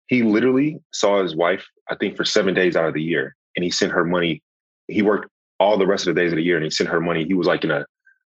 He 0.07 0.23
literally 0.23 0.81
saw 0.93 1.23
his 1.23 1.35
wife, 1.35 1.67
I 1.91 1.97
think, 1.97 2.17
for 2.17 2.25
seven 2.25 2.55
days 2.55 2.77
out 2.77 2.89
of 2.89 2.95
the 2.95 3.03
year, 3.03 3.37
and 3.57 3.65
he 3.65 3.71
sent 3.71 3.93
her 3.93 4.05
money. 4.05 4.43
He 4.89 5.03
worked 5.03 5.31
all 5.59 5.79
the 5.79 5.87
rest 5.87 6.07
of 6.07 6.15
the 6.15 6.21
days 6.21 6.33
of 6.33 6.37
the 6.37 6.43
year, 6.43 6.57
and 6.57 6.65
he 6.65 6.71
sent 6.71 6.91
her 6.91 7.01
money. 7.01 7.25
He 7.25 7.35
was 7.35 7.47
like 7.47 7.65
in 7.65 7.71
a 7.71 7.87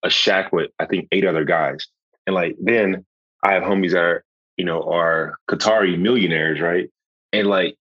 a 0.04 0.10
shack 0.10 0.54
with 0.54 0.70
I 0.80 0.86
think 0.86 1.08
eight 1.12 1.26
other 1.26 1.44
guys, 1.44 1.88
and 2.26 2.36
like 2.36 2.56
then 2.62 3.06
I 3.44 3.54
have 3.54 3.64
homies 3.64 3.92
that 3.92 4.04
are 4.04 4.24
you 4.58 4.66
know, 4.66 4.82
are 4.84 5.38
Qatari 5.50 5.98
millionaires, 5.98 6.60
right? 6.60 6.90
And 7.32 7.48
like 7.48 7.76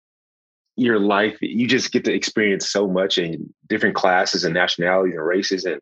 your 0.77 1.01
life, 1.01 1.38
you 1.40 1.66
just 1.66 1.90
get 1.90 2.05
to 2.05 2.12
experience 2.12 2.70
so 2.70 2.87
much 2.87 3.16
in 3.18 3.53
different 3.66 3.96
classes 3.96 4.44
and 4.44 4.55
nationalities 4.55 5.14
and 5.14 5.27
races. 5.27 5.64
And 5.64 5.81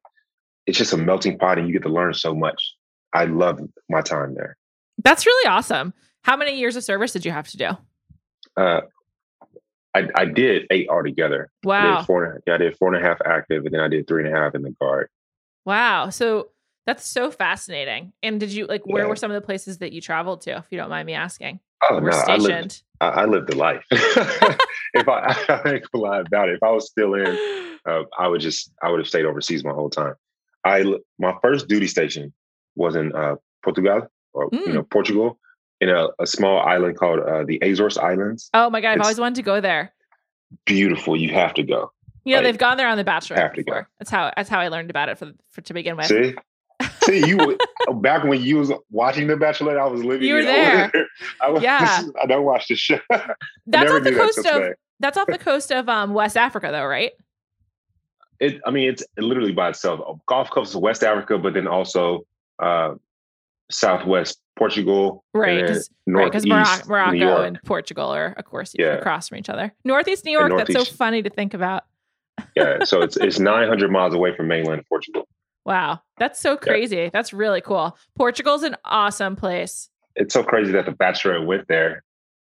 it's 0.66 0.78
just 0.78 0.92
a 0.92 0.96
melting 0.96 1.38
pot 1.38 1.58
and 1.58 1.66
you 1.68 1.72
get 1.72 1.82
to 1.82 1.92
learn 1.92 2.14
so 2.14 2.34
much. 2.34 2.74
I 3.12 3.24
love 3.24 3.60
my 3.88 4.00
time 4.00 4.34
there. 4.34 4.56
That's 5.02 5.26
really 5.26 5.48
awesome. 5.48 5.94
How 6.22 6.36
many 6.36 6.58
years 6.58 6.76
of 6.76 6.84
service 6.84 7.12
did 7.12 7.24
you 7.24 7.30
have 7.30 7.48
to 7.48 7.56
do? 7.56 7.68
Uh, 8.56 8.80
I, 9.94 10.08
I 10.14 10.24
did 10.24 10.66
eight 10.70 10.88
altogether. 10.88 11.50
Wow. 11.62 11.96
I 11.96 11.98
did, 11.98 12.06
four, 12.06 12.42
yeah, 12.46 12.54
I 12.54 12.58
did 12.58 12.76
four 12.76 12.92
and 12.94 13.04
a 13.04 13.06
half 13.06 13.18
active, 13.24 13.64
and 13.64 13.74
then 13.74 13.80
I 13.80 13.88
did 13.88 14.08
three 14.08 14.24
and 14.24 14.34
a 14.34 14.36
half 14.36 14.54
in 14.54 14.62
the 14.62 14.74
guard. 14.80 15.08
Wow. 15.64 16.10
So 16.10 16.50
that's 16.86 17.06
so 17.06 17.30
fascinating. 17.30 18.12
And 18.22 18.38
did 18.38 18.52
you 18.52 18.66
like 18.66 18.86
where 18.86 19.04
yeah. 19.04 19.08
were 19.08 19.16
some 19.16 19.30
of 19.30 19.34
the 19.34 19.44
places 19.44 19.78
that 19.78 19.92
you 19.92 20.00
traveled 20.00 20.42
to, 20.42 20.56
if 20.58 20.66
you 20.70 20.78
don't 20.78 20.90
mind 20.90 21.06
me 21.06 21.14
asking? 21.14 21.60
Oh 21.90 21.98
no, 21.98 22.10
I 22.10 22.36
lived, 22.36 22.82
I, 23.00 23.08
I 23.08 23.24
lived 23.24 23.48
the 23.48 23.56
life. 23.56 23.84
if 23.90 25.08
I, 25.08 25.36
I 25.64 25.72
ain't 25.74 25.90
gonna 25.90 26.04
lie 26.04 26.20
about 26.20 26.48
it, 26.48 26.56
if 26.56 26.62
I 26.62 26.70
was 26.70 26.86
still 26.86 27.14
in, 27.14 27.78
uh, 27.88 28.02
I 28.18 28.28
would 28.28 28.40
just 28.40 28.72
I 28.82 28.90
would 28.90 29.00
have 29.00 29.08
stayed 29.08 29.24
overseas 29.24 29.64
my 29.64 29.72
whole 29.72 29.90
time. 29.90 30.14
I 30.64 30.84
my 31.18 31.34
first 31.42 31.68
duty 31.68 31.86
station 31.86 32.32
was 32.76 32.96
in 32.96 33.14
uh, 33.14 33.36
Portugal 33.62 34.08
or 34.32 34.50
mm. 34.50 34.66
you 34.66 34.72
know 34.72 34.82
Portugal 34.82 35.38
in 35.80 35.88
a, 35.88 36.08
a 36.18 36.26
small 36.26 36.60
island 36.60 36.96
called 36.96 37.20
uh, 37.20 37.44
the 37.44 37.60
Azores 37.62 37.98
Islands. 37.98 38.50
Oh 38.54 38.70
my 38.70 38.80
god, 38.80 38.92
I've 38.92 39.02
always 39.02 39.20
wanted 39.20 39.36
to 39.36 39.42
go 39.42 39.60
there. 39.60 39.92
Beautiful, 40.66 41.16
you 41.16 41.32
have 41.34 41.54
to 41.54 41.62
go. 41.62 41.90
You 42.24 42.32
know, 42.32 42.38
like, 42.38 42.44
they've 42.44 42.58
gone 42.58 42.78
there 42.78 42.88
on 42.88 42.96
The 42.96 43.04
Bachelor. 43.04 43.36
Have 43.36 43.52
to 43.52 43.62
before. 43.62 43.82
go. 43.82 43.86
That's 43.98 44.10
how 44.10 44.32
that's 44.36 44.48
how 44.48 44.60
I 44.60 44.68
learned 44.68 44.90
about 44.90 45.08
it 45.08 45.18
for, 45.18 45.32
for 45.50 45.60
to 45.62 45.74
begin 45.74 45.96
with. 45.96 46.06
See, 46.06 46.34
See, 47.04 47.26
you 47.26 47.58
back 47.94 48.24
when 48.24 48.42
you 48.42 48.58
was 48.58 48.72
watching 48.90 49.26
The 49.26 49.36
Bachelor, 49.36 49.78
I 49.78 49.86
was 49.86 50.04
living. 50.04 50.26
You 50.26 50.34
were 50.34 50.42
there. 50.44 50.90
I 51.40 51.50
was, 51.50 51.62
yeah. 51.62 52.02
I 52.22 52.26
don't 52.26 52.44
watch 52.44 52.68
the 52.68 52.76
show. 52.76 52.98
That's 53.66 53.90
off 53.90 54.02
the 54.02 54.12
coast 54.12 54.38
of. 54.38 54.44
Today. 54.44 54.72
That's 55.00 55.18
off 55.18 55.26
the 55.26 55.38
coast 55.38 55.72
of 55.72 55.88
um, 55.88 56.14
West 56.14 56.36
Africa, 56.36 56.68
though, 56.70 56.86
right? 56.86 57.12
It. 58.40 58.60
I 58.66 58.70
mean, 58.70 58.88
it's 58.88 59.04
literally 59.16 59.52
by 59.52 59.70
itself. 59.70 60.00
Gulf 60.26 60.50
Coast 60.50 60.74
of 60.74 60.82
West 60.82 61.02
Africa, 61.02 61.38
but 61.38 61.54
then 61.54 61.66
also 61.66 62.26
uh, 62.58 62.94
Southwest 63.70 64.40
Portugal, 64.56 65.24
right? 65.34 65.60
Because 65.60 65.90
right, 66.06 66.32
Morocco, 66.46 66.86
Morocco 66.86 67.42
and 67.42 67.60
Portugal 67.64 68.10
are, 68.10 68.34
of 68.36 68.44
course, 68.44 68.74
yeah. 68.78 68.94
across 68.94 69.28
from 69.28 69.38
each 69.38 69.48
other. 69.48 69.72
Northeast 69.84 70.24
New 70.24 70.32
York. 70.32 70.48
Northeast. 70.48 70.78
That's 70.78 70.88
so 70.90 70.94
funny 70.94 71.22
to 71.22 71.30
think 71.30 71.54
about. 71.54 71.84
yeah, 72.56 72.78
so 72.84 73.00
it's 73.02 73.16
it's 73.16 73.38
900 73.38 73.90
miles 73.90 74.14
away 74.14 74.36
from 74.36 74.48
mainland 74.48 74.82
Portugal. 74.88 75.26
Wow. 75.64 76.00
That's 76.18 76.40
so 76.40 76.56
crazy. 76.56 76.96
Yeah. 76.96 77.10
That's 77.12 77.32
really 77.32 77.60
cool. 77.60 77.96
Portugal's 78.16 78.62
an 78.62 78.76
awesome 78.84 79.36
place. 79.36 79.88
It's 80.16 80.34
so 80.34 80.44
crazy 80.44 80.72
that 80.72 80.86
the 80.86 80.92
Bachelor 80.92 81.44
went 81.44 81.66
there. 81.68 82.04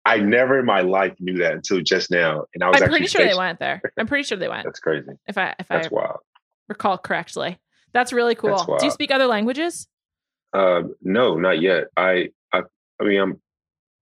I 0.08 0.18
never 0.18 0.60
in 0.60 0.66
my 0.66 0.82
life 0.82 1.14
knew 1.20 1.38
that 1.40 1.54
until 1.54 1.82
just 1.82 2.12
now. 2.12 2.46
And 2.54 2.64
I 2.64 2.70
was 2.70 2.82
I'm 2.82 2.90
pretty 2.90 3.08
sure 3.08 3.26
they 3.26 3.36
went 3.36 3.60
there. 3.60 3.82
I'm 3.98 4.08
pretty 4.08 4.24
sure 4.24 4.38
they 4.38 4.48
went. 4.48 4.64
That's 4.64 4.80
crazy. 4.80 5.12
If 5.28 5.38
I 5.38 5.56
if 5.60 5.68
That's 5.68 5.88
I 5.88 5.90
wild. 5.92 6.20
recall 6.68 6.98
correctly. 6.98 7.60
That's 7.94 8.14
really 8.14 8.36
cool. 8.36 8.58
That's 8.58 8.82
Do 8.82 8.86
you 8.86 8.92
speak 8.92 9.12
other 9.12 9.28
languages? 9.28 9.88
Uh, 10.54 10.84
no, 11.02 11.36
not 11.36 11.62
yet. 11.62 11.86
I, 11.96 12.30
I 12.54 12.64
I 13.00 13.04
mean 13.04 13.22
I'm 13.22 13.42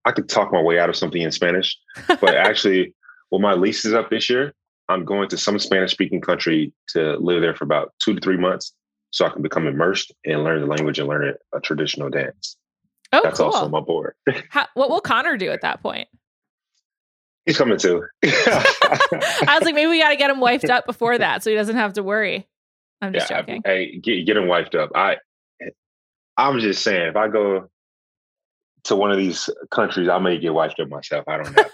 I 0.04 0.12
could 0.12 0.28
talk 0.28 0.52
my 0.52 0.62
way 0.62 0.78
out 0.78 0.88
of 0.88 0.96
something 0.96 1.20
in 1.20 1.32
Spanish, 1.32 1.76
but 2.06 2.34
actually, 2.36 2.94
well, 3.30 3.40
my 3.40 3.54
lease 3.54 3.84
is 3.84 3.92
up 3.92 4.08
this 4.08 4.30
year. 4.30 4.54
I'm 4.88 5.04
going 5.04 5.28
to 5.30 5.36
some 5.36 5.58
Spanish 5.58 5.90
speaking 5.90 6.20
country 6.20 6.72
to 6.90 7.16
live 7.16 7.42
there 7.42 7.56
for 7.56 7.64
about 7.64 7.92
two 7.98 8.14
to 8.14 8.20
three 8.20 8.36
months 8.36 8.72
so 9.10 9.26
I 9.26 9.30
can 9.30 9.42
become 9.42 9.66
immersed 9.66 10.14
and 10.24 10.44
learn 10.44 10.60
the 10.60 10.66
language 10.66 11.00
and 11.00 11.08
learn 11.08 11.34
a, 11.52 11.56
a 11.56 11.60
traditional 11.60 12.08
dance. 12.08 12.56
Oh, 13.12 13.20
that's 13.22 13.38
cool. 13.38 13.46
also 13.46 13.64
on 13.64 13.70
my 13.70 13.80
board. 13.80 14.14
How, 14.50 14.66
what 14.74 14.90
will 14.90 15.00
Connor 15.00 15.36
do 15.36 15.50
at 15.50 15.62
that 15.62 15.82
point? 15.82 16.08
He's 17.44 17.56
coming 17.56 17.78
too. 17.78 18.04
I 18.24 19.56
was 19.56 19.62
like, 19.62 19.74
maybe 19.74 19.88
we 19.88 20.00
got 20.00 20.10
to 20.10 20.16
get 20.16 20.30
him 20.30 20.40
wiped 20.40 20.68
up 20.68 20.84
before 20.84 21.16
that, 21.18 21.42
so 21.42 21.50
he 21.50 21.56
doesn't 21.56 21.76
have 21.76 21.92
to 21.94 22.02
worry. 22.02 22.46
I'm 23.00 23.12
just 23.12 23.30
yeah, 23.30 23.40
joking. 23.40 23.62
Hey, 23.64 23.98
get, 23.98 24.26
get 24.26 24.36
him 24.36 24.48
wiped 24.48 24.74
up. 24.74 24.90
I, 24.94 25.18
I'm 26.36 26.58
just 26.58 26.82
saying, 26.82 27.08
if 27.08 27.16
I 27.16 27.28
go 27.28 27.68
to 28.84 28.96
one 28.96 29.12
of 29.12 29.18
these 29.18 29.48
countries, 29.70 30.08
I 30.08 30.18
may 30.18 30.38
get 30.38 30.52
wiped 30.54 30.80
up 30.80 30.88
myself. 30.88 31.24
I 31.28 31.36
don't 31.36 31.56
know. 31.56 31.64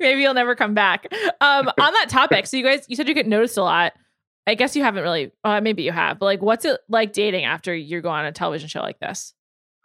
maybe 0.00 0.22
you'll 0.22 0.34
never 0.34 0.54
come 0.54 0.74
back. 0.74 1.06
Um, 1.40 1.68
on 1.68 1.92
that 1.92 2.06
topic, 2.08 2.46
so 2.46 2.56
you 2.56 2.64
guys, 2.64 2.86
you 2.88 2.96
said 2.96 3.08
you 3.08 3.14
get 3.14 3.26
noticed 3.26 3.58
a 3.58 3.62
lot. 3.62 3.92
I 4.46 4.54
guess 4.54 4.76
you 4.76 4.82
haven't 4.82 5.02
really, 5.02 5.32
uh, 5.44 5.60
maybe 5.60 5.82
you 5.82 5.92
have, 5.92 6.18
but 6.18 6.26
like, 6.26 6.40
what's 6.40 6.64
it 6.64 6.80
like 6.88 7.12
dating 7.12 7.44
after 7.44 7.74
you 7.74 8.00
go 8.00 8.08
on 8.08 8.24
a 8.24 8.32
television 8.32 8.68
show 8.68 8.80
like 8.80 9.00
this? 9.00 9.34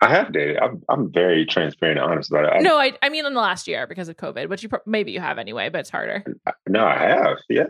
I 0.01 0.09
have 0.09 0.31
dated. 0.31 0.57
I'm, 0.57 0.81
I'm 0.89 1.11
very 1.11 1.45
transparent 1.45 1.99
and 1.99 2.11
honest 2.11 2.31
about 2.31 2.45
it. 2.45 2.53
I, 2.53 2.59
no, 2.59 2.77
I, 2.77 2.93
I 3.01 3.09
mean 3.09 3.25
in 3.25 3.33
the 3.33 3.39
last 3.39 3.67
year 3.67 3.85
because 3.85 4.09
of 4.09 4.17
COVID, 4.17 4.49
but 4.49 4.63
you 4.63 4.69
pro- 4.69 4.79
maybe 4.85 5.11
you 5.11 5.19
have 5.19 5.37
anyway, 5.37 5.69
but 5.69 5.81
it's 5.81 5.89
harder. 5.89 6.23
No, 6.67 6.85
I 6.85 6.97
have. 6.97 7.37
Yeah, 7.49 7.65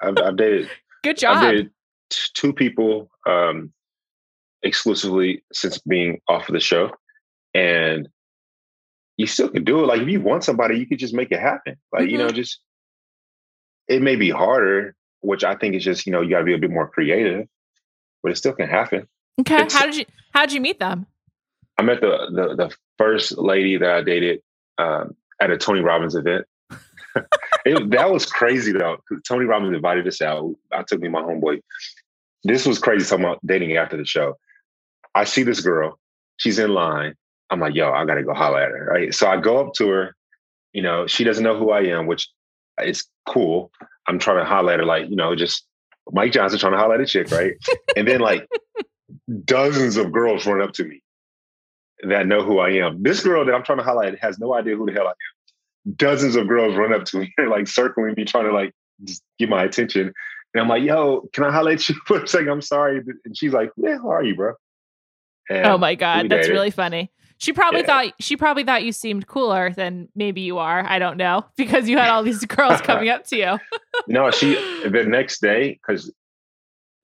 I've, 0.00 0.18
I've 0.18 0.36
dated. 0.36 0.68
Good 1.04 1.18
job. 1.18 1.36
I've 1.36 1.50
dated 1.50 1.70
t- 2.10 2.20
two 2.34 2.52
people 2.52 3.10
um, 3.26 3.72
exclusively 4.62 5.44
since 5.52 5.78
being 5.78 6.20
off 6.28 6.48
of 6.48 6.54
the 6.54 6.60
show, 6.60 6.90
and 7.54 8.08
you 9.16 9.26
still 9.26 9.48
can 9.48 9.64
do 9.64 9.82
it. 9.82 9.86
Like 9.86 10.00
if 10.00 10.08
you 10.08 10.20
want 10.20 10.44
somebody, 10.44 10.78
you 10.78 10.86
could 10.86 10.98
just 10.98 11.14
make 11.14 11.30
it 11.30 11.40
happen. 11.40 11.76
Like 11.92 12.02
mm-hmm. 12.02 12.10
you 12.10 12.18
know, 12.18 12.26
mm-hmm. 12.26 12.36
just 12.36 12.60
it 13.86 14.02
may 14.02 14.16
be 14.16 14.30
harder 14.30 14.96
which 15.20 15.44
I 15.44 15.54
think 15.54 15.74
is 15.74 15.84
just 15.84 16.06
you 16.06 16.12
know 16.12 16.20
you 16.20 16.30
got 16.30 16.40
to 16.40 16.44
be 16.44 16.54
a 16.54 16.58
bit 16.58 16.70
more 16.70 16.88
creative, 16.88 17.46
but 18.22 18.32
it 18.32 18.36
still 18.36 18.52
can 18.52 18.68
happen. 18.68 19.06
Okay, 19.40 19.62
it's, 19.62 19.74
how 19.74 19.86
did 19.86 19.96
you 19.96 20.04
how 20.32 20.46
did 20.46 20.52
you 20.52 20.60
meet 20.60 20.78
them? 20.78 21.06
I 21.80 21.82
met 21.82 22.02
the 22.02 22.28
the, 22.30 22.54
the 22.56 22.76
first 22.98 23.38
lady 23.38 23.78
that 23.78 23.90
I 23.90 24.02
dated 24.02 24.42
um, 24.76 25.16
at 25.40 25.50
a 25.50 25.56
Tony 25.56 25.80
Robbins 25.80 26.14
event. 26.14 26.44
it, 27.64 27.90
that 27.92 28.10
was 28.10 28.26
crazy 28.26 28.72
though. 28.72 28.98
Tony 29.26 29.46
Robbins 29.46 29.74
invited 29.74 30.06
us 30.06 30.20
out. 30.20 30.54
I 30.70 30.82
took 30.82 31.00
me 31.00 31.08
my 31.08 31.22
homeboy. 31.22 31.62
This 32.44 32.66
was 32.66 32.78
crazy 32.78 33.08
talking 33.08 33.24
about 33.24 33.40
dating 33.46 33.78
after 33.78 33.96
the 33.96 34.04
show. 34.04 34.36
I 35.14 35.24
see 35.24 35.42
this 35.42 35.62
girl. 35.62 35.98
She's 36.36 36.58
in 36.58 36.74
line. 36.74 37.14
I'm 37.48 37.60
like, 37.60 37.74
yo, 37.74 37.90
I 37.90 38.04
gotta 38.04 38.24
go 38.24 38.34
holler 38.34 38.60
at 38.60 38.72
her. 38.72 38.84
Right. 38.84 39.14
So 39.14 39.26
I 39.26 39.38
go 39.38 39.66
up 39.66 39.72
to 39.76 39.88
her. 39.88 40.14
You 40.74 40.82
know, 40.82 41.06
she 41.06 41.24
doesn't 41.24 41.42
know 41.42 41.58
who 41.58 41.70
I 41.70 41.80
am, 41.84 42.06
which 42.06 42.28
is 42.82 43.06
cool. 43.26 43.72
I'm 44.06 44.18
trying 44.18 44.36
to 44.36 44.44
holler 44.44 44.74
at 44.74 44.80
her, 44.80 44.84
like, 44.84 45.08
you 45.08 45.16
know, 45.16 45.34
just 45.34 45.64
Mike 46.12 46.32
Johnson 46.32 46.58
trying 46.58 46.72
to 46.72 46.78
holler 46.78 46.96
at 46.96 47.00
a 47.00 47.06
chick, 47.06 47.30
right? 47.30 47.54
and 47.96 48.06
then 48.06 48.20
like 48.20 48.46
dozens 49.46 49.96
of 49.96 50.12
girls 50.12 50.44
run 50.44 50.60
up 50.60 50.72
to 50.74 50.84
me 50.84 51.02
that 52.08 52.26
know 52.26 52.42
who 52.42 52.58
I 52.58 52.70
am. 52.70 53.02
This 53.02 53.22
girl 53.22 53.44
that 53.44 53.54
I'm 53.54 53.62
trying 53.62 53.78
to 53.78 53.84
highlight 53.84 54.18
has 54.20 54.38
no 54.38 54.54
idea 54.54 54.76
who 54.76 54.86
the 54.86 54.92
hell 54.92 55.06
I 55.06 55.10
am. 55.10 55.94
Dozens 55.96 56.36
of 56.36 56.48
girls 56.48 56.76
run 56.76 56.92
up 56.92 57.04
to 57.06 57.18
me, 57.18 57.32
like 57.48 57.68
circling 57.68 58.14
me, 58.16 58.24
trying 58.24 58.44
to 58.44 58.52
like 58.52 58.72
just 59.04 59.22
get 59.38 59.48
my 59.48 59.64
attention. 59.64 60.12
And 60.54 60.62
I'm 60.62 60.68
like, 60.68 60.82
yo, 60.82 61.28
can 61.32 61.44
I 61.44 61.52
highlight 61.52 61.88
you 61.88 61.94
for 62.06 62.22
a 62.22 62.26
second? 62.26 62.48
I'm 62.48 62.62
sorry. 62.62 63.02
And 63.24 63.36
she's 63.36 63.52
like, 63.52 63.70
yeah, 63.76 63.98
how 63.98 64.10
are 64.10 64.24
you, 64.24 64.34
bro? 64.34 64.54
And 65.48 65.66
oh 65.66 65.78
my 65.78 65.94
God. 65.94 66.28
That's 66.28 66.48
really 66.48 66.70
funny. 66.70 67.10
She 67.38 67.54
probably 67.54 67.80
yeah. 67.80 67.86
thought 67.86 68.14
she 68.20 68.36
probably 68.36 68.64
thought 68.64 68.84
you 68.84 68.92
seemed 68.92 69.26
cooler 69.26 69.72
than 69.72 70.08
maybe 70.14 70.42
you 70.42 70.58
are. 70.58 70.84
I 70.86 70.98
don't 70.98 71.16
know 71.16 71.46
because 71.56 71.88
you 71.88 71.96
had 71.96 72.10
all 72.10 72.22
these 72.22 72.44
girls 72.44 72.80
coming 72.82 73.08
up 73.08 73.26
to 73.28 73.36
you. 73.36 73.58
no, 74.06 74.30
she 74.30 74.54
the 74.86 75.04
next 75.08 75.40
day 75.40 75.80
because 75.80 76.12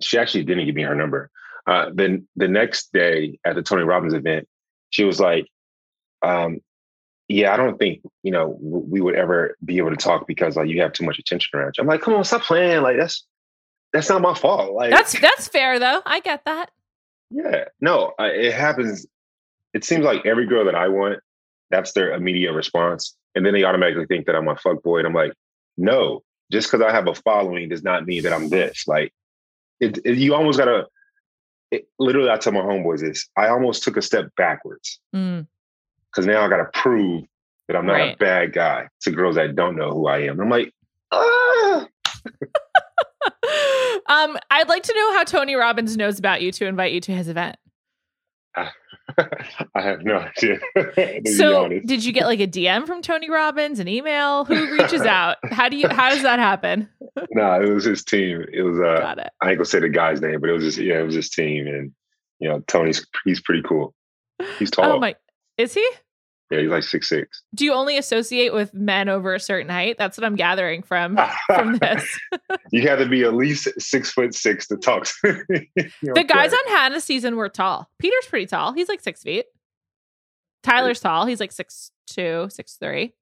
she 0.03 0.19
actually 0.19 0.45
didn't 0.45 0.67
give 0.67 0.75
me 0.75 0.83
her 0.83 0.95
number. 0.95 1.31
Uh, 1.67 1.91
then 1.93 2.29
the 2.37 2.47
next 2.47 2.93
day 2.93 3.39
at 3.45 3.57
the 3.57 3.63
Tony 3.63 3.83
Robbins 3.83 4.15
event, 4.15 4.47
she 4.91 5.05
was 5.05 5.21
like, 5.21 5.47
um, 6.23 6.61
"Yeah, 7.29 7.53
I 7.53 7.57
don't 7.57 7.79
think 7.79 8.03
you 8.23 8.33
know 8.33 8.57
we 8.61 9.01
would 9.01 9.15
ever 9.15 9.57
be 9.65 9.79
able 9.79 9.91
to 9.91 9.97
talk 9.97 10.27
because 10.27 10.57
like 10.57 10.69
you 10.69 10.81
have 10.83 10.93
too 10.93 11.05
much 11.05 11.19
attention 11.19 11.59
around 11.59 11.75
you." 11.77 11.83
I'm 11.83 11.89
like, 11.89 12.01
"Come 12.03 12.15
on, 12.15 12.25
stop 12.25 12.43
playing! 12.43 12.83
Like 12.83 12.97
that's 12.97 13.25
that's 13.93 14.09
not 14.09 14.21
my 14.21 14.35
fault. 14.35 14.75
Like 14.75 14.91
that's 14.91 15.19
that's 15.19 15.49
fair 15.49 15.79
though. 15.79 16.03
I 16.05 16.21
get 16.21 16.45
that. 16.45 16.71
Yeah, 17.31 17.65
no, 17.81 18.13
I, 18.19 18.29
it 18.29 18.55
happens. 18.55 19.07
It 19.75 19.85
seems 19.85 20.05
like 20.05 20.25
every 20.25 20.47
girl 20.47 20.65
that 20.65 20.75
I 20.75 20.89
want, 20.89 21.19
that's 21.71 21.93
their 21.93 22.13
immediate 22.15 22.53
response, 22.53 23.17
and 23.35 23.45
then 23.45 23.53
they 23.53 23.65
automatically 23.65 24.07
think 24.07 24.27
that 24.27 24.37
I'm 24.37 24.49
a 24.49 24.57
fuck 24.57 24.83
boy, 24.83 24.99
and 24.99 25.07
I'm 25.07 25.15
like, 25.15 25.33
no, 25.77 26.23
just 26.53 26.71
because 26.71 26.85
I 26.87 26.93
have 26.93 27.09
a 27.09 27.15
following 27.15 27.69
does 27.69 27.83
not 27.83 28.07
mean 28.07 28.23
that 28.23 28.33
I'm 28.33 28.49
this. 28.49 28.85
Like, 28.87 29.13
it, 29.81 29.99
it 30.05 30.19
you 30.19 30.35
almost 30.35 30.59
gotta. 30.59 30.87
It, 31.71 31.89
literally, 31.99 32.31
I 32.31 32.37
tell 32.37 32.53
my 32.53 32.61
homeboys 32.61 33.01
this. 33.01 33.29
I 33.37 33.49
almost 33.49 33.83
took 33.83 33.97
a 33.97 34.03
step 34.03 34.31
backwards 34.37 35.01
because 35.13 35.47
mm. 36.19 36.27
now 36.27 36.45
I 36.45 36.49
got 36.49 36.59
to 36.59 36.71
prove 36.73 37.25
that 37.69 37.77
I'm 37.77 37.87
not 37.87 37.95
right. 37.95 38.15
a 38.15 38.17
bad 38.19 38.53
guy 38.53 38.89
to 39.03 39.11
girls 39.11 39.35
that 39.37 39.57
don't 39.57 39.77
know 39.77 39.91
who 39.91 40.07
I 40.07 40.21
am. 40.21 40.41
I'm 40.41 40.49
like, 40.49 40.73
ah. 41.11 41.89
um, 44.09 44.37
I'd 44.51 44.69
like 44.69 44.85
to 44.85 44.95
know 44.95 45.13
how 45.15 45.25
Tony 45.25 45.55
Robbins 45.55 45.97
knows 45.97 46.19
about 46.19 46.43
you 46.43 46.53
to 46.53 46.67
invite 46.67 46.93
you 46.93 47.01
to 47.03 47.13
his 47.13 47.29
event. 47.29 47.57
I 49.75 49.83
have 49.83 50.03
no 50.03 50.19
idea. 50.19 50.59
so, 51.37 51.69
did 51.69 52.05
you 52.05 52.13
get 52.13 52.27
like 52.27 52.41
a 52.41 52.47
DM 52.47 52.87
from 52.87 53.03
Tony 53.03 53.31
Robbins, 53.31 53.79
an 53.79 53.89
email? 53.89 54.45
Who 54.45 54.73
reaches 54.73 55.01
out? 55.07 55.37
How 55.51 55.69
do 55.69 55.77
you? 55.77 55.89
How 55.89 56.11
does 56.11 56.23
that 56.23 56.39
happen? 56.39 56.89
no, 57.31 57.61
it 57.61 57.71
was 57.71 57.85
his 57.85 58.05
team. 58.05 58.45
It 58.53 58.63
was. 58.63 58.79
Uh, 58.81 59.01
Got 59.01 59.19
it. 59.19 59.31
I 59.41 59.51
ain't 59.51 59.59
gonna 59.59 59.65
say 59.65 59.81
the 59.81 59.89
guy's 59.89 60.21
name, 60.21 60.41
but 60.41 60.51
it 60.51 60.53
was 60.53 60.65
just 60.65 60.79
yeah, 60.79 60.99
it 60.99 61.05
was 61.05 61.15
his 61.15 61.31
team, 61.31 61.67
and 61.67 61.93
you 62.41 62.49
know, 62.49 62.61
Tony's 62.67 63.07
he's 63.25 63.41
pretty 63.41 63.63
cool. 63.63 63.95
He's 64.59 64.71
tall. 64.71 64.93
Oh 64.93 64.99
my, 64.99 65.15
is 65.57 65.75
he? 65.75 65.89
Yeah, 66.51 66.61
he's 66.61 66.71
like 66.71 66.85
six 66.85 67.09
six. 67.09 67.43
Do 67.55 67.65
you 67.65 67.73
only 67.73 67.99
associate 67.99 68.53
with 68.53 68.73
men 68.73 69.09
over 69.09 69.35
a 69.35 69.41
certain 69.41 69.69
height? 69.69 69.97
That's 69.99 70.17
what 70.17 70.25
I'm 70.25 70.37
gathering 70.37 70.83
from 70.83 71.19
from 71.47 71.77
this. 71.79 72.21
you 72.71 72.89
have 72.89 73.01
to 73.01 73.09
be 73.09 73.25
at 73.25 73.35
least 73.35 73.69
six 73.81 74.11
foot 74.13 74.33
six 74.33 74.69
to 74.69 74.77
talk. 74.77 75.07
To 75.25 75.45
the 75.49 76.25
guys 76.27 76.53
on 76.53 76.73
Hannah's 76.73 77.05
season 77.05 77.37
were 77.37 77.49
tall. 77.49 77.91
Peter's 77.99 78.27
pretty 78.27 78.47
tall. 78.47 78.73
He's 78.73 78.89
like 78.89 79.01
six 79.01 79.23
feet. 79.23 79.47
Tyler's 80.63 81.01
tall. 81.01 81.27
He's 81.27 81.41
like 81.41 81.53
six 81.53 81.91
two, 82.07 82.49
six 82.51 82.75
three. 82.75 83.15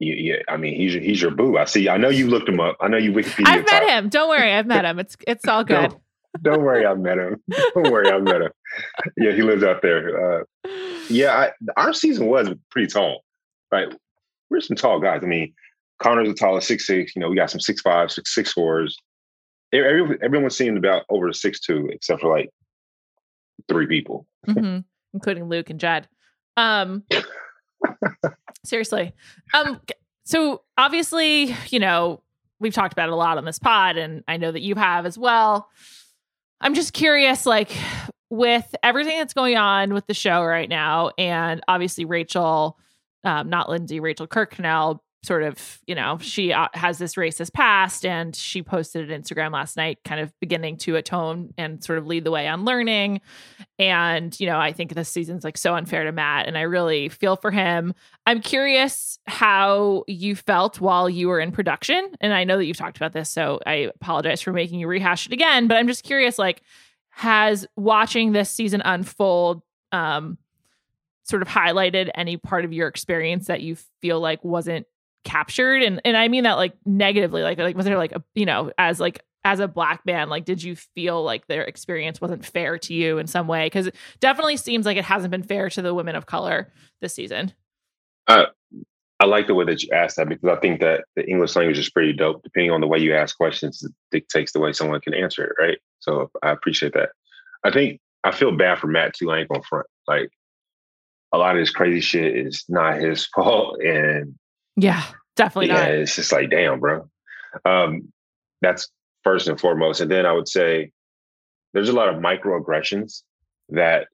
Yeah, 0.00 0.14
yeah, 0.16 0.36
I 0.48 0.56
mean, 0.56 0.76
he's 0.76 0.94
your, 0.94 1.02
he's 1.02 1.20
your 1.20 1.30
boo. 1.30 1.58
I 1.58 1.66
see. 1.66 1.88
I 1.88 1.98
know 1.98 2.08
you 2.08 2.26
looked 2.26 2.48
him 2.48 2.58
up. 2.58 2.76
I 2.80 2.88
know 2.88 2.96
you 2.96 3.12
Wikipedia. 3.12 3.46
I've 3.46 3.66
met 3.66 3.86
him. 3.86 4.08
Don't 4.08 4.30
worry, 4.30 4.50
I've 4.50 4.66
met 4.66 4.84
him. 4.84 4.98
It's 4.98 5.16
it's 5.28 5.46
all 5.46 5.62
good. 5.62 5.94
Don't 6.42 6.62
worry, 6.62 6.86
I 6.86 6.94
met 6.94 7.18
him. 7.18 7.42
Don't 7.74 7.90
worry, 7.90 8.10
I 8.10 8.18
met 8.18 8.42
him. 8.42 8.52
Yeah, 9.16 9.32
he 9.32 9.42
lives 9.42 9.62
out 9.62 9.82
there. 9.82 10.40
Uh, 10.40 10.44
yeah, 11.08 11.32
I, 11.36 11.50
our 11.76 11.92
season 11.92 12.26
was 12.26 12.48
pretty 12.70 12.86
tall, 12.86 13.24
right? 13.72 13.88
We're 14.48 14.60
some 14.60 14.76
tall 14.76 15.00
guys. 15.00 15.20
I 15.22 15.26
mean, 15.26 15.52
Connor's 16.00 16.28
the 16.28 16.34
tallest, 16.34 16.68
six 16.68 16.86
six. 16.86 17.14
You 17.14 17.20
know, 17.20 17.28
we 17.28 17.36
got 17.36 17.50
some 17.50 17.60
six 17.60 17.80
five, 17.82 18.10
six 18.10 18.34
six 18.34 18.52
fours. 18.52 18.96
Every, 19.72 20.18
everyone 20.22 20.50
seemed 20.50 20.78
about 20.78 21.04
over 21.08 21.32
six 21.32 21.60
two, 21.60 21.88
except 21.92 22.20
for 22.20 22.34
like 22.34 22.50
three 23.68 23.86
people, 23.86 24.26
mm-hmm. 24.48 24.80
including 25.14 25.48
Luke 25.48 25.70
and 25.70 25.80
Jed. 25.80 26.08
Um, 26.56 27.04
seriously. 28.64 29.12
Um, 29.54 29.80
so 30.24 30.62
obviously, 30.78 31.54
you 31.68 31.78
know, 31.78 32.22
we've 32.60 32.74
talked 32.74 32.92
about 32.92 33.08
it 33.08 33.12
a 33.12 33.16
lot 33.16 33.38
on 33.38 33.44
this 33.44 33.58
pod, 33.58 33.96
and 33.96 34.22
I 34.28 34.36
know 34.36 34.52
that 34.52 34.62
you 34.62 34.74
have 34.76 35.06
as 35.06 35.18
well. 35.18 35.68
I'm 36.60 36.74
just 36.74 36.92
curious, 36.92 37.46
like 37.46 37.70
with 38.28 38.74
everything 38.82 39.18
that's 39.18 39.34
going 39.34 39.56
on 39.56 39.94
with 39.94 40.06
the 40.06 40.14
show 40.14 40.44
right 40.44 40.68
now, 40.68 41.10
and 41.18 41.60
obviously 41.66 42.04
Rachel, 42.04 42.78
um, 43.24 43.48
not 43.48 43.68
Lindsay, 43.68 44.00
Rachel 44.00 44.26
Kirkconnell, 44.26 45.00
sort 45.22 45.42
of, 45.42 45.80
you 45.86 45.94
know, 45.94 46.18
she 46.18 46.52
uh, 46.52 46.68
has 46.72 46.98
this 46.98 47.14
racist 47.14 47.52
past, 47.52 48.06
and 48.06 48.34
she 48.34 48.62
posted 48.62 49.10
an 49.10 49.22
Instagram 49.22 49.52
last 49.52 49.76
night, 49.76 49.98
kind 50.04 50.20
of 50.20 50.32
beginning 50.40 50.78
to 50.78 50.96
atone 50.96 51.52
and 51.58 51.84
sort 51.84 51.98
of 51.98 52.06
lead 52.06 52.24
the 52.24 52.30
way 52.30 52.48
on 52.48 52.64
learning. 52.64 53.20
And 53.78 54.38
you 54.40 54.46
know, 54.46 54.58
I 54.58 54.72
think 54.72 54.94
this 54.94 55.08
season's 55.08 55.44
like 55.44 55.58
so 55.58 55.74
unfair 55.74 56.04
to 56.04 56.12
Matt, 56.12 56.46
and 56.46 56.56
I 56.56 56.62
really 56.62 57.08
feel 57.08 57.36
for 57.36 57.50
him. 57.50 57.94
I'm 58.26 58.40
curious 58.40 59.18
how 59.26 60.04
you 60.06 60.36
felt 60.36 60.80
while 60.80 61.10
you 61.10 61.28
were 61.28 61.40
in 61.40 61.52
production, 61.52 62.10
and 62.20 62.32
I 62.32 62.44
know 62.44 62.56
that 62.56 62.64
you've 62.64 62.76
talked 62.76 62.96
about 62.96 63.12
this, 63.12 63.28
so 63.28 63.60
I 63.66 63.90
apologize 64.00 64.40
for 64.40 64.52
making 64.52 64.80
you 64.80 64.86
rehash 64.86 65.26
it 65.26 65.32
again. 65.32 65.68
But 65.68 65.76
I'm 65.76 65.86
just 65.86 66.02
curious, 66.02 66.38
like 66.38 66.62
has 67.10 67.66
watching 67.76 68.32
this 68.32 68.48
season 68.48 68.80
unfold 68.82 69.62
um, 69.92 70.38
sort 71.24 71.42
of 71.42 71.48
highlighted 71.48 72.10
any 72.14 72.36
part 72.36 72.64
of 72.64 72.72
your 72.72 72.88
experience 72.88 73.48
that 73.48 73.60
you 73.60 73.76
feel 74.00 74.20
like 74.20 74.42
wasn't 74.44 74.86
captured 75.24 75.82
and 75.82 76.00
and 76.04 76.16
I 76.16 76.28
mean 76.28 76.44
that 76.44 76.54
like 76.54 76.74
negatively 76.84 77.42
like 77.42 77.58
like 77.58 77.76
was 77.76 77.84
there 77.84 77.98
like 77.98 78.12
a 78.12 78.22
you 78.34 78.46
know 78.46 78.72
as 78.78 79.00
like 79.00 79.22
as 79.44 79.60
a 79.60 79.68
black 79.68 80.04
man 80.06 80.28
like 80.28 80.44
did 80.44 80.62
you 80.62 80.76
feel 80.76 81.22
like 81.22 81.46
their 81.46 81.62
experience 81.62 82.20
wasn't 82.20 82.44
fair 82.44 82.78
to 82.78 82.94
you 82.94 83.18
in 83.18 83.26
some 83.26 83.46
way 83.46 83.68
cuz 83.68 83.88
it 83.88 83.96
definitely 84.20 84.56
seems 84.56 84.86
like 84.86 84.96
it 84.96 85.04
hasn't 85.04 85.30
been 85.30 85.42
fair 85.42 85.68
to 85.68 85.82
the 85.82 85.94
women 85.94 86.16
of 86.16 86.26
color 86.26 86.72
this 87.00 87.14
season 87.14 87.52
uh, 88.26 88.46
I 89.20 89.26
like 89.26 89.46
the 89.46 89.54
way 89.54 89.66
that 89.66 89.82
you 89.82 89.90
asked 89.92 90.16
that 90.16 90.28
because 90.28 90.48
I 90.48 90.56
think 90.60 90.80
that 90.80 91.04
the 91.14 91.28
English 91.28 91.54
language 91.54 91.78
is 91.78 91.90
pretty 91.90 92.14
dope. 92.14 92.42
Depending 92.42 92.70
on 92.70 92.80
the 92.80 92.86
way 92.86 92.98
you 92.98 93.14
ask 93.14 93.36
questions, 93.36 93.82
it 93.82 93.92
dictates 94.10 94.52
the 94.52 94.60
way 94.60 94.72
someone 94.72 95.00
can 95.02 95.12
answer 95.12 95.44
it, 95.44 95.62
right? 95.62 95.78
So 95.98 96.30
I 96.42 96.50
appreciate 96.50 96.94
that. 96.94 97.10
I 97.62 97.70
think 97.70 98.00
I 98.24 98.30
feel 98.30 98.56
bad 98.56 98.78
for 98.78 98.86
Matt 98.86 99.14
too. 99.14 99.30
I 99.30 99.40
ain't 99.40 99.48
gonna 99.48 99.62
front. 99.62 99.86
Like 100.08 100.30
a 101.32 101.38
lot 101.38 101.54
of 101.54 101.60
this 101.60 101.70
crazy 101.70 102.00
shit 102.00 102.34
is 102.34 102.64
not 102.68 102.96
his 102.96 103.26
fault, 103.34 103.80
and 103.80 104.34
yeah, 104.76 105.04
definitely 105.36 105.68
yeah, 105.68 105.80
not. 105.80 105.90
It's 105.90 106.16
just 106.16 106.32
like 106.32 106.50
damn, 106.50 106.80
bro. 106.80 107.08
Um, 107.64 108.12
that's 108.60 108.88
first 109.24 109.48
and 109.48 109.60
foremost, 109.60 110.00
and 110.00 110.10
then 110.10 110.26
I 110.26 110.32
would 110.32 110.48
say 110.48 110.92
there's 111.72 111.88
a 111.88 111.94
lot 111.94 112.08
of 112.08 112.16
microaggressions 112.16 113.22
that 113.70 114.08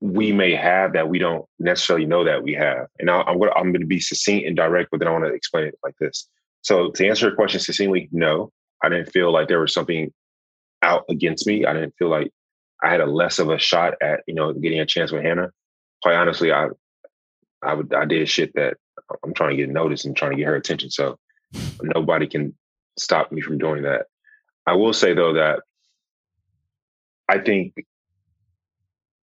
we 0.00 0.32
may 0.32 0.54
have 0.54 0.94
that 0.94 1.08
we 1.08 1.18
don't 1.18 1.44
necessarily 1.58 2.06
know 2.06 2.24
that 2.24 2.42
we 2.42 2.54
have. 2.54 2.86
And 2.98 3.10
I, 3.10 3.20
am 3.20 3.38
to, 3.38 3.52
I'm 3.54 3.72
going 3.72 3.80
to 3.80 3.86
be 3.86 4.00
succinct 4.00 4.46
and 4.46 4.56
direct, 4.56 4.90
but 4.90 4.98
then 4.98 5.08
I 5.08 5.12
want 5.12 5.24
to 5.24 5.32
explain 5.32 5.66
it 5.66 5.78
like 5.84 5.94
this. 6.00 6.26
So 6.62 6.90
to 6.90 7.08
answer 7.08 7.26
your 7.26 7.36
question 7.36 7.60
succinctly, 7.60 8.08
no, 8.12 8.50
I 8.82 8.88
didn't 8.88 9.12
feel 9.12 9.32
like 9.32 9.48
there 9.48 9.60
was 9.60 9.74
something 9.74 10.12
out 10.82 11.04
against 11.10 11.46
me. 11.46 11.66
I 11.66 11.74
didn't 11.74 11.94
feel 11.98 12.08
like 12.08 12.30
I 12.82 12.90
had 12.90 13.00
a 13.00 13.06
less 13.06 13.38
of 13.38 13.50
a 13.50 13.58
shot 13.58 13.94
at, 14.00 14.20
you 14.26 14.34
know, 14.34 14.52
getting 14.54 14.80
a 14.80 14.86
chance 14.86 15.12
with 15.12 15.22
Hannah. 15.22 15.50
Quite 16.02 16.16
honestly, 16.16 16.50
I, 16.50 16.68
I 17.62 17.74
would, 17.74 17.92
I 17.92 18.06
did 18.06 18.26
shit 18.28 18.54
that 18.54 18.78
I'm 19.24 19.34
trying 19.34 19.50
to 19.50 19.56
get 19.56 19.70
noticed 19.70 20.04
and 20.04 20.16
trying 20.16 20.32
to 20.32 20.36
get 20.36 20.46
her 20.46 20.56
attention. 20.56 20.90
So 20.90 21.18
nobody 21.82 22.26
can 22.26 22.54
stop 22.98 23.32
me 23.32 23.40
from 23.40 23.58
doing 23.58 23.82
that. 23.82 24.06
I 24.66 24.74
will 24.74 24.92
say 24.92 25.14
though 25.14 25.34
that 25.34 25.60
I 27.28 27.38
think 27.38 27.74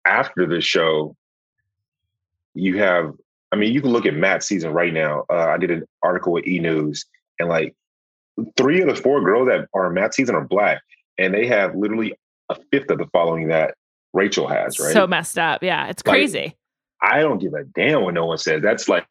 after 0.06 0.46
the 0.46 0.62
show, 0.62 1.16
you 2.54 2.78
have, 2.78 3.14
I 3.52 3.56
mean, 3.56 3.74
you 3.74 3.82
can 3.82 3.92
look 3.92 4.06
at 4.06 4.14
Matt's 4.14 4.48
season 4.48 4.72
right 4.72 4.94
now. 4.94 5.26
Uh, 5.30 5.48
I 5.48 5.58
did 5.58 5.72
an 5.72 5.84
article 6.04 6.32
with 6.34 6.48
E 6.48 6.60
News, 6.60 7.06
and 7.40 7.50
like 7.50 7.76
three 8.58 8.82
of 8.82 8.88
the 8.88 8.96
four 8.96 9.24
girls 9.24 9.48
that 9.48 9.68
are 9.74 9.90
Matt 9.90 10.14
season 10.14 10.36
are 10.36 10.46
black, 10.46 10.82
and 11.18 11.34
they 11.34 11.48
have 11.48 11.76
literally 11.76 12.14
a 12.50 12.56
fifth 12.72 12.90
of 12.92 13.00
the 13.00 13.08
following 13.08 13.48
that 13.48 13.76
Rachel 14.14 14.48
has, 14.48 14.80
right? 14.80 14.94
So 14.94 15.08
messed 15.08 15.40
up. 15.40 15.64
Yeah, 15.64 15.88
it's 15.88 16.02
crazy. 16.02 16.44
Like, 16.44 16.58
I 17.02 17.22
don't 17.22 17.40
give 17.40 17.54
a 17.54 17.64
damn 17.64 18.04
what 18.04 18.14
no 18.14 18.26
one 18.26 18.38
says. 18.38 18.62
That's 18.62 18.88
like 18.88 19.06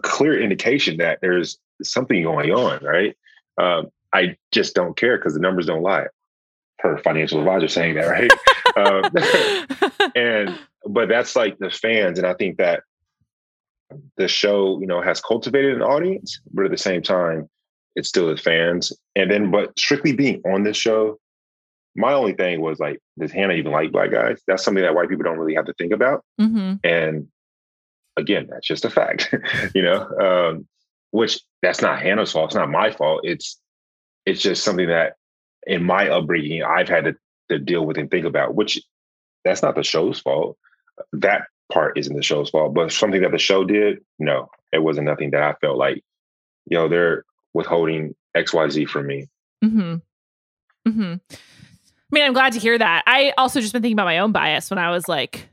clear 0.00 0.40
indication 0.40 0.98
that 0.98 1.18
there's 1.20 1.58
something 1.82 2.22
going 2.22 2.50
on, 2.50 2.82
right? 2.84 3.16
Um, 3.58 3.88
I 4.12 4.36
just 4.52 4.74
don't 4.74 4.96
care 4.96 5.16
because 5.16 5.34
the 5.34 5.40
numbers 5.40 5.66
don't 5.66 5.82
lie. 5.82 6.06
Her 6.80 6.98
financial 6.98 7.38
advisor 7.38 7.68
saying 7.68 7.94
that, 7.94 8.06
right? 8.06 8.32
um, 8.76 10.10
and 10.14 10.58
but 10.86 11.08
that's 11.08 11.36
like 11.36 11.58
the 11.58 11.70
fans, 11.70 12.18
and 12.18 12.26
I 12.26 12.34
think 12.34 12.56
that 12.58 12.82
the 14.16 14.28
show, 14.28 14.80
you 14.80 14.86
know, 14.86 15.02
has 15.02 15.20
cultivated 15.20 15.74
an 15.74 15.82
audience, 15.82 16.40
but 16.52 16.64
at 16.64 16.70
the 16.70 16.78
same 16.78 17.02
time, 17.02 17.48
it's 17.96 18.08
still 18.08 18.28
the 18.28 18.36
fans. 18.36 18.92
And 19.16 19.30
then, 19.30 19.50
but 19.50 19.78
strictly 19.78 20.12
being 20.12 20.40
on 20.44 20.62
this 20.62 20.76
show, 20.76 21.18
my 21.96 22.12
only 22.12 22.34
thing 22.34 22.60
was 22.60 22.78
like, 22.78 22.98
does 23.18 23.32
Hannah 23.32 23.54
even 23.54 23.72
like 23.72 23.92
black 23.92 24.12
guys? 24.12 24.40
That's 24.46 24.62
something 24.62 24.82
that 24.82 24.94
white 24.94 25.08
people 25.08 25.24
don't 25.24 25.38
really 25.38 25.54
have 25.54 25.66
to 25.66 25.74
think 25.74 25.92
about. 25.92 26.24
Mm-hmm. 26.40 26.74
And 26.84 27.28
again, 28.16 28.48
that's 28.50 28.66
just 28.66 28.84
a 28.84 28.90
fact, 28.90 29.34
you 29.74 29.82
know. 29.82 30.08
Um, 30.18 30.66
which 31.12 31.40
that's 31.62 31.82
not 31.82 32.00
Hannah's 32.00 32.32
fault. 32.32 32.50
It's 32.50 32.54
not 32.54 32.70
my 32.70 32.90
fault. 32.90 33.22
It's 33.24 33.60
it's 34.26 34.40
just 34.40 34.62
something 34.62 34.88
that 34.88 35.14
in 35.66 35.84
my 35.84 36.08
upbringing 36.08 36.62
I've 36.62 36.88
had 36.88 37.04
to 37.04 37.16
to 37.50 37.58
deal 37.58 37.84
with 37.84 37.98
and 37.98 38.10
think 38.10 38.26
about, 38.26 38.54
which 38.54 38.80
that's 39.44 39.62
not 39.62 39.74
the 39.74 39.82
show's 39.82 40.20
fault. 40.20 40.56
That 41.12 41.42
part 41.72 41.98
isn't 41.98 42.14
the 42.14 42.22
show's 42.22 42.50
fault, 42.50 42.74
but 42.74 42.92
something 42.92 43.22
that 43.22 43.32
the 43.32 43.38
show 43.38 43.64
did, 43.64 43.98
no, 44.18 44.48
it 44.72 44.82
wasn't 44.82 45.06
nothing 45.06 45.30
that 45.32 45.42
I 45.42 45.54
felt 45.54 45.76
like, 45.76 46.04
you 46.66 46.76
know, 46.76 46.88
they're 46.88 47.24
withholding 47.54 48.14
XYZ 48.36 48.88
from 48.88 49.06
me. 49.06 49.28
Mm-hmm. 49.64 49.94
Mm-hmm. 50.88 51.14
I 51.32 52.12
mean, 52.12 52.24
I'm 52.24 52.32
glad 52.32 52.52
to 52.52 52.58
hear 52.58 52.78
that. 52.78 53.02
I 53.06 53.32
also 53.36 53.60
just 53.60 53.72
been 53.72 53.82
thinking 53.82 53.96
about 53.96 54.04
my 54.04 54.18
own 54.18 54.32
bias 54.32 54.70
when 54.70 54.78
I 54.78 54.90
was 54.90 55.08
like 55.08 55.48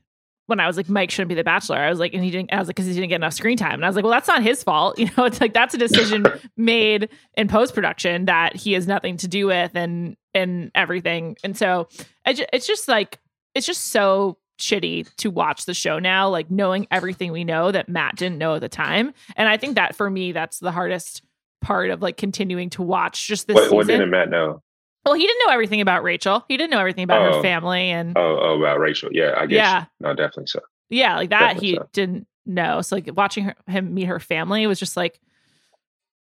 when 0.47 0.59
I 0.59 0.67
was 0.67 0.77
like, 0.77 0.89
Mike 0.89 1.11
shouldn't 1.11 1.29
be 1.29 1.35
the 1.35 1.43
bachelor. 1.43 1.77
I 1.77 1.89
was 1.89 1.99
like, 1.99 2.13
and 2.13 2.23
he 2.23 2.31
didn't, 2.31 2.51
I 2.53 2.59
was 2.59 2.67
like, 2.67 2.75
because 2.75 2.87
he 2.87 2.93
didn't 2.93 3.09
get 3.09 3.15
enough 3.15 3.33
screen 3.33 3.57
time. 3.57 3.75
And 3.75 3.85
I 3.85 3.89
was 3.89 3.95
like, 3.95 4.03
well, 4.03 4.11
that's 4.11 4.27
not 4.27 4.41
his 4.41 4.63
fault. 4.63 4.97
You 5.07 5.09
know, 5.17 5.25
it's 5.25 5.39
like 5.39 5.53
that's 5.53 5.73
a 5.73 5.77
decision 5.77 6.25
made 6.57 7.09
in 7.35 7.47
post 7.47 7.73
production 7.73 8.25
that 8.25 8.55
he 8.55 8.73
has 8.73 8.87
nothing 8.87 9.17
to 9.17 9.27
do 9.27 9.47
with 9.47 9.75
and, 9.75 10.17
and 10.33 10.71
everything. 10.75 11.37
And 11.43 11.55
so 11.55 11.87
it's 12.25 12.67
just 12.67 12.87
like, 12.87 13.19
it's 13.53 13.65
just 13.65 13.85
so 13.85 14.37
shitty 14.59 15.13
to 15.17 15.29
watch 15.29 15.65
the 15.65 15.73
show 15.73 15.99
now, 15.99 16.29
like 16.29 16.49
knowing 16.49 16.87
everything 16.91 17.31
we 17.31 17.43
know 17.43 17.71
that 17.71 17.89
Matt 17.89 18.15
didn't 18.15 18.37
know 18.37 18.55
at 18.55 18.61
the 18.61 18.69
time. 18.69 19.13
And 19.35 19.47
I 19.47 19.57
think 19.57 19.75
that 19.75 19.95
for 19.95 20.09
me, 20.09 20.31
that's 20.31 20.59
the 20.59 20.71
hardest 20.71 21.21
part 21.61 21.89
of 21.89 22.01
like 22.01 22.17
continuing 22.17 22.69
to 22.71 22.81
watch 22.81 23.27
just 23.27 23.47
this. 23.47 23.55
What, 23.55 23.71
what 23.71 23.87
didn't 23.87 24.09
Matt 24.09 24.29
know? 24.29 24.61
Well, 25.07 25.15
he 25.15 25.25
didn't 25.25 25.41
know 25.45 25.53
everything 25.53 25.79
about 25.79 26.03
Rachel. 26.03 26.43
He 26.49 26.57
didn't 26.57 26.71
know 26.71 26.79
everything 26.79 27.05
about 27.05 27.21
oh. 27.21 27.37
her 27.37 27.41
family 27.41 27.91
and 27.91 28.17
oh, 28.17 28.39
oh, 28.41 28.59
about 28.59 28.77
Rachel. 28.79 29.09
Yeah, 29.13 29.35
I 29.37 29.45
guess. 29.45 29.55
Yeah, 29.55 29.85
no, 30.01 30.13
definitely 30.13 30.47
so. 30.47 30.59
Yeah, 30.89 31.15
like 31.15 31.29
that 31.29 31.39
definitely 31.39 31.67
he 31.69 31.75
so. 31.75 31.89
didn't 31.93 32.27
know. 32.45 32.81
So 32.81 32.97
like 32.97 33.09
watching 33.15 33.45
her, 33.45 33.55
him 33.67 33.93
meet 33.93 34.05
her 34.05 34.19
family 34.19 34.67
was 34.67 34.79
just 34.79 34.97
like 34.97 35.21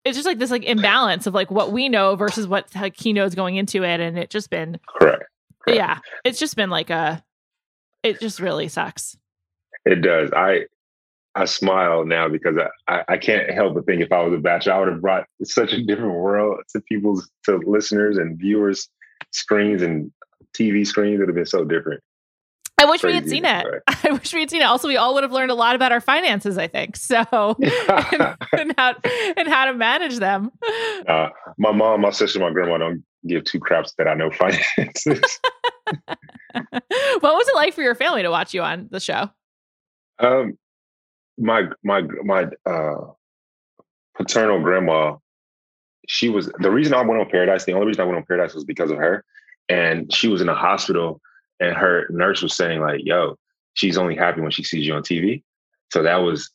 it's 0.03 0.17
just 0.17 0.25
like 0.25 0.39
this 0.39 0.49
like 0.49 0.63
imbalance 0.63 1.27
of 1.27 1.35
like 1.35 1.51
what 1.51 1.71
we 1.71 1.89
know 1.89 2.15
versus 2.15 2.47
what 2.47 2.73
like 2.73 2.99
he 2.99 3.13
knows 3.13 3.35
going 3.35 3.55
into 3.55 3.83
it, 3.83 3.99
and 3.99 4.17
it 4.17 4.31
just 4.31 4.49
been 4.49 4.79
correct. 4.87 5.25
correct. 5.63 5.77
Yeah, 5.77 5.99
it's 6.23 6.39
just 6.39 6.55
been 6.55 6.71
like 6.71 6.89
a. 6.89 7.23
It 8.01 8.19
just 8.19 8.39
really 8.39 8.67
sucks. 8.67 9.15
It 9.85 10.01
does. 10.01 10.31
I 10.35 10.65
I 11.35 11.45
smile 11.45 12.05
now 12.05 12.27
because 12.27 12.57
I, 12.87 13.03
I 13.07 13.17
can't 13.17 13.49
help 13.51 13.75
but 13.75 13.85
think 13.85 14.01
if 14.01 14.11
I 14.11 14.21
was 14.21 14.33
a 14.33 14.41
bachelor, 14.41 14.73
I 14.73 14.79
would 14.79 14.87
have 14.89 15.01
brought 15.01 15.25
such 15.43 15.71
a 15.71 15.81
different 15.81 16.15
world 16.15 16.59
to 16.73 16.81
people's 16.81 17.29
to 17.45 17.57
listeners 17.65 18.17
and 18.17 18.37
viewers 18.37 18.89
screens 19.31 19.81
and 19.81 20.11
TV 20.53 20.85
screens. 20.85 21.15
It 21.15 21.19
would 21.19 21.29
have 21.29 21.35
been 21.35 21.45
so 21.45 21.63
different. 21.63 22.01
I 22.77 22.85
wish 22.85 23.01
Crazy, 23.01 23.11
we 23.11 23.15
had 23.15 23.29
seen 23.29 23.45
it. 23.45 23.65
Right. 23.65 23.81
I 24.05 24.11
wish 24.11 24.33
we 24.33 24.39
had 24.41 24.49
seen 24.49 24.61
it. 24.61 24.65
Also, 24.65 24.87
we 24.87 24.97
all 24.97 25.13
would 25.13 25.23
have 25.23 25.31
learned 25.31 25.51
a 25.51 25.55
lot 25.55 25.75
about 25.75 25.91
our 25.91 26.01
finances. 26.01 26.57
I 26.57 26.67
think 26.67 26.97
so, 26.97 27.23
and, 27.61 28.35
and, 28.53 28.73
how 28.77 28.95
and 29.37 29.47
how 29.47 29.65
to 29.65 29.73
manage 29.73 30.17
them. 30.17 30.51
Uh, 31.07 31.29
my 31.57 31.71
mom, 31.71 32.01
my 32.01 32.09
sister, 32.09 32.39
my 32.39 32.51
grandma 32.51 32.77
don't 32.77 33.03
give 33.27 33.43
two 33.43 33.59
craps 33.59 33.93
that 33.99 34.07
I 34.07 34.15
know 34.15 34.31
finances. 34.31 35.39
what 36.53 37.21
was 37.21 37.47
it 37.47 37.55
like 37.55 37.73
for 37.73 37.83
your 37.83 37.95
family 37.95 38.23
to 38.23 38.31
watch 38.31 38.53
you 38.53 38.63
on 38.63 38.87
the 38.89 38.99
show? 38.99 39.29
Um, 40.17 40.57
my 41.37 41.69
my 41.83 42.01
my 42.23 42.47
uh, 42.65 43.11
paternal 44.15 44.61
grandma, 44.61 45.17
she 46.07 46.29
was 46.29 46.51
the 46.59 46.71
reason 46.71 46.93
I 46.93 47.01
went 47.01 47.21
on 47.21 47.29
Paradise. 47.29 47.65
The 47.65 47.73
only 47.73 47.87
reason 47.87 48.01
I 48.01 48.05
went 48.05 48.17
on 48.17 48.25
Paradise 48.25 48.53
was 48.53 48.63
because 48.63 48.91
of 48.91 48.97
her, 48.97 49.23
and 49.69 50.13
she 50.13 50.27
was 50.27 50.41
in 50.41 50.49
a 50.49 50.55
hospital, 50.55 51.21
and 51.59 51.75
her 51.75 52.07
nurse 52.09 52.41
was 52.41 52.55
saying 52.55 52.81
like, 52.81 53.01
"Yo, 53.03 53.37
she's 53.73 53.97
only 53.97 54.15
happy 54.15 54.41
when 54.41 54.51
she 54.51 54.63
sees 54.63 54.85
you 54.85 54.93
on 54.93 55.03
TV." 55.03 55.43
So 55.91 56.03
that 56.03 56.17
was 56.17 56.51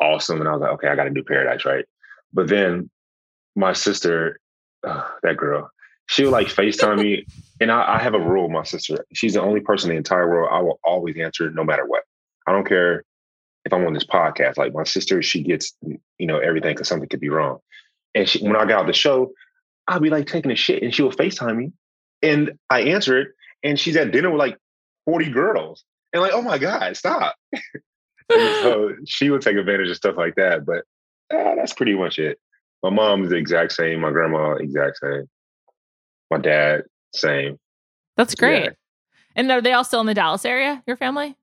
awesome, 0.00 0.40
and 0.40 0.48
I 0.48 0.52
was 0.52 0.60
like, 0.60 0.72
"Okay, 0.72 0.88
I 0.88 0.96
got 0.96 1.04
to 1.04 1.10
do 1.10 1.24
Paradise, 1.24 1.64
right?" 1.64 1.84
But 2.32 2.48
then 2.48 2.90
my 3.54 3.72
sister, 3.72 4.40
uh, 4.86 5.08
that 5.22 5.36
girl, 5.36 5.70
she 6.06 6.24
would 6.24 6.32
like 6.32 6.48
FaceTime 6.48 7.02
me, 7.02 7.26
and 7.60 7.70
I, 7.70 7.96
I 7.96 7.98
have 7.98 8.14
a 8.14 8.20
rule. 8.20 8.48
My 8.48 8.64
sister, 8.64 9.04
she's 9.12 9.34
the 9.34 9.42
only 9.42 9.60
person 9.60 9.90
in 9.90 9.94
the 9.94 9.98
entire 9.98 10.28
world 10.28 10.50
I 10.52 10.60
will 10.60 10.80
always 10.82 11.16
answer 11.18 11.50
no 11.50 11.64
matter 11.64 11.86
what. 11.86 12.02
I 12.46 12.52
don't 12.52 12.66
care 12.66 13.04
if 13.64 13.72
I'm 13.72 13.86
on 13.86 13.92
this 13.92 14.04
podcast. 14.04 14.56
Like 14.56 14.72
my 14.74 14.84
sister, 14.84 15.22
she 15.22 15.42
gets, 15.42 15.76
you 15.82 16.26
know, 16.26 16.38
everything 16.38 16.74
because 16.74 16.88
something 16.88 17.08
could 17.08 17.20
be 17.20 17.28
wrong. 17.28 17.58
And 18.14 18.28
she, 18.28 18.42
when 18.42 18.56
I 18.56 18.64
got 18.64 18.82
out 18.82 18.86
the 18.86 18.92
show, 18.92 19.32
I'll 19.88 20.00
be 20.00 20.10
like 20.10 20.26
taking 20.26 20.50
a 20.50 20.56
shit 20.56 20.82
and 20.82 20.94
she'll 20.94 21.10
FaceTime 21.10 21.56
me. 21.56 21.72
And 22.22 22.52
I 22.70 22.82
answer 22.82 23.18
it. 23.18 23.28
And 23.64 23.78
she's 23.78 23.96
at 23.96 24.12
dinner 24.12 24.30
with 24.30 24.38
like 24.38 24.58
40 25.06 25.30
girls. 25.30 25.84
And 26.12 26.22
like, 26.22 26.32
oh 26.32 26.42
my 26.42 26.58
God, 26.58 26.96
stop. 26.96 27.36
so 28.30 28.92
she 29.06 29.30
would 29.30 29.42
take 29.42 29.56
advantage 29.56 29.90
of 29.90 29.96
stuff 29.96 30.16
like 30.16 30.34
that. 30.36 30.66
But 30.66 30.84
uh, 31.34 31.54
that's 31.54 31.72
pretty 31.72 31.94
much 31.94 32.18
it. 32.18 32.38
My 32.82 32.90
mom's 32.90 33.30
the 33.30 33.36
exact 33.36 33.72
same. 33.72 34.00
My 34.00 34.10
grandma, 34.10 34.52
exact 34.52 34.98
same. 34.98 35.28
My 36.30 36.38
dad, 36.38 36.82
same. 37.14 37.58
That's 38.16 38.34
great. 38.34 38.64
Yeah. 38.64 38.70
And 39.34 39.50
are 39.50 39.62
they 39.62 39.72
all 39.72 39.84
still 39.84 40.00
in 40.00 40.06
the 40.06 40.14
Dallas 40.14 40.44
area, 40.44 40.82
your 40.86 40.96
family? 40.96 41.36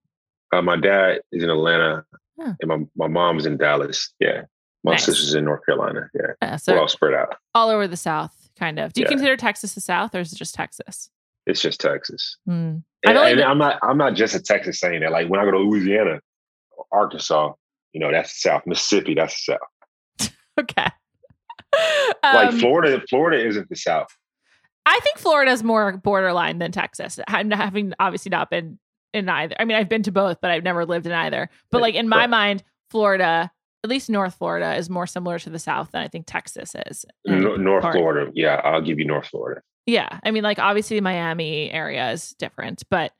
Uh, 0.51 0.61
my 0.61 0.77
dad 0.77 1.21
is 1.31 1.43
in 1.43 1.49
Atlanta, 1.49 2.05
huh. 2.39 2.53
and 2.61 2.67
my 2.67 2.77
my 2.95 3.07
mom's 3.07 3.45
in 3.45 3.57
Dallas. 3.57 4.13
Yeah, 4.19 4.43
my 4.83 4.91
nice. 4.91 5.05
sister's 5.05 5.33
in 5.35 5.45
North 5.45 5.65
Carolina. 5.65 6.09
Yeah, 6.13 6.33
yeah 6.41 6.55
so 6.55 6.73
we're 6.73 6.81
all 6.81 6.87
spread 6.87 7.13
out 7.13 7.35
all 7.53 7.69
over 7.69 7.87
the 7.87 7.97
South, 7.97 8.49
kind 8.57 8.79
of. 8.79 8.93
Do 8.93 9.01
you 9.01 9.05
yeah. 9.05 9.09
consider 9.09 9.37
Texas 9.37 9.75
the 9.75 9.81
South, 9.81 10.15
or 10.15 10.19
is 10.19 10.33
it 10.33 10.37
just 10.37 10.55
Texas? 10.55 11.09
It's 11.45 11.61
just 11.61 11.79
Texas. 11.79 12.37
Mm. 12.47 12.83
And, 13.05 13.17
and 13.17 13.41
I'm 13.41 13.57
not 13.57 13.79
I'm 13.81 13.97
not 13.97 14.15
just 14.15 14.35
a 14.35 14.41
Texas 14.41 14.79
saying 14.79 15.01
that. 15.01 15.11
Like 15.11 15.29
when 15.29 15.39
I 15.39 15.45
go 15.45 15.51
to 15.51 15.57
Louisiana, 15.57 16.19
Arkansas, 16.91 17.53
you 17.93 17.99
know 17.99 18.11
that's 18.11 18.33
the 18.33 18.49
South. 18.49 18.63
Mississippi, 18.65 19.13
that's 19.13 19.45
the 19.45 19.53
South. 19.53 20.31
okay. 20.59 20.87
like 22.23 22.49
um, 22.49 22.59
Florida, 22.59 23.01
Florida 23.09 23.45
isn't 23.45 23.69
the 23.69 23.75
South. 23.75 24.09
I 24.85 24.99
think 25.01 25.17
Florida 25.17 25.51
is 25.51 25.63
more 25.63 25.97
borderline 25.97 26.57
than 26.59 26.71
Texas. 26.71 27.19
I'm 27.27 27.51
having 27.51 27.93
obviously 27.99 28.29
not 28.29 28.49
been 28.49 28.79
in 29.13 29.29
either. 29.29 29.55
I 29.59 29.65
mean, 29.65 29.77
I've 29.77 29.89
been 29.89 30.03
to 30.03 30.11
both, 30.11 30.39
but 30.41 30.51
I've 30.51 30.63
never 30.63 30.85
lived 30.85 31.05
in 31.05 31.11
either. 31.11 31.49
But 31.71 31.81
like 31.81 31.95
in 31.95 32.09
my 32.09 32.27
mind, 32.27 32.63
Florida, 32.89 33.51
at 33.83 33.89
least 33.89 34.09
North 34.09 34.35
Florida, 34.35 34.75
is 34.75 34.89
more 34.89 35.07
similar 35.07 35.39
to 35.39 35.49
the 35.49 35.59
South 35.59 35.91
than 35.91 36.01
I 36.01 36.07
think 36.07 36.25
Texas 36.27 36.75
is. 36.87 37.05
North 37.25 37.81
part. 37.81 37.95
Florida, 37.95 38.31
yeah, 38.33 38.61
I'll 38.63 38.81
give 38.81 38.99
you 38.99 39.05
North 39.05 39.27
Florida. 39.27 39.61
Yeah, 39.85 40.19
I 40.23 40.31
mean, 40.31 40.43
like 40.43 40.59
obviously 40.59 41.01
Miami 41.01 41.71
area 41.71 42.11
is 42.11 42.35
different, 42.37 42.83
but 42.89 43.11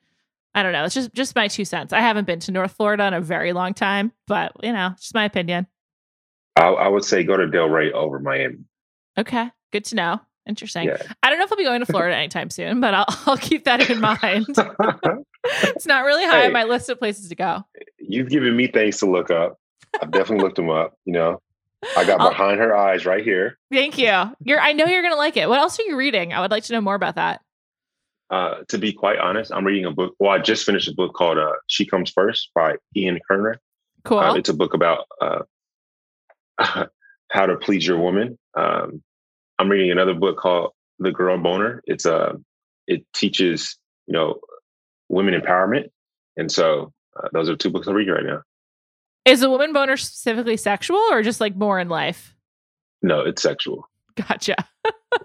I 0.54 0.64
don't 0.64 0.74
know. 0.74 0.84
It's 0.84 0.96
just 0.96 1.14
just 1.14 1.36
my 1.36 1.48
two 1.48 1.66
cents. 1.66 1.94
I 1.94 2.02
haven't 2.02 2.26
been 2.26 2.40
to 2.42 2.52
North 2.52 2.74
Florida 2.74 3.06
in 3.06 3.14
a 3.14 3.22
very 3.22 3.54
long 3.54 3.74
time, 3.74 4.12
but 4.28 4.52
you 4.62 4.74
know, 4.74 4.94
just 5.00 5.14
my 5.14 5.26
opinion. 5.26 5.68
I, 6.56 6.68
I 6.68 6.88
would 6.88 7.06
say 7.06 7.24
go 7.24 7.38
to 7.38 7.48
Delray 7.48 7.92
over 7.92 8.20
Miami. 8.20 8.58
Okay, 9.18 9.50
good 9.72 9.86
to 9.86 9.96
know. 9.96 10.22
Interesting. 10.50 10.88
Yeah. 10.88 10.97
I 11.22 11.30
don't 11.30 11.38
know 11.38 11.45
if 11.45 11.52
I'll 11.52 11.58
be 11.58 11.64
going 11.64 11.80
to 11.80 11.86
Florida 11.91 12.18
anytime 12.18 12.50
soon, 12.50 12.82
but 12.82 12.93
I'll, 12.93 13.06
I'll 13.28 13.38
keep 13.38 13.64
that 13.66 13.88
in 13.89 14.02
mind. 14.02 14.47
it's 15.45 15.86
not 15.86 16.04
really 16.04 16.26
high 16.26 16.41
hey, 16.41 16.47
on 16.47 16.54
my 16.54 16.64
list 16.64 16.89
of 16.89 16.97
places 16.97 17.30
to 17.30 17.36
go. 17.36 17.64
You've 18.00 18.30
given 18.30 18.58
me 18.58 18.68
things 18.68 18.97
to 18.97 19.06
look 19.10 19.30
up. 19.30 19.60
I've 20.02 20.12
definitely 20.12 20.43
looked 20.43 20.56
them 20.56 20.72
up. 20.72 20.97
You 21.06 21.14
know, 21.14 21.41
I 21.95 22.04
got 22.04 22.20
I'll, 22.20 22.30
behind 22.30 22.60
her 22.60 22.76
eyes 22.76 23.06
right 23.06 23.24
here. 23.24 23.58
Thank 23.72 23.97
you. 23.97 24.12
You're. 24.43 24.60
I 24.60 24.74
know 24.74 24.86
you're 24.86 25.02
going 25.02 25.14
to 25.14 25.18
like 25.18 25.38
it. 25.38 25.47
What 25.47 25.60
else 25.60 25.80
are 25.80 25.84
you 25.84 25.95
reading? 25.95 26.34
I 26.34 26.41
would 26.41 26.52
like 26.52 26.64
to 26.64 26.74
know 26.74 26.82
more 26.82 26.95
about 26.95 27.16
that. 27.16 27.41
Uh, 28.32 28.62
to 28.68 28.78
be 28.78 28.91
quite 28.91 29.18
honest, 29.18 29.52
I'm 29.52 29.66
reading 29.66 29.86
a 29.86 29.91
book. 29.91 30.16
Well, 30.20 30.32
I 30.32 30.39
just 30.39 30.66
finished 30.66 30.88
a 30.88 30.93
book 30.93 31.14
called 31.14 31.38
uh, 31.38 31.54
"She 31.68 31.86
Comes 31.86 32.12
First 32.12 32.50
by 32.54 32.76
Ian 32.95 33.20
Kerner. 33.28 33.60
Cool. 34.04 34.20
Uh, 34.20 34.36
it's 34.36 34.50
a 34.50 34.54
book 34.54 34.74
about 34.74 35.06
uh, 35.22 35.39
how 36.58 37.45
to 37.45 37.56
please 37.58 37.86
your 37.88 38.00
woman. 38.00 38.38
Um, 38.56 39.02
I'm 39.60 39.70
reading 39.70 39.91
another 39.91 40.14
book 40.14 40.38
called 40.38 40.72
The 40.99 41.12
Girl 41.12 41.38
Boner. 41.38 41.82
It's 41.86 42.05
a 42.05 42.16
uh, 42.16 42.34
it 42.88 43.05
teaches 43.14 43.78
you 44.07 44.14
know 44.14 44.39
women 45.10 45.39
empowerment, 45.39 45.89
and 46.38 46.51
so 46.51 46.93
uh, 47.22 47.28
those 47.34 47.49
are 47.49 47.55
two 47.55 47.70
books 47.70 47.86
I'm 47.88 47.93
reading 47.93 48.14
right 48.14 48.26
now. 48.26 48.41
Is 49.26 49.41
the 49.41 49.49
woman 49.49 49.74
boner 49.74 49.97
specifically 49.97 50.57
sexual 50.57 51.01
or 51.12 51.22
just 51.22 51.41
like 51.41 51.55
more 51.55 51.80
in 51.80 51.89
life? 51.89 52.36
No, 53.01 53.20
it's 53.22 53.41
sexual. 53.41 53.88
Gotcha. 54.16 54.55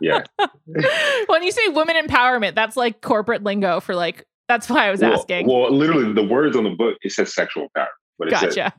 yeah. 0.00 0.24
when 1.26 1.42
you 1.42 1.52
say 1.52 1.68
women 1.68 1.96
empowerment, 1.96 2.54
that's 2.54 2.76
like 2.76 3.00
corporate 3.00 3.42
lingo 3.42 3.80
for 3.80 3.94
like. 3.94 4.24
That's 4.46 4.68
why 4.68 4.88
I 4.88 4.90
was 4.90 5.00
well, 5.00 5.14
asking. 5.14 5.46
Well, 5.46 5.72
literally, 5.72 6.12
the 6.12 6.22
words 6.22 6.54
on 6.54 6.64
the 6.64 6.70
book 6.70 6.98
it 7.00 7.12
says 7.12 7.34
sexual 7.34 7.68
empowerment, 7.74 7.86
but 8.18 8.28
it 8.28 8.32
gotcha. 8.32 8.52
says 8.52 8.72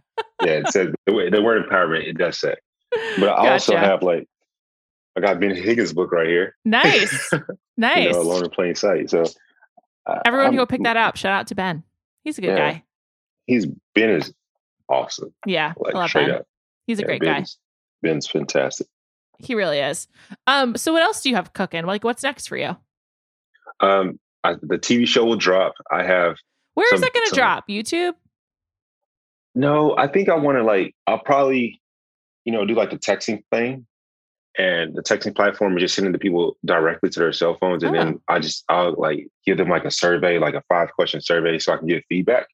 yeah, 0.43 0.51
it 0.51 0.67
says 0.67 0.89
the, 1.07 1.29
the 1.31 1.41
word 1.41 1.67
empowerment. 1.67 2.07
It 2.07 2.19
does 2.19 2.39
say, 2.39 2.53
but 2.91 3.29
I 3.29 3.35
gotcha. 3.35 3.51
also 3.51 3.77
have 3.77 4.03
like 4.03 4.27
I 5.18 5.22
got 5.22 5.39
Ben 5.39 5.55
Higgins' 5.55 5.93
book 5.93 6.11
right 6.11 6.28
here. 6.28 6.55
Nice, 6.66 7.32
nice. 7.78 7.97
you 8.05 8.11
know, 8.11 8.22
Alone 8.22 8.43
in 8.43 8.49
Plain 8.49 8.76
Sight. 8.76 9.09
So 9.09 9.24
everyone 10.26 10.47
I'm, 10.47 10.55
go 10.55 10.66
pick 10.66 10.84
that 10.84 10.97
up. 10.97 11.16
Shout 11.16 11.32
out 11.32 11.47
to 11.47 11.55
Ben. 11.55 11.84
He's 12.24 12.38
a 12.38 12.41
good 12.41 12.57
yeah, 12.57 12.72
guy. 12.72 12.84
He's 13.45 13.66
Ben 13.93 14.09
is 14.09 14.34
awesome. 14.89 15.34
Yeah, 15.45 15.74
like, 15.78 15.95
I 15.95 15.99
love 15.99 16.11
Ben. 16.13 16.32
Up. 16.32 16.47
He's 16.86 16.99
a 16.99 17.03
yeah, 17.03 17.07
great 17.07 17.22
Ben's, 17.22 17.57
guy. 18.01 18.09
Ben's 18.09 18.28
fantastic. 18.28 18.88
He 19.39 19.55
really 19.55 19.80
is. 19.80 20.07
Um, 20.47 20.76
so 20.76 20.91
what 20.93 21.01
else 21.01 21.22
do 21.22 21.30
you 21.30 21.36
have 21.36 21.53
cooking? 21.53 21.86
Like, 21.86 22.03
what's 22.03 22.24
next 22.24 22.47
for 22.47 22.57
you? 22.57 22.76
Um, 23.80 24.20
I, 24.43 24.53
the 24.61 24.78
TV 24.78 25.07
show 25.07 25.26
will 25.26 25.38
drop. 25.38 25.74
I 25.91 26.03
have. 26.03 26.38
Where 26.74 26.88
some, 26.89 26.95
is 26.95 27.01
that 27.01 27.13
going 27.13 27.30
to 27.30 27.36
drop? 27.36 27.68
YouTube. 27.70 28.13
No, 29.55 29.95
I 29.97 30.07
think 30.07 30.28
I 30.28 30.36
want 30.36 30.57
to 30.57 30.63
like. 30.63 30.93
I'll 31.07 31.20
probably, 31.20 31.82
you 32.43 32.51
know, 32.51 32.66
do 32.66 32.76
like 32.76 32.91
the 32.91 32.97
texting 32.97 33.43
thing 33.51 33.86
and 34.57 34.95
the 34.95 35.01
texting 35.01 35.35
platform 35.35 35.75
is 35.77 35.81
just 35.81 35.95
sending 35.95 36.11
the 36.11 36.19
people 36.19 36.57
directly 36.65 37.09
to 37.09 37.19
their 37.19 37.33
cell 37.33 37.57
phones 37.59 37.83
and 37.83 37.95
oh. 37.95 37.99
then 37.99 38.21
i 38.27 38.39
just 38.39 38.63
i'll 38.69 38.95
like 38.97 39.27
give 39.45 39.57
them 39.57 39.69
like 39.69 39.85
a 39.85 39.91
survey 39.91 40.37
like 40.39 40.53
a 40.53 40.63
five 40.69 40.91
question 40.93 41.21
survey 41.21 41.59
so 41.59 41.73
i 41.73 41.77
can 41.77 41.87
get 41.87 42.03
feedback 42.09 42.47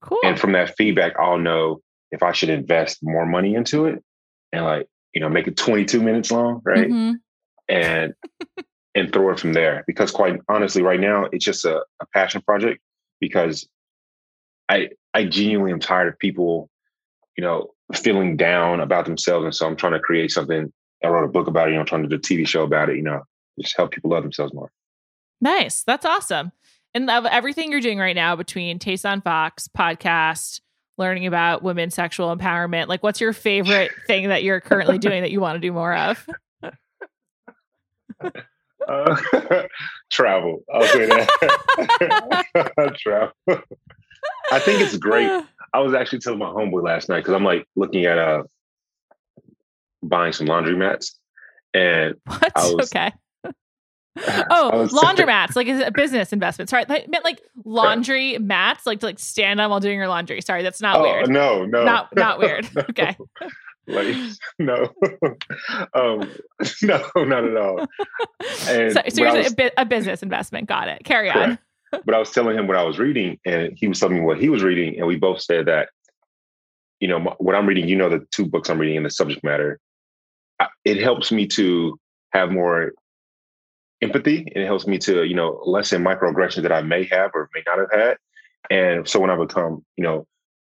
cool 0.00 0.18
and 0.24 0.38
from 0.38 0.52
that 0.52 0.76
feedback 0.76 1.12
i'll 1.18 1.38
know 1.38 1.80
if 2.10 2.22
i 2.22 2.32
should 2.32 2.50
invest 2.50 2.98
more 3.02 3.26
money 3.26 3.54
into 3.54 3.86
it 3.86 4.02
and 4.52 4.64
like 4.64 4.86
you 5.14 5.20
know 5.20 5.28
make 5.28 5.46
it 5.46 5.56
22 5.56 6.00
minutes 6.00 6.30
long 6.30 6.60
right 6.64 6.88
mm-hmm. 6.88 7.12
and 7.68 8.14
and 8.94 9.12
throw 9.12 9.30
it 9.30 9.38
from 9.38 9.52
there 9.52 9.84
because 9.86 10.10
quite 10.10 10.40
honestly 10.48 10.82
right 10.82 11.00
now 11.00 11.26
it's 11.32 11.44
just 11.44 11.64
a, 11.64 11.76
a 12.00 12.06
passion 12.14 12.40
project 12.42 12.80
because 13.20 13.68
I 14.68 14.90
I 15.14 15.24
genuinely 15.24 15.72
am 15.72 15.80
tired 15.80 16.08
of 16.08 16.18
people, 16.18 16.68
you 17.36 17.42
know, 17.42 17.70
feeling 17.94 18.36
down 18.36 18.80
about 18.80 19.06
themselves, 19.06 19.44
and 19.44 19.54
so 19.54 19.66
I'm 19.66 19.76
trying 19.76 19.94
to 19.94 20.00
create 20.00 20.30
something. 20.30 20.72
I 21.04 21.08
wrote 21.08 21.24
a 21.24 21.28
book 21.28 21.46
about 21.46 21.68
it. 21.68 21.72
You 21.72 21.78
know, 21.78 21.84
trying 21.84 22.02
to 22.02 22.08
do 22.08 22.16
a 22.16 22.18
TV 22.18 22.46
show 22.46 22.62
about 22.62 22.90
it. 22.90 22.96
You 22.96 23.02
know, 23.02 23.22
just 23.60 23.76
help 23.76 23.92
people 23.92 24.10
love 24.10 24.22
themselves 24.22 24.52
more. 24.52 24.70
Nice. 25.40 25.82
That's 25.84 26.04
awesome. 26.04 26.52
And 26.94 27.10
of 27.10 27.26
everything 27.26 27.70
you're 27.70 27.80
doing 27.80 27.98
right 27.98 28.16
now 28.16 28.34
between 28.34 28.78
Taste 28.78 29.06
on 29.06 29.20
Fox 29.20 29.68
podcast, 29.68 30.60
learning 30.96 31.26
about 31.26 31.62
women's 31.62 31.94
sexual 31.94 32.34
empowerment, 32.34 32.88
like 32.88 33.02
what's 33.02 33.20
your 33.20 33.32
favorite 33.32 33.92
thing 34.06 34.28
that 34.28 34.42
you're 34.42 34.60
currently 34.60 34.98
doing 34.98 35.22
that 35.22 35.30
you 35.30 35.40
want 35.40 35.56
to 35.56 35.60
do 35.60 35.72
more 35.72 35.94
of? 35.94 36.26
Uh, 38.88 39.16
travel. 40.10 40.64
I'll 40.72 40.82
say 40.82 41.06
that. 41.06 41.28
travel. 42.96 43.32
I 44.50 44.58
think 44.60 44.80
it's 44.80 44.96
great. 44.96 45.28
I 45.74 45.80
was 45.80 45.92
actually 45.92 46.20
telling 46.20 46.38
my 46.38 46.46
homeboy 46.46 46.82
last 46.82 47.10
night 47.10 47.18
because 47.18 47.34
I'm 47.34 47.44
like 47.44 47.66
looking 47.76 48.06
at 48.06 48.18
uh 48.18 48.44
buying 50.02 50.32
some 50.32 50.46
laundry 50.46 50.76
mats, 50.76 51.18
and 51.74 52.14
what? 52.24 52.52
Was, 52.54 52.92
okay. 52.92 53.12
Oh, 54.50 54.88
laundromats, 54.90 55.54
like 55.56 55.68
is 55.68 55.80
a 55.80 55.92
business 55.92 56.32
investment. 56.32 56.68
Sorry, 56.68 56.84
I 56.88 57.04
meant 57.08 57.24
like 57.24 57.40
laundry 57.64 58.32
right. 58.32 58.42
mats, 58.42 58.84
like 58.84 59.00
to 59.00 59.06
like 59.06 59.18
stand 59.18 59.60
on 59.60 59.70
while 59.70 59.78
doing 59.78 59.96
your 59.96 60.08
laundry. 60.08 60.40
Sorry, 60.40 60.62
that's 60.62 60.80
not 60.80 60.96
oh, 60.96 61.02
weird. 61.02 61.30
No, 61.30 61.64
no, 61.64 61.84
not 61.84 62.14
not 62.16 62.38
weird. 62.38 62.68
no. 62.74 62.82
Okay. 62.90 63.16
Like 63.86 64.14
no, 64.58 64.92
um, 65.94 66.30
no, 66.82 67.10
not 67.16 67.44
at 67.44 67.56
all. 67.56 67.86
And 68.68 68.92
so, 68.92 69.00
so 69.08 69.24
was, 69.24 69.54
a, 69.58 69.70
a, 69.78 69.86
business 69.86 70.22
investment. 70.22 70.68
Got 70.68 70.88
it. 70.88 71.04
Carry 71.04 71.30
correct. 71.30 71.62
on. 71.92 72.02
but 72.04 72.14
I 72.14 72.18
was 72.18 72.30
telling 72.30 72.58
him 72.58 72.66
what 72.66 72.76
I 72.76 72.82
was 72.82 72.98
reading, 72.98 73.38
and 73.46 73.72
he 73.74 73.88
was 73.88 73.98
telling 73.98 74.16
me 74.16 74.20
what 74.20 74.38
he 74.38 74.50
was 74.50 74.62
reading, 74.62 74.98
and 74.98 75.06
we 75.06 75.16
both 75.16 75.40
said 75.40 75.66
that, 75.66 75.88
you 77.00 77.08
know, 77.08 77.34
what 77.38 77.54
I'm 77.54 77.66
reading. 77.66 77.88
You 77.88 77.96
know, 77.96 78.10
the 78.10 78.26
two 78.30 78.44
books 78.44 78.68
I'm 78.68 78.78
reading 78.78 78.98
and 78.98 79.06
the 79.06 79.10
subject 79.10 79.42
matter. 79.42 79.80
It 80.84 80.98
helps 80.98 81.30
me 81.30 81.46
to 81.48 81.98
have 82.32 82.50
more 82.50 82.92
empathy. 84.00 84.38
And 84.38 84.62
it 84.62 84.66
helps 84.66 84.86
me 84.86 84.98
to 84.98 85.24
you 85.24 85.34
know 85.34 85.60
lessen 85.64 86.04
microaggressions 86.04 86.62
that 86.62 86.72
i 86.72 86.82
may 86.82 87.04
have 87.04 87.32
or 87.34 87.48
may 87.54 87.62
not 87.66 87.78
have 87.78 87.92
had. 87.92 88.16
And 88.70 89.08
so 89.08 89.20
when 89.20 89.30
i 89.30 89.36
become 89.36 89.84
you 89.96 90.04
know 90.04 90.26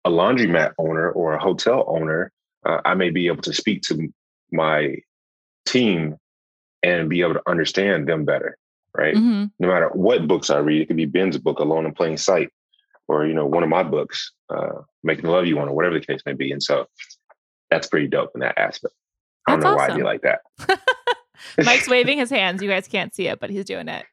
a 0.05 0.11
laundromat 0.11 0.73
owner 0.79 1.11
or 1.11 1.35
a 1.35 1.43
hotel 1.43 1.85
owner 1.89 2.31
uh, 2.65 2.81
i 2.85 2.95
may 2.95 3.11
be 3.11 3.27
able 3.27 3.43
to 3.43 3.53
speak 3.53 3.83
to 3.83 4.09
my 4.53 4.95
team 5.67 6.17
and 6.83 7.11
be 7.11 7.21
able 7.21 7.35
to 7.35 7.43
understand 7.49 8.09
them 8.09 8.25
better 8.25 8.57
right? 8.97 9.15
Mm-hmm. 9.15 9.47
no 9.59 9.69
matter 9.69 9.91
what 9.93 10.29
books 10.29 10.51
i 10.51 10.59
read 10.59 10.81
it 10.81 10.87
could 10.87 10.97
be 10.97 11.05
ben's 11.05 11.37
book 11.37 11.59
alone 11.59 11.85
in 11.85 11.93
plain 11.93 12.17
sight 12.17 12.51
or 13.09 13.27
you 13.27 13.35
know 13.35 13.47
one 13.47 13.63
of 13.63 13.69
my 13.69 13.83
books 13.83 14.33
uh, 14.51 14.83
making 15.03 15.29
love 15.29 15.47
you 15.47 15.59
on 15.59 15.69
or 15.69 15.75
whatever 15.75 15.99
the 15.99 16.07
case 16.07 16.21
may 16.25 16.35
be. 16.35 16.53
And 16.53 16.63
so 16.63 16.87
that's 17.71 17.87
pretty 17.87 18.07
dope 18.07 18.31
in 18.35 18.41
that 18.41 18.59
aspect 18.59 18.95
i 19.49 19.51
don't 19.53 19.61
know 19.61 19.75
awesome. 19.75 19.77
why 19.77 19.95
I 19.95 19.97
do 19.97 20.05
like 20.05 20.23
that 20.23 20.41
Mike's 21.65 21.89
waving 21.89 22.19
his 22.19 22.31
hands. 22.31 22.63
You 22.63 22.69
guys 22.69 22.89
can't 22.89 23.15
see 23.15 23.27
it, 23.27 23.41
but 23.41 23.51
he's 23.51 23.65
doing 23.65 23.89
it. 23.89 24.05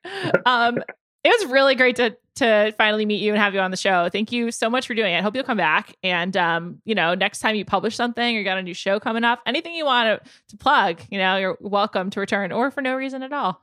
Um, 0.45 0.77
it 1.23 1.29
was 1.29 1.51
really 1.51 1.75
great 1.75 1.95
to 1.97 2.15
to 2.35 2.73
finally 2.77 3.05
meet 3.05 3.21
you 3.21 3.31
and 3.31 3.41
have 3.41 3.53
you 3.53 3.61
on 3.61 3.71
the 3.71 3.77
show. 3.77 4.09
Thank 4.09 4.31
you 4.31 4.51
so 4.51 4.69
much 4.69 4.87
for 4.87 4.93
doing 4.93 5.13
it. 5.13 5.17
I 5.17 5.21
hope 5.21 5.35
you'll 5.35 5.45
come 5.45 5.57
back. 5.57 5.95
And 6.03 6.35
um, 6.35 6.81
you 6.85 6.93
know, 6.93 7.15
next 7.15 7.39
time 7.39 7.55
you 7.55 7.65
publish 7.65 7.95
something 7.95 8.37
or 8.37 8.43
got 8.43 8.57
a 8.57 8.61
new 8.61 8.73
show 8.73 8.99
coming 8.99 9.23
up, 9.23 9.39
anything 9.45 9.73
you 9.73 9.85
want 9.85 10.23
to, 10.23 10.29
to 10.49 10.57
plug, 10.57 10.99
you 11.09 11.17
know, 11.17 11.37
you're 11.37 11.57
welcome 11.61 12.09
to 12.11 12.19
return 12.19 12.51
or 12.51 12.71
for 12.71 12.81
no 12.81 12.95
reason 12.95 13.23
at 13.23 13.33
all. 13.33 13.61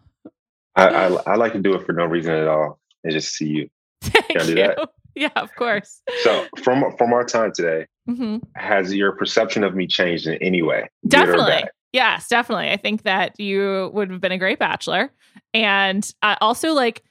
I, 0.74 0.88
I, 0.88 1.06
I 1.32 1.34
like 1.36 1.52
to 1.52 1.60
do 1.60 1.74
it 1.74 1.84
for 1.86 1.92
no 1.92 2.04
reason 2.04 2.34
at 2.34 2.48
all 2.48 2.80
and 3.04 3.12
just 3.12 3.34
see 3.34 3.46
you. 3.46 3.68
Thank 4.00 4.28
Can 4.28 4.40
I 4.40 4.44
do 4.44 4.50
you. 4.50 4.56
that? 4.56 4.88
Yeah, 5.14 5.28
of 5.36 5.54
course. 5.54 6.00
So 6.22 6.46
from 6.64 6.96
from 6.96 7.12
our 7.12 7.24
time 7.24 7.52
today, 7.54 7.86
mm-hmm. 8.08 8.38
has 8.56 8.94
your 8.94 9.12
perception 9.12 9.64
of 9.64 9.74
me 9.74 9.86
changed 9.86 10.26
in 10.26 10.34
any 10.34 10.62
way? 10.62 10.88
Definitely. 11.06 11.64
Yes, 11.92 12.28
definitely. 12.28 12.70
I 12.70 12.76
think 12.76 13.02
that 13.02 13.38
you 13.38 13.90
would 13.92 14.10
have 14.10 14.20
been 14.20 14.32
a 14.32 14.38
great 14.38 14.58
bachelor. 14.58 15.12
And 15.52 16.08
uh, 16.22 16.36
also 16.40 16.72
like 16.72 17.02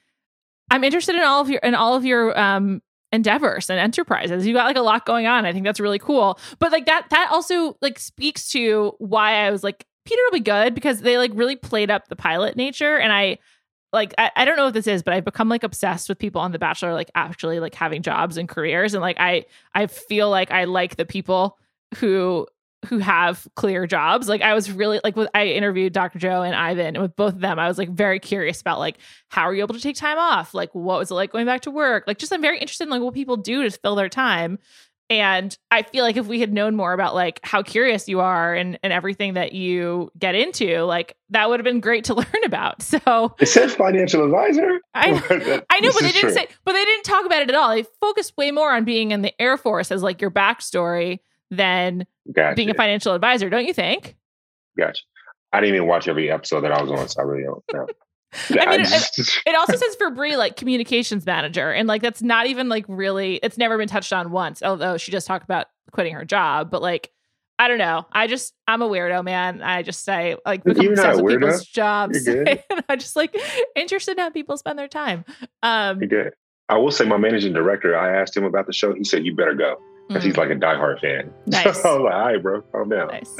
I'm 0.70 0.84
interested 0.84 1.14
in 1.14 1.22
all 1.22 1.40
of 1.40 1.50
your 1.50 1.60
in 1.60 1.74
all 1.74 1.94
of 1.94 2.04
your 2.04 2.38
um 2.38 2.82
endeavors 3.12 3.70
and 3.70 3.78
enterprises. 3.78 4.46
You 4.46 4.54
got 4.54 4.66
like 4.66 4.76
a 4.76 4.82
lot 4.82 5.06
going 5.06 5.26
on. 5.26 5.46
I 5.46 5.52
think 5.52 5.64
that's 5.64 5.80
really 5.80 5.98
cool. 5.98 6.38
But 6.58 6.72
like 6.72 6.86
that 6.86 7.06
that 7.10 7.28
also 7.30 7.76
like 7.80 7.98
speaks 7.98 8.50
to 8.50 8.92
why 8.98 9.46
I 9.46 9.50
was 9.50 9.62
like 9.62 9.86
Peter 10.04 10.20
will 10.24 10.38
be 10.38 10.40
good 10.40 10.74
because 10.74 11.02
they 11.02 11.16
like 11.18 11.30
really 11.34 11.56
played 11.56 11.90
up 11.90 12.08
the 12.08 12.16
pilot 12.16 12.56
nature 12.56 12.98
and 12.98 13.12
I 13.12 13.38
like 13.92 14.14
I, 14.18 14.30
I 14.34 14.44
don't 14.44 14.56
know 14.56 14.64
what 14.64 14.74
this 14.74 14.86
is, 14.86 15.02
but 15.02 15.14
I've 15.14 15.24
become 15.24 15.48
like 15.48 15.62
obsessed 15.62 16.08
with 16.08 16.18
people 16.18 16.40
on 16.40 16.52
The 16.52 16.58
Bachelor 16.58 16.94
like 16.94 17.10
actually 17.14 17.60
like 17.60 17.74
having 17.74 18.02
jobs 18.02 18.36
and 18.36 18.48
careers 18.48 18.94
and 18.94 19.02
like 19.02 19.16
I 19.20 19.44
I 19.74 19.86
feel 19.86 20.30
like 20.30 20.50
I 20.50 20.64
like 20.64 20.96
the 20.96 21.04
people 21.04 21.58
who 21.96 22.46
who 22.86 22.98
have 22.98 23.46
clear 23.54 23.86
jobs. 23.86 24.28
Like 24.28 24.42
I 24.42 24.54
was 24.54 24.72
really 24.72 25.00
like 25.04 25.14
with, 25.14 25.28
I 25.34 25.46
interviewed 25.46 25.92
Dr. 25.92 26.18
Joe 26.18 26.42
and 26.42 26.54
Ivan 26.54 26.96
and 26.96 27.02
with 27.02 27.14
both 27.14 27.34
of 27.34 27.40
them 27.40 27.58
I 27.58 27.68
was 27.68 27.78
like 27.78 27.90
very 27.90 28.18
curious 28.18 28.60
about 28.60 28.78
like 28.78 28.96
how 29.28 29.42
are 29.42 29.54
you 29.54 29.62
able 29.62 29.74
to 29.74 29.80
take 29.80 29.96
time 29.96 30.18
off? 30.18 30.54
Like 30.54 30.74
what 30.74 30.98
was 30.98 31.10
it 31.10 31.14
like 31.14 31.30
going 31.30 31.46
back 31.46 31.60
to 31.62 31.70
work? 31.70 32.04
Like 32.06 32.18
just 32.18 32.32
I'm 32.32 32.42
very 32.42 32.58
interested 32.58 32.84
in 32.84 32.90
like 32.90 33.02
what 33.02 33.14
people 33.14 33.36
do 33.36 33.62
to 33.62 33.70
fill 33.70 33.94
their 33.94 34.08
time. 34.08 34.58
And 35.12 35.54
I 35.70 35.82
feel 35.82 36.04
like 36.04 36.16
if 36.16 36.26
we 36.26 36.40
had 36.40 36.54
known 36.54 36.74
more 36.74 36.94
about 36.94 37.14
like 37.14 37.38
how 37.42 37.62
curious 37.62 38.08
you 38.08 38.20
are 38.20 38.54
and, 38.54 38.78
and 38.82 38.94
everything 38.94 39.34
that 39.34 39.52
you 39.52 40.10
get 40.18 40.34
into, 40.34 40.84
like 40.84 41.18
that 41.28 41.50
would 41.50 41.60
have 41.60 41.64
been 41.64 41.80
great 41.80 42.04
to 42.04 42.14
learn 42.14 42.44
about. 42.46 42.80
So 42.80 43.36
it 43.38 43.46
said 43.46 43.70
financial 43.70 44.24
advisor. 44.24 44.80
I, 44.94 45.10
I 45.70 45.80
know, 45.80 45.90
but 45.92 46.00
they 46.00 46.12
didn't 46.12 46.20
true. 46.20 46.32
say, 46.32 46.48
but 46.64 46.72
they 46.72 46.84
didn't 46.86 47.04
talk 47.04 47.26
about 47.26 47.42
it 47.42 47.50
at 47.50 47.54
all. 47.54 47.68
They 47.68 47.84
focused 48.00 48.38
way 48.38 48.52
more 48.52 48.72
on 48.72 48.84
being 48.84 49.10
in 49.10 49.20
the 49.20 49.38
Air 49.38 49.58
Force 49.58 49.92
as 49.92 50.02
like 50.02 50.22
your 50.22 50.30
backstory 50.30 51.18
than 51.50 52.06
gotcha. 52.34 52.54
being 52.54 52.70
a 52.70 52.74
financial 52.74 53.14
advisor, 53.14 53.50
don't 53.50 53.66
you 53.66 53.74
think? 53.74 54.16
Gotcha. 54.78 55.02
I 55.52 55.60
didn't 55.60 55.74
even 55.74 55.88
watch 55.88 56.08
every 56.08 56.30
episode 56.30 56.62
that 56.62 56.72
I 56.72 56.80
was 56.80 56.90
on, 56.90 57.06
so 57.06 57.20
I 57.20 57.24
really 57.24 57.44
don't 57.44 57.62
know. 57.70 57.86
I 58.50 58.66
mean, 58.66 58.80
it, 58.80 59.40
it, 59.46 59.54
also 59.54 59.76
says 59.76 59.94
for 59.96 60.10
Bri 60.10 60.36
like 60.36 60.56
communications 60.56 61.26
manager, 61.26 61.70
and 61.70 61.86
like 61.88 62.02
that's 62.02 62.22
not 62.22 62.46
even 62.46 62.68
like 62.68 62.84
really. 62.88 63.36
It's 63.36 63.58
never 63.58 63.76
been 63.78 63.88
touched 63.88 64.12
on 64.12 64.30
once, 64.30 64.62
although 64.62 64.96
she 64.96 65.12
just 65.12 65.26
talked 65.26 65.44
about 65.44 65.66
quitting 65.92 66.14
her 66.14 66.24
job. 66.24 66.70
But 66.70 66.82
like, 66.82 67.10
I 67.58 67.68
don't 67.68 67.78
know. 67.78 68.06
I 68.12 68.26
just 68.26 68.54
I'm 68.66 68.82
a 68.82 68.88
weirdo, 68.88 69.24
man. 69.24 69.62
I 69.62 69.82
just 69.82 70.04
say 70.04 70.36
like 70.46 70.64
become 70.64 70.88
obsessed 70.88 71.22
with 71.22 71.34
people's 71.34 71.64
jobs. 71.66 72.26
I 72.88 72.96
just 72.96 73.16
like 73.16 73.36
interested 73.76 74.12
in 74.12 74.18
how 74.18 74.30
people 74.30 74.56
spend 74.56 74.78
their 74.78 74.88
time. 74.88 75.24
Um, 75.62 76.00
You're 76.00 76.08
good. 76.08 76.32
I 76.68 76.78
will 76.78 76.90
say, 76.90 77.04
my 77.04 77.18
managing 77.18 77.52
director. 77.52 77.98
I 77.98 78.18
asked 78.18 78.36
him 78.36 78.44
about 78.44 78.66
the 78.66 78.72
show. 78.72 78.94
He 78.94 79.04
said, 79.04 79.26
"You 79.26 79.34
better 79.34 79.54
go." 79.54 79.76
because 80.12 80.22
mm. 80.22 80.26
he's 80.26 80.36
like 80.36 80.50
a 80.50 80.56
diehard 80.56 81.00
fan. 81.00 81.32
Nice. 81.46 81.82
So 81.82 81.88
I 81.88 81.94
was 81.94 82.04
like, 82.04 82.14
all 82.14 82.20
right, 82.20 82.42
bro, 82.42 82.62
calm 82.62 82.88
down. 82.88 83.08
Nice. 83.08 83.36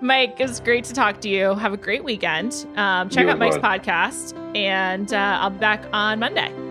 Mike, 0.00 0.40
it 0.40 0.48
was 0.48 0.60
great 0.60 0.84
to 0.84 0.94
talk 0.94 1.20
to 1.22 1.28
you. 1.28 1.54
Have 1.54 1.72
a 1.72 1.76
great 1.76 2.04
weekend. 2.04 2.66
Um, 2.76 3.08
check 3.10 3.24
you 3.24 3.30
out 3.30 3.38
Mike's 3.38 3.56
fun. 3.58 3.80
podcast, 3.80 4.56
and 4.56 5.12
uh, 5.12 5.38
I'll 5.40 5.50
be 5.50 5.58
back 5.58 5.84
on 5.92 6.18
Monday. 6.18 6.69